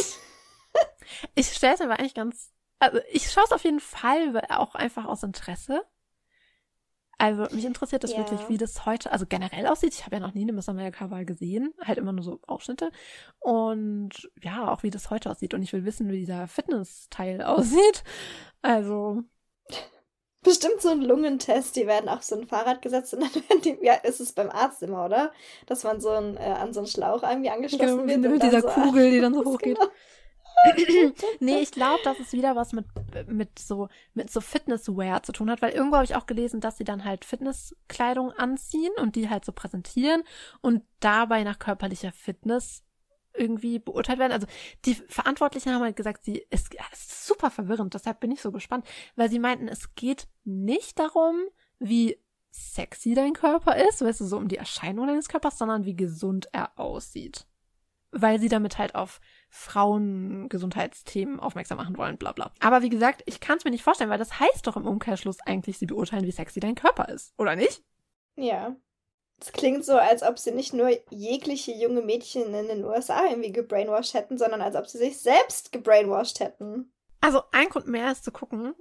[1.35, 2.51] Ich stelle es mir aber eigentlich ganz.
[2.79, 5.81] Also ich schaue es auf jeden Fall, weil auch einfach aus Interesse.
[7.17, 8.17] Also mich interessiert das Ja.
[8.19, 9.93] wirklich, wie das heute, also generell aussieht.
[9.95, 12.91] Ich habe ja noch nie eine Miss America-Wahl gesehen, halt immer nur so Ausschnitte.
[13.39, 15.53] Und ja, auch wie das heute aussieht.
[15.55, 18.03] Und ich will wissen, wie dieser Fitness-Teil aussieht.
[18.61, 19.21] Also,
[20.43, 23.77] Bestimmt so ein Lungentest, die werden auf so ein Fahrrad gesetzt und dann werden die,
[23.81, 25.31] ja, ist es beim Arzt immer, oder?
[25.65, 28.33] Dass man so ein, äh, an so einen Schlauch irgendwie angeschlossen genau, wird.
[28.33, 29.51] mit dieser so, Kugel, die dann so Genau.
[29.53, 29.79] hochgeht.
[31.39, 32.85] nee, ich glaube, dass es wieder was mit,
[33.27, 36.77] mit so, mit so Fitnesswear zu tun hat, weil irgendwo habe ich auch gelesen, dass
[36.77, 40.23] sie dann halt Fitnesskleidung anziehen und die halt so präsentieren
[40.61, 42.83] und dabei nach körperlicher Fitness
[43.33, 44.31] irgendwie beurteilt werden.
[44.31, 44.47] Also
[44.85, 48.85] die Verantwortlichen haben halt gesagt, sie es ist super verwirrend, deshalb bin ich so gespannt,
[49.15, 51.35] weil sie meinten, es geht nicht darum,
[51.79, 52.19] wie
[52.51, 56.49] sexy dein Körper ist, weißt du, so um die Erscheinung deines Körpers, sondern wie gesund
[56.51, 57.47] er aussieht.
[58.11, 59.19] Weil sie damit halt auf
[59.49, 62.51] Frauengesundheitsthemen aufmerksam machen wollen, bla bla.
[62.59, 65.39] Aber wie gesagt, ich kann es mir nicht vorstellen, weil das heißt doch im Umkehrschluss
[65.41, 67.83] eigentlich, sie beurteilen, wie sexy dein Körper ist, oder nicht?
[68.35, 68.75] Ja.
[69.45, 73.51] Es klingt so, als ob sie nicht nur jegliche junge Mädchen in den USA irgendwie
[73.51, 76.93] gebrainwashed hätten, sondern als ob sie sich selbst gebrainwashed hätten.
[77.19, 78.73] Also ein Grund mehr ist zu gucken.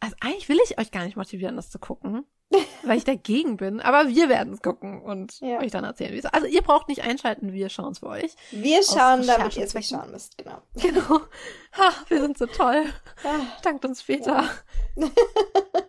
[0.00, 2.24] Also eigentlich will ich euch gar nicht motivieren, das zu gucken,
[2.82, 3.80] weil ich dagegen bin.
[3.80, 5.60] Aber wir werden es gucken und Ja.
[5.60, 8.34] euch dann erzählen, wie es Also ihr braucht nicht einschalten, wir schauen es für euch.
[8.50, 10.60] Wir schauen, damit ihr es nicht schauen müsst, genau.
[10.74, 11.20] Genau.
[11.78, 12.84] Ha, wir sind so toll.
[13.22, 14.44] Ah, Dankt uns später.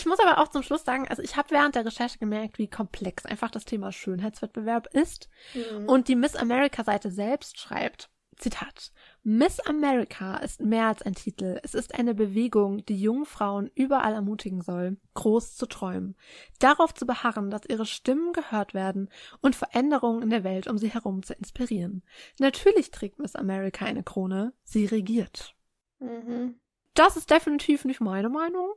[0.00, 2.68] Ich muss aber auch zum Schluss sagen, also ich habe während der Recherche gemerkt, wie
[2.68, 5.28] komplex einfach das Thema Schönheitswettbewerb ist.
[5.52, 5.86] hm.
[5.86, 11.60] Und die Miss America-Seite selbst schreibt, Zitat, Miss America ist mehr als ein Titel.
[11.62, 16.16] Es ist eine Bewegung, die jungen Frauen überall ermutigen soll, groß zu träumen,
[16.58, 19.10] darauf zu beharren, dass ihre Stimmen gehört werden
[19.42, 22.02] und Veränderungen in der Welt um sie herum zu inspirieren.
[22.38, 25.54] Natürlich trägt Miss America eine Krone, sie regiert.
[25.98, 26.58] Mhm.
[26.94, 28.72] Das ist definitiv nicht meine Meinung.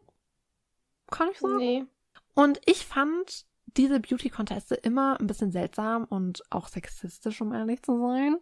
[1.13, 1.57] Kann ich sagen.
[1.57, 1.85] Nee.
[2.33, 3.45] Und ich fand
[3.77, 8.37] diese Beauty-Conteste immer ein bisschen seltsam und auch sexistisch, um ehrlich zu sein.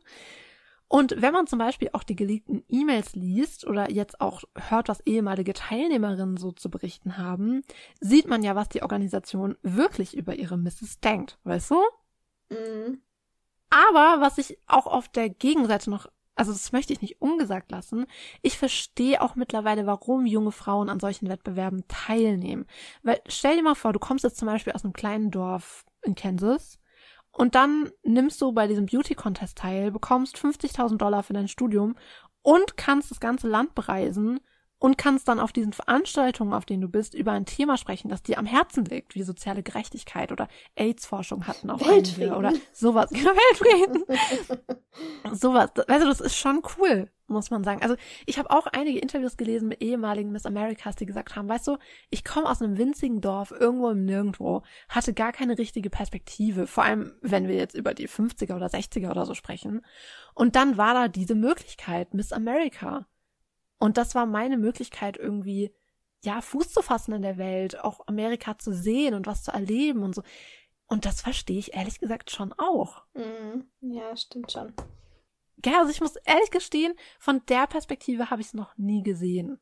[0.88, 5.00] Und wenn man zum Beispiel auch die geleakten E-Mails liest oder jetzt auch hört, was
[5.02, 7.64] ehemalige Teilnehmerinnen so zu berichten haben,
[8.02, 11.82] sieht man ja, was die Organisation wirklich über ihre Misses denkt, weißt du?
[12.50, 13.02] Mhm.
[13.70, 18.06] Aber was ich auch auf der Gegenseite noch, also das möchte ich nicht ungesagt lassen,
[18.42, 22.66] ich verstehe auch mittlerweile, warum junge Frauen an solchen Wettbewerben teilnehmen.
[23.04, 26.16] Weil stell dir mal vor, du kommst jetzt zum Beispiel aus einem kleinen Dorf in
[26.16, 26.80] Kansas
[27.32, 31.96] und dann nimmst du bei diesem Beauty Contest teil, bekommst 50.000 Dollar für dein Studium
[32.42, 34.40] und kannst das ganze Land bereisen
[34.82, 38.24] und kannst dann auf diesen Veranstaltungen, auf denen du bist, über ein Thema sprechen, das
[38.24, 43.12] dir am Herzen liegt, wie soziale Gerechtigkeit oder AIDS-Forschung hatten auch einige oder sowas.
[43.22, 44.04] Genau, Weltfrieden.
[45.34, 45.70] sowas.
[45.88, 47.84] Weißt du, das ist schon cool, muss man sagen.
[47.84, 47.96] Also
[48.26, 51.78] ich habe auch einige Interviews gelesen mit ehemaligen Miss Americas, die gesagt haben, weißt du,
[52.10, 56.86] ich komme aus einem winzigen Dorf, irgendwo im Nirgendwo, hatte gar keine richtige Perspektive, vor
[56.86, 59.86] allem wenn wir jetzt über die 50er oder 60er oder so sprechen.
[60.34, 63.06] Und dann war da diese Möglichkeit, Miss America.
[63.82, 65.74] Und das war meine Möglichkeit irgendwie,
[66.24, 70.04] ja, Fuß zu fassen in der Welt, auch Amerika zu sehen und was zu erleben
[70.04, 70.22] und so.
[70.86, 73.02] Und das verstehe ich ehrlich gesagt schon auch.
[73.16, 73.72] Mhm.
[73.82, 74.72] Ja, stimmt schon.
[75.66, 79.60] Ja, also ich muss ehrlich gestehen, von der Perspektive habe ich es noch nie gesehen.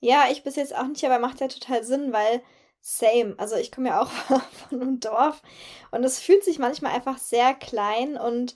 [0.00, 2.42] Ja, ich bis jetzt auch nicht, aber macht ja total Sinn, weil
[2.82, 3.36] same.
[3.38, 4.10] Also ich komme ja auch
[4.68, 5.40] von einem Dorf
[5.92, 8.54] und es fühlt sich manchmal einfach sehr klein und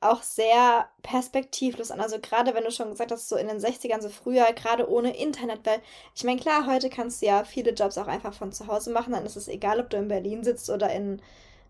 [0.00, 2.00] auch sehr perspektivlos an.
[2.00, 5.16] Also gerade wenn du schon gesagt hast, so in den 60ern, so früher, gerade ohne
[5.16, 5.80] Internet, weil
[6.14, 9.12] ich meine, klar, heute kannst du ja viele Jobs auch einfach von zu Hause machen,
[9.12, 11.20] dann ist es egal, ob du in Berlin sitzt oder in,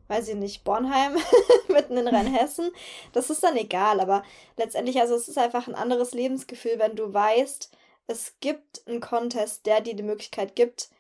[0.09, 1.17] weiß ich nicht, Bornheim,
[1.69, 2.71] mitten in Rheinhessen.
[3.13, 4.23] Das ist dann egal, aber
[4.59, 7.71] letztendlich, also es ist einfach ein anderes Lebensgefühl, wenn du weißt,
[8.09, 10.91] es gibt einen Contest, der dir die Möglichkeit gibt,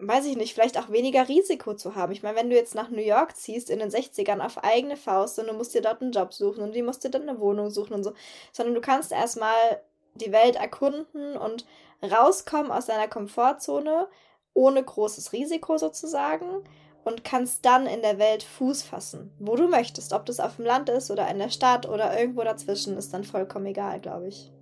[0.00, 2.12] weiß ich nicht, vielleicht auch weniger Risiko zu haben.
[2.12, 5.38] Ich meine, wenn du jetzt nach New York ziehst in den 60ern auf eigene Faust
[5.38, 7.70] und du musst dir dort einen Job suchen und du musst dir dann eine Wohnung
[7.70, 8.12] suchen und so,
[8.52, 9.82] sondern du kannst erstmal
[10.14, 11.66] die Welt erkunden und
[12.02, 14.08] rauskommen aus deiner Komfortzone
[14.54, 16.64] ohne großes Risiko sozusagen
[17.04, 20.12] und kannst dann in der Welt Fuß fassen, wo du möchtest.
[20.12, 23.24] Ob das auf dem Land ist oder in der Stadt oder irgendwo dazwischen, ist dann
[23.24, 24.52] vollkommen egal, glaube ich.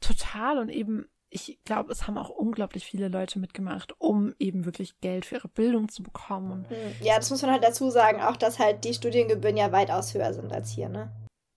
[0.00, 5.00] Total und eben ich glaube, es haben auch unglaublich viele Leute mitgemacht, um eben wirklich
[5.00, 6.66] Geld für ihre Bildung zu bekommen.
[6.68, 7.06] Hm.
[7.06, 10.34] Ja, das muss man halt dazu sagen, auch dass halt die Studiengebühren ja weitaus höher
[10.34, 11.10] sind als hier, ne?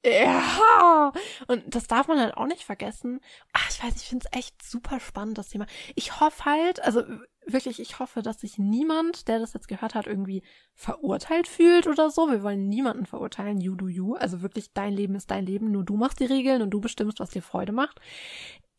[0.05, 1.13] Ja,
[1.47, 3.21] und das darf man halt auch nicht vergessen.
[3.53, 5.65] Ach, ich weiß, ich finde es echt super spannend, das Thema.
[5.95, 7.03] Ich hoffe halt, also
[7.45, 10.43] wirklich, ich hoffe, dass sich niemand, der das jetzt gehört hat, irgendwie
[10.75, 12.29] verurteilt fühlt oder so.
[12.29, 14.15] Wir wollen niemanden verurteilen, you do you.
[14.15, 17.21] Also wirklich, dein Leben ist dein Leben, nur du machst die Regeln und du bestimmst,
[17.21, 18.01] was dir Freude macht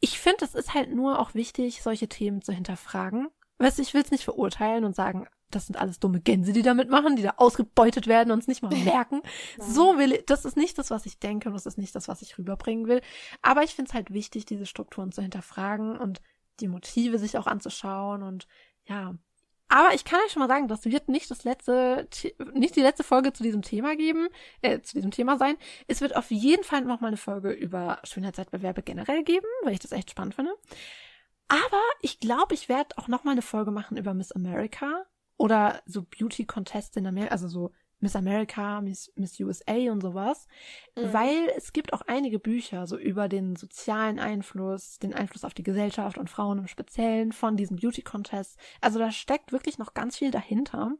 [0.05, 3.29] ich finde, es ist halt nur auch wichtig, solche Themen zu hinterfragen.
[3.57, 6.61] Weißt du, ich will es nicht verurteilen und sagen, das sind alles dumme Gänse, die
[6.61, 9.23] damit machen, die da ausgebeutet werden und es nicht mal merken.
[9.59, 12.07] so will ich, das ist nicht das, was ich denke und das ist nicht das,
[12.07, 13.01] was ich rüberbringen will.
[13.41, 16.21] Aber ich finde es halt wichtig, diese Strukturen zu hinterfragen und
[16.61, 18.47] die Motive sich auch anzuschauen und
[18.85, 19.15] ja,
[19.75, 22.07] aber ich kann euch schon mal sagen, das wird nicht das letzte,
[22.53, 24.29] nicht die letzte Folge zu diesem Thema geben,
[24.63, 25.57] äh, zu diesem Thema sein.
[25.89, 29.81] Es wird auf jeden Fall noch mal eine Folge über Schönheitswettbewerbe generell geben, weil ich
[29.81, 30.53] das echt spannend finde.
[31.49, 35.07] Aber ich glaube, ich werde auch noch mal eine Folge machen über Miss America
[35.39, 40.47] oder so Beauty Contests in Amerika, also so Miss America, Miss, Miss USA und sowas,
[40.97, 41.13] mhm.
[41.13, 45.63] weil es gibt auch einige Bücher so über den sozialen Einfluss, den Einfluss auf die
[45.63, 48.57] Gesellschaft und Frauen im Speziellen von diesen Beauty Contests.
[48.81, 50.93] Also da steckt wirklich noch ganz viel dahinter.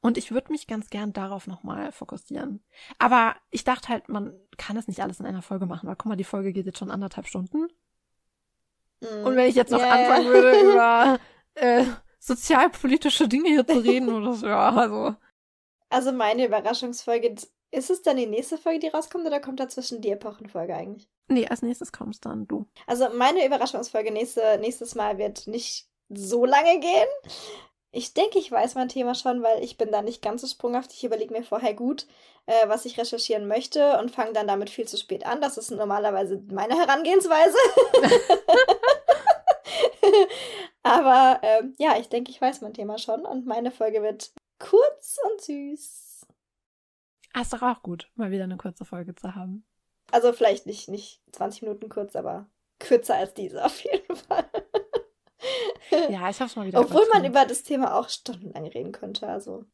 [0.00, 2.62] Und ich würde mich ganz gern darauf nochmal fokussieren.
[2.98, 6.06] Aber ich dachte halt, man kann es nicht alles in einer Folge machen, weil guck
[6.06, 7.68] mal, die Folge geht jetzt schon anderthalb Stunden.
[9.00, 9.24] Mm.
[9.24, 9.92] Und wenn ich jetzt noch yeah.
[9.92, 11.18] anfangen würde, über
[11.54, 11.84] äh,
[12.18, 15.16] sozialpolitische Dinge hier zu reden oder so, ja, also.
[15.90, 17.34] Also meine Überraschungsfolge,
[17.72, 21.08] ist es dann die nächste Folge, die rauskommt, oder kommt dazwischen die Epochenfolge eigentlich?
[21.28, 22.66] Nee, als nächstes kommst dann du.
[22.86, 27.08] Also meine Überraschungsfolge nächste, nächstes Mal wird nicht so lange gehen.
[27.92, 30.92] Ich denke, ich weiß mein Thema schon, weil ich bin da nicht ganz so sprunghaft.
[30.92, 32.06] Ich überlege mir vorher gut,
[32.46, 35.40] äh, was ich recherchieren möchte und fange dann damit viel zu spät an.
[35.40, 37.56] Das ist normalerweise meine Herangehensweise.
[40.82, 45.18] Aber ähm, ja, ich denke, ich weiß mein Thema schon und meine Folge wird Kurz
[45.24, 46.26] und süß.
[47.32, 49.64] Ah, ist doch auch gut, mal wieder eine kurze Folge zu haben.
[50.12, 54.48] Also vielleicht nicht, nicht 20 Minuten kurz, aber kürzer als diese auf jeden Fall.
[56.08, 56.80] ja, ich hab's mal wieder.
[56.80, 59.64] Obwohl man über das Thema auch stundenlang reden könnte, also.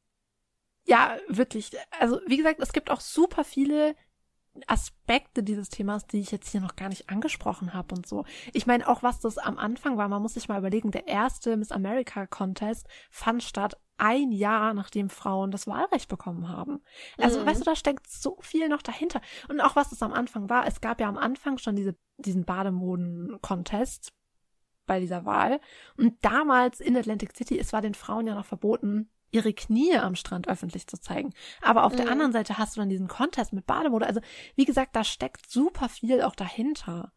[0.84, 1.72] Ja, wirklich.
[1.98, 3.96] Also, wie gesagt, es gibt auch super viele
[4.66, 8.24] Aspekte dieses Themas, die ich jetzt hier noch gar nicht angesprochen habe und so.
[8.52, 11.56] Ich meine, auch was das am Anfang war, man muss sich mal überlegen, der erste
[11.56, 16.82] Miss America Contest fand statt ein Jahr, nachdem Frauen das Wahlrecht bekommen haben.
[17.18, 17.46] Also, mhm.
[17.46, 19.20] weißt du, da steckt so viel noch dahinter.
[19.48, 22.44] Und auch was es am Anfang war, es gab ja am Anfang schon diese, diesen
[22.44, 24.12] Bademoden-Contest
[24.86, 25.60] bei dieser Wahl.
[25.96, 30.14] Und damals in Atlantic City, es war den Frauen ja noch verboten, ihre Knie am
[30.14, 31.32] Strand öffentlich zu zeigen.
[31.60, 31.96] Aber auf mhm.
[31.98, 34.06] der anderen Seite hast du dann diesen Contest mit Bademode.
[34.06, 34.20] Also,
[34.54, 37.12] wie gesagt, da steckt super viel auch dahinter.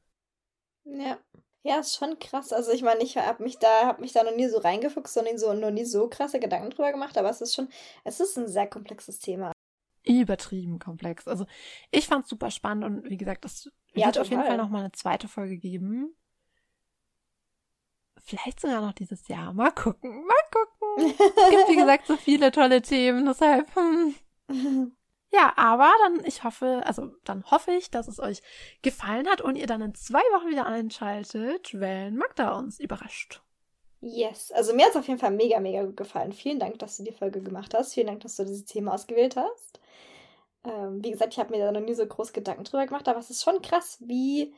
[0.85, 1.17] Ja.
[1.63, 2.53] Ja, ist schon krass.
[2.53, 5.39] Also ich meine, ich habe mich da, habe mich da noch nie so reingefuchst und
[5.39, 7.67] so, noch nie so krasse Gedanken drüber gemacht, aber es ist schon,
[8.05, 9.51] es ist ein sehr komplexes Thema.
[10.05, 11.27] Übertrieben komplex.
[11.27, 11.45] Also
[11.91, 14.21] ich fand es super spannend und wie gesagt, es ja, wird total.
[14.21, 16.15] auf jeden Fall noch mal eine zweite Folge geben.
[18.17, 19.53] Vielleicht sogar noch dieses Jahr.
[19.53, 21.13] Mal gucken, mal gucken.
[21.35, 23.67] es gibt, wie gesagt, so viele tolle Themen, deshalb.
[23.75, 24.15] Hm.
[25.31, 28.41] Ja, aber dann, ich hoffe, also dann hoffe ich, dass es euch
[28.81, 33.41] gefallen hat und ihr dann in zwei Wochen wieder einschaltet, wenn Magda uns überrascht.
[34.01, 36.31] Yes, also mir hat es auf jeden Fall mega, mega gut gefallen.
[36.31, 37.93] Vielen Dank, dass du die Folge gemacht hast.
[37.93, 39.79] Vielen Dank, dass du dieses Thema ausgewählt hast.
[40.63, 43.19] Ähm, wie gesagt, ich habe mir da noch nie so groß Gedanken drüber gemacht, aber
[43.19, 44.53] es ist schon krass, wie,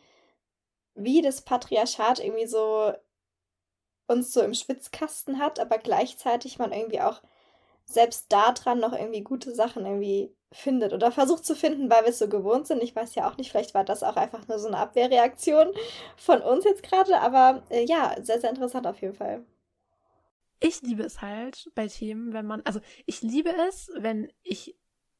[0.96, 2.94] wie das Patriarchat irgendwie so
[4.08, 7.22] uns so im Schwitzkasten hat, aber gleichzeitig man irgendwie auch
[7.86, 12.20] selbst daran noch irgendwie gute Sachen irgendwie findet oder versucht zu finden, weil wir es
[12.20, 12.84] so gewohnt sind.
[12.84, 15.74] Ich weiß ja auch nicht, vielleicht war das auch einfach nur so eine Abwehrreaktion
[16.18, 19.46] von uns jetzt gerade, aber äh, ja, sehr, sehr interessant auf jeden Fall.
[20.60, 24.78] Ich liebe es halt bei Themen, wenn man, also ich liebe es, wenn ich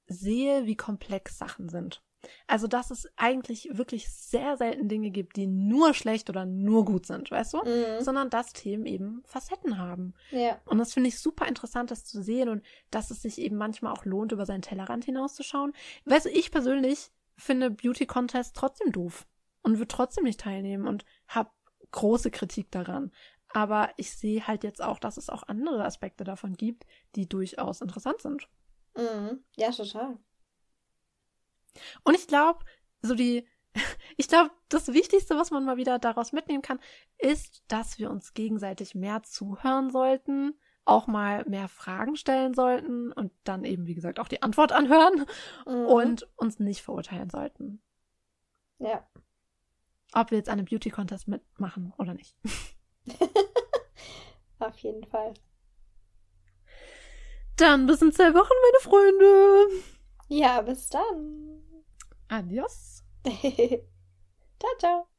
[0.08, 2.04] sehe, wie komplex Sachen sind.
[2.48, 7.06] Also, dass es eigentlich wirklich sehr selten Dinge gibt, die nur schlecht oder nur gut
[7.06, 7.58] sind, weißt du?
[7.60, 8.04] Mhm.
[8.04, 10.14] Sondern dass Themen eben Facetten haben.
[10.32, 10.60] Ja.
[10.66, 13.94] Und das finde ich super interessant, das zu sehen und dass es sich eben manchmal
[13.94, 15.74] auch lohnt, über seinen Tellerrand hinauszuschauen.
[16.06, 19.26] Weißt du, ich persönlich finde Beauty Contest trotzdem doof
[19.64, 21.50] und würde trotzdem nicht teilnehmen und habe
[21.92, 23.12] große Kritik daran.
[23.50, 26.86] Aber ich sehe halt jetzt auch, dass es auch andere Aspekte davon gibt,
[27.16, 28.48] die durchaus interessant sind.
[28.96, 29.44] Mhm.
[29.56, 30.18] Ja, total.
[32.04, 32.66] Und ich glaube,
[33.02, 33.48] so die,
[34.18, 36.80] ich glaube, das Wichtigste, was man mal wieder daraus mitnehmen kann,
[37.18, 40.54] ist, dass wir uns gegenseitig mehr zuhören sollten,
[40.86, 45.26] auch mal mehr Fragen stellen sollten und dann eben, wie gesagt, auch die Antwort anhören
[45.66, 45.86] mhm.
[45.86, 47.82] und uns nicht verurteilen sollten.
[48.80, 49.06] Ja.
[50.14, 52.36] Ob wir jetzt einen Beauty Contest mitmachen oder nicht.
[54.60, 55.34] Auf jeden Fall.
[57.58, 59.84] Dann bis in zwei Wochen, meine Freunde.
[60.28, 61.51] Ja, bis dann.
[62.32, 63.04] Adios.
[64.60, 65.11] ciao, ciao.